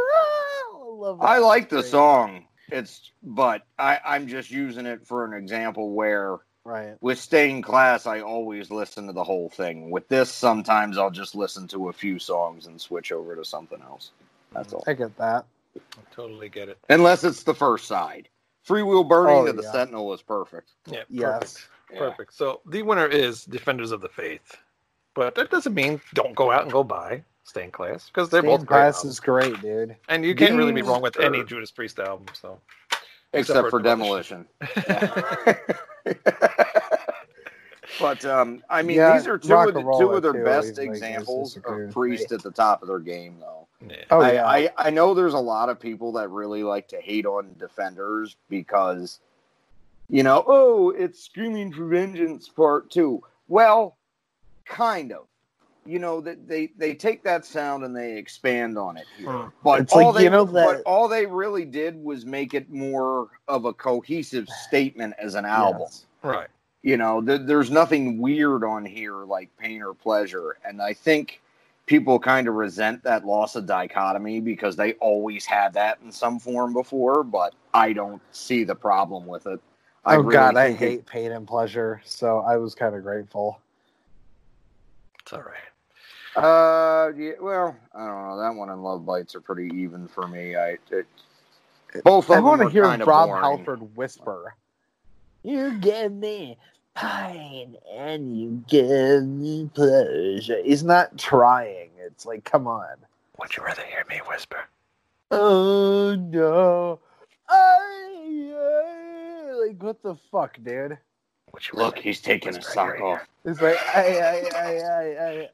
I 1.03 1.07
love 1.07 1.19
that. 1.19 1.25
I 1.25 1.37
like 1.39 1.69
the 1.69 1.83
song. 1.83 2.45
It's 2.71 3.11
but 3.21 3.63
I, 3.77 3.99
I'm 4.05 4.27
just 4.27 4.49
using 4.49 4.85
it 4.85 5.05
for 5.05 5.25
an 5.25 5.33
example 5.33 5.91
where 5.91 6.39
Right. 6.65 6.95
with 7.01 7.19
Stained 7.19 7.65
Class 7.65 8.07
I 8.07 8.21
always 8.21 8.71
listen 8.71 9.07
to 9.07 9.13
the 9.13 9.23
whole 9.23 9.49
thing. 9.49 9.91
With 9.91 10.07
this 10.07 10.31
sometimes 10.31 10.97
I'll 10.97 11.11
just 11.11 11.35
listen 11.35 11.67
to 11.69 11.89
a 11.89 11.93
few 11.93 12.19
songs 12.19 12.67
and 12.67 12.79
switch 12.79 13.11
over 13.11 13.35
to 13.35 13.43
something 13.43 13.81
else. 13.81 14.11
That's 14.53 14.71
mm. 14.71 14.77
all. 14.77 14.83
I 14.87 14.93
get 14.93 15.15
that. 15.17 15.45
I 15.75 16.01
totally 16.11 16.47
get 16.47 16.69
it. 16.69 16.77
Unless 16.89 17.25
it's 17.25 17.43
the 17.43 17.53
first 17.53 17.85
side. 17.85 18.29
Freewheel 18.65 19.07
Burning 19.07 19.35
Oh, 19.35 19.45
to 19.45 19.51
the 19.53 19.63
yeah. 19.63 19.71
Sentinel 19.73 20.13
is 20.13 20.21
perfect. 20.21 20.71
Yeah. 20.85 21.03
Yes. 21.09 21.33
Perfect. 21.33 21.69
Yeah. 21.91 21.99
Perfect. 21.99 22.33
So 22.33 22.61
the 22.65 22.81
winner 22.81 23.07
is 23.07 23.43
Defenders 23.43 23.91
of 23.91 23.99
the 23.99 24.07
Faith, 24.07 24.57
but 25.15 25.35
that 25.35 25.51
doesn't 25.51 25.73
mean 25.73 25.99
don't 26.13 26.33
go 26.33 26.49
out 26.49 26.63
and 26.63 26.71
go 26.71 26.83
buy 26.83 27.23
Stained 27.43 27.73
Class 27.73 28.07
because 28.07 28.29
they're 28.29 28.41
both 28.41 28.65
great. 28.65 28.69
Glass 28.69 28.97
albums. 28.97 29.13
is 29.13 29.19
great, 29.19 29.61
dude. 29.61 29.95
And 30.09 30.23
you 30.23 30.33
can't 30.35 30.55
really 30.55 30.71
be 30.71 30.81
wrong 30.81 31.01
with 31.01 31.19
any 31.19 31.43
Judas 31.43 31.71
Priest 31.71 31.99
album. 31.99 32.27
So 32.33 32.59
Except, 33.33 33.65
for 33.65 33.69
for 33.69 33.81
Demolition. 33.81 34.45
but 37.99 38.23
um, 38.25 38.63
I 38.69 38.81
mean, 38.81 38.97
Yeah, 38.97 39.17
these 39.17 39.27
are 39.27 39.37
two 39.37 39.53
of 39.53 39.73
the, 39.73 39.81
two 39.81 40.11
of 40.11 40.21
their 40.21 40.33
too, 40.33 40.43
best 40.43 40.67
even 40.67 40.75
though 40.75 40.81
you 40.83 40.89
guys 40.89 40.97
examples 40.97 41.57
of 41.65 41.91
Priest 41.91 42.31
me. 42.31 42.35
at 42.35 42.43
the 42.43 42.51
top 42.51 42.81
of 42.81 42.87
their 42.87 42.99
game, 42.99 43.37
though. 43.39 43.67
yeah. 43.89 44.05
Oh 44.11 44.21
I, 44.21 44.33
yeah. 44.33 44.47
I, 44.47 44.69
I 44.77 44.89
know 44.89 45.13
there's 45.13 45.33
a 45.33 45.39
lot 45.39 45.69
of 45.69 45.79
people 45.79 46.11
that 46.13 46.29
really 46.29 46.63
like 46.63 46.87
to 46.89 47.01
hate 47.01 47.25
on 47.25 47.55
Defenders 47.59 48.37
because, 48.49 49.19
you 50.09 50.23
know, 50.23 50.43
oh, 50.47 50.91
it's 50.91 51.23
Screaming 51.23 51.73
for 51.73 51.85
Vengeance 51.87 52.47
Part 52.47 52.89
Two. 52.89 53.21
Well, 53.47 53.97
kind 54.65 55.11
of. 55.11 55.27
You 55.85 55.99
know 55.99 56.21
that 56.21 56.47
they 56.47 56.71
they 56.77 56.93
take 56.93 57.23
that 57.23 57.45
sound 57.45 57.83
and 57.83 57.95
they 57.95 58.17
expand 58.17 58.77
on 58.77 58.95
it 58.97 59.05
here. 59.17 59.29
Hmm. 59.29 59.49
But 59.63 59.81
It's 59.81 59.93
all 59.93 60.07
like, 60.07 60.15
they 60.15 60.23
you 60.23 60.29
know 60.29 60.45
but 60.45 60.77
that- 60.77 60.83
all 60.85 61.07
they 61.07 61.25
really 61.25 61.65
did 61.65 62.01
was 62.01 62.25
make 62.25 62.53
it 62.53 62.69
more 62.71 63.27
of 63.47 63.65
a 63.65 63.73
cohesive 63.73 64.47
statement 64.49 65.13
as 65.17 65.35
an 65.35 65.45
album. 65.45 65.81
Yes. 65.81 66.05
Right. 66.21 66.47
You 66.83 66.97
know, 66.97 67.21
th- 67.21 67.41
there's 67.45 67.69
nothing 67.71 68.17
weird 68.19 68.63
on 68.63 68.85
here 68.85 69.23
like 69.25 69.49
pain 69.57 69.81
or 69.81 69.93
pleasure, 69.93 70.57
and 70.65 70.81
I 70.81 70.93
think 70.93 71.41
people 71.85 72.17
kind 72.17 72.47
of 72.47 72.53
resent 72.55 73.03
that 73.03 73.25
loss 73.25 73.55
of 73.57 73.65
dichotomy 73.65 74.39
because 74.39 74.77
they 74.77 74.93
always 74.93 75.45
had 75.45 75.73
that 75.73 75.99
in 76.03 76.11
some 76.13 76.39
form 76.39 76.71
before. 76.73 77.23
But 77.23 77.55
I 77.73 77.91
don't 77.93 78.21
see 78.31 78.63
the 78.63 78.75
problem 78.75 79.25
with 79.25 79.47
it. 79.47 79.59
I 80.05 80.15
oh 80.15 80.19
really 80.19 80.33
god, 80.33 80.55
I 80.57 80.67
think 80.69 80.81
it- 80.81 80.85
hate 80.89 81.05
pain 81.05 81.31
and 81.33 81.45
pleasure. 81.47 82.01
So 82.05 82.39
I 82.39 82.55
was 82.57 82.73
kind 82.75 82.95
of 82.95 83.03
grateful. 83.03 83.59
It's 85.21 85.31
all 85.33 85.39
right. 85.41 85.55
Uh, 86.35 87.11
yeah, 87.15 87.33
well, 87.39 87.75
I 87.93 88.05
don't 88.05 88.27
know. 88.27 88.39
That 88.39 88.55
one 88.55 88.69
and 88.69 88.83
Love 88.83 89.05
Bites 89.05 89.35
are 89.35 89.41
pretty 89.41 89.69
even 89.75 90.07
for 90.07 90.27
me. 90.27 90.55
I 90.55 90.77
it, 90.91 91.05
both 92.03 92.31
I 92.31 92.39
want 92.39 92.61
to 92.61 92.69
hear 92.69 92.83
kind 92.85 93.01
of 93.01 93.07
Rob 93.07 93.29
boring. 93.29 93.59
Halford 93.59 93.95
whisper. 93.95 94.55
You 95.43 95.77
give 95.79 96.11
me 96.11 96.57
pain 96.95 97.75
and 97.93 98.39
you 98.39 98.63
give 98.67 99.23
me 99.25 99.69
pleasure. 99.73 100.61
He's 100.63 100.83
not 100.83 101.17
trying. 101.17 101.89
It's 101.99 102.25
like, 102.25 102.43
come 102.43 102.67
on. 102.67 102.95
Would 103.39 103.55
you 103.55 103.63
rather 103.63 103.83
hear 103.83 104.05
me 104.09 104.21
whisper? 104.27 104.63
Oh 105.31 106.15
no. 106.15 106.99
I, 107.49 108.53
I, 108.55 109.67
like 109.67 109.83
what 109.83 110.01
the 110.01 110.15
fuck, 110.31 110.57
dude? 110.63 110.97
Would 111.53 111.67
you 111.71 111.77
Look, 111.77 111.99
he's 111.99 112.21
taking 112.21 112.55
his 112.55 112.65
sock 112.65 112.95
in 112.95 113.01
off. 113.01 113.19
ear? 113.19 113.27
It's 113.45 113.61
like 113.61 113.77
I 113.95 114.19
I 114.19 114.49
I 114.55 114.77
I 114.77 115.29
I 115.29 115.49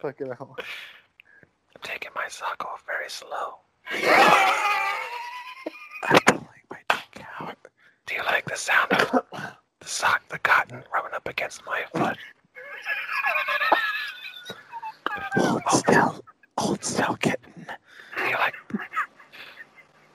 fucking 0.00 0.28
hell. 0.28 0.56
I'm 0.58 1.82
taking 1.82 2.10
my 2.14 2.26
sock 2.28 2.64
off 2.64 2.84
very 2.86 3.08
slow. 3.08 3.58
I 6.02 6.18
don't 6.26 6.42
like 6.42 6.64
my 6.70 6.78
dick 6.88 7.24
out. 7.40 7.56
Do 8.06 8.14
you 8.14 8.22
like 8.24 8.46
the 8.46 8.56
sound 8.56 8.92
of 8.92 9.24
the 9.80 9.86
sock, 9.86 10.26
the 10.28 10.38
cotton 10.38 10.82
rubbing 10.92 11.12
up 11.14 11.28
against 11.28 11.64
my 11.66 11.84
foot? 11.94 12.16
Hold 15.34 15.62
still. 15.68 16.24
Hold 16.58 16.84
still, 16.84 17.16
kitten. 17.16 17.66
Do 18.16 18.24
you 18.24 18.36
like? 18.36 18.54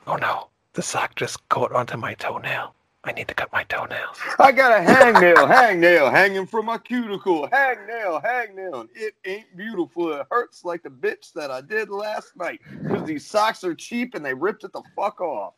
Oh 0.07 0.15
no, 0.15 0.47
the 0.73 0.81
sock 0.81 1.15
just 1.15 1.47
caught 1.49 1.71
onto 1.71 1.97
my 1.97 2.13
toenail. 2.15 2.73
I 3.06 3.12
need 3.12 3.28
to 3.28 3.36
cut 3.36 3.51
my 3.53 3.64
toenails. 3.66 4.18
I 4.39 4.51
got 4.51 4.72
a 4.72 4.84
hangnail, 4.84 5.36
hangnail 5.47 6.12
hanging 6.12 6.47
from 6.47 6.66
my 6.66 6.80
cuticle. 6.80 7.47
Hangnail, 7.49 8.24
hangnail. 8.24 8.88
It 8.95 9.14
ain't 9.26 9.56
beautiful. 9.56 10.12
It 10.12 10.26
hurts 10.32 10.66
like 10.66 10.82
the 10.82 10.89
bitch 10.89 11.32
that 11.34 11.51
I 11.51 11.62
did 11.62 11.89
last 11.91 12.36
night. 12.36 12.62
Because 12.82 13.08
these 13.08 13.24
socks 13.26 13.64
are 13.64 13.76
cheap 13.76 14.16
and 14.16 14.26
they 14.26 14.34
ripped 14.34 14.64
it 14.64 14.74
the 14.74 14.82
fuck 14.95 15.22
off. 15.22 15.53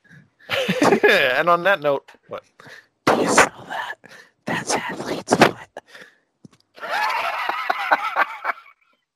and 1.10 1.50
on 1.50 1.64
that 1.64 1.80
note, 1.82 2.12
what? 2.28 2.43
Do 3.06 3.16
you 3.16 3.30
smell 3.30 3.66
that? 3.70 3.95
That's 4.45 4.76
athlete's 4.76 5.34
foot. 5.34 5.56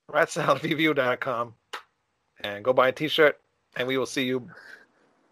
ratsaladreview.com 0.09 1.53
and 2.41 2.63
go 2.63 2.73
buy 2.73 2.89
a 2.89 2.91
t-shirt 2.91 3.39
and 3.77 3.87
we 3.87 3.97
will 3.97 4.05
see 4.05 4.23
you 4.23 4.49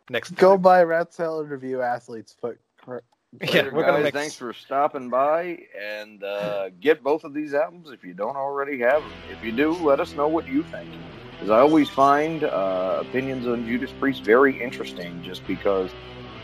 next 0.09 0.31
Go 0.35 0.51
time. 0.51 0.61
buy 0.61 0.83
Rat 0.83 1.13
Salad 1.13 1.49
Review 1.49 1.81
Athlete's 1.81 2.33
Foot. 2.33 2.59
Cor- 2.89 3.03
Yeah, 3.53 3.69
we're 3.71 3.83
guys. 3.83 4.03
make 4.03 4.13
Thanks 4.13 4.35
for 4.35 4.53
stopping 4.53 5.09
by 5.09 5.59
and 5.79 6.23
uh, 6.23 6.69
get 6.81 7.03
both 7.03 7.23
of 7.23 7.33
these 7.33 7.53
albums 7.53 7.91
if 7.91 8.03
you 8.03 8.13
don't 8.13 8.35
already 8.35 8.79
have 8.79 9.03
them. 9.03 9.11
If 9.31 9.43
you 9.43 9.51
do, 9.51 9.71
let 9.73 9.99
us 9.99 10.13
know 10.13 10.27
what 10.27 10.47
you 10.47 10.63
think. 10.63 10.89
Because 11.33 11.51
I 11.51 11.59
always 11.59 11.87
find 11.89 12.43
uh, 12.43 12.97
opinions 13.01 13.47
on 13.47 13.65
Judas 13.65 13.91
Priest 13.99 14.23
very 14.23 14.59
interesting 14.61 15.21
just 15.23 15.45
because 15.47 15.91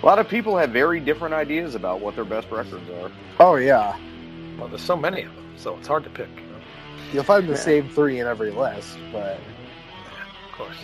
a 0.01 0.05
lot 0.05 0.19
of 0.19 0.29
people 0.29 0.55
have 0.57 0.69
very 0.69 0.99
different 0.99 1.33
ideas 1.33 1.73
about 1.75 1.99
what 2.01 2.15
their 2.15 2.23
best 2.23 2.49
records 2.51 2.87
are. 3.01 3.11
Oh 3.39 3.55
yeah. 3.55 3.97
well 4.59 4.67
there's 4.67 4.81
so 4.83 4.95
many 4.95 5.23
of 5.23 5.35
them 5.35 5.53
so 5.57 5.75
it's 5.77 5.87
hard 5.87 6.03
to 6.03 6.09
pick 6.09 6.29
you 6.35 6.41
know? 6.43 6.59
You'll 7.13 7.23
find 7.23 7.45
the 7.47 7.53
Yeah. 7.53 7.57
same 7.59 7.89
three 7.89 8.19
in 8.19 8.27
every 8.27 8.51
list, 8.51 8.97
but 9.11 9.37
of 9.37 10.51
course 10.53 10.77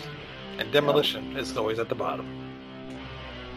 and 0.58 0.70
demolition 0.72 1.36
is 1.36 1.56
always 1.56 1.78
at 1.78 1.88
the 1.88 1.94
bottom 1.94 2.26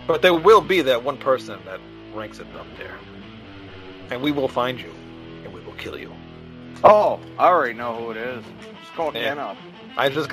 but 0.08 0.22
there 0.22 0.34
will 0.34 0.62
be 0.62 0.82
that 0.82 1.04
one 1.04 1.18
person 1.18 1.60
that 1.66 1.80
ranks 2.16 2.40
it 2.40 2.48
up 2.58 2.66
there 2.78 2.96
and 4.10 4.22
we 4.22 4.32
will 4.32 4.48
find 4.48 4.80
you 4.80 4.92
and 5.44 5.54
we 5.54 5.60
will 5.62 5.74
kill 5.74 5.98
you 5.98 6.12
Oh, 6.84 7.20
I 7.40 7.48
already 7.48 7.74
know 7.74 7.96
who 7.96 8.12
it 8.12 8.18
is. 8.18 8.44
Just 8.82 8.94
call 8.94 9.12
Yeah. 9.14 9.30
Ken 9.30 9.40
up. 9.40 9.58
i 9.98 10.10
just 10.10 10.30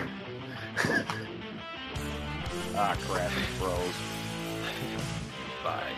Ah, 2.75 2.97
crap, 3.03 3.31
he 3.31 3.43
froze. 3.59 3.95
bye 5.65 5.93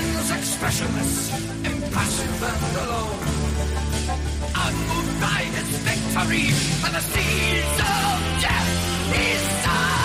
man 0.00 0.38
expressionless, 0.38 1.30
impassive 1.64 2.42
and 2.42 2.76
alone. 2.82 3.20
Unmoved 4.64 5.20
by 5.20 5.40
his 5.56 5.68
victory 5.88 6.48
and 6.84 6.94
the 6.94 7.00
seeds 7.00 7.78
of 7.80 8.40
death, 8.42 8.70
his 9.14 9.95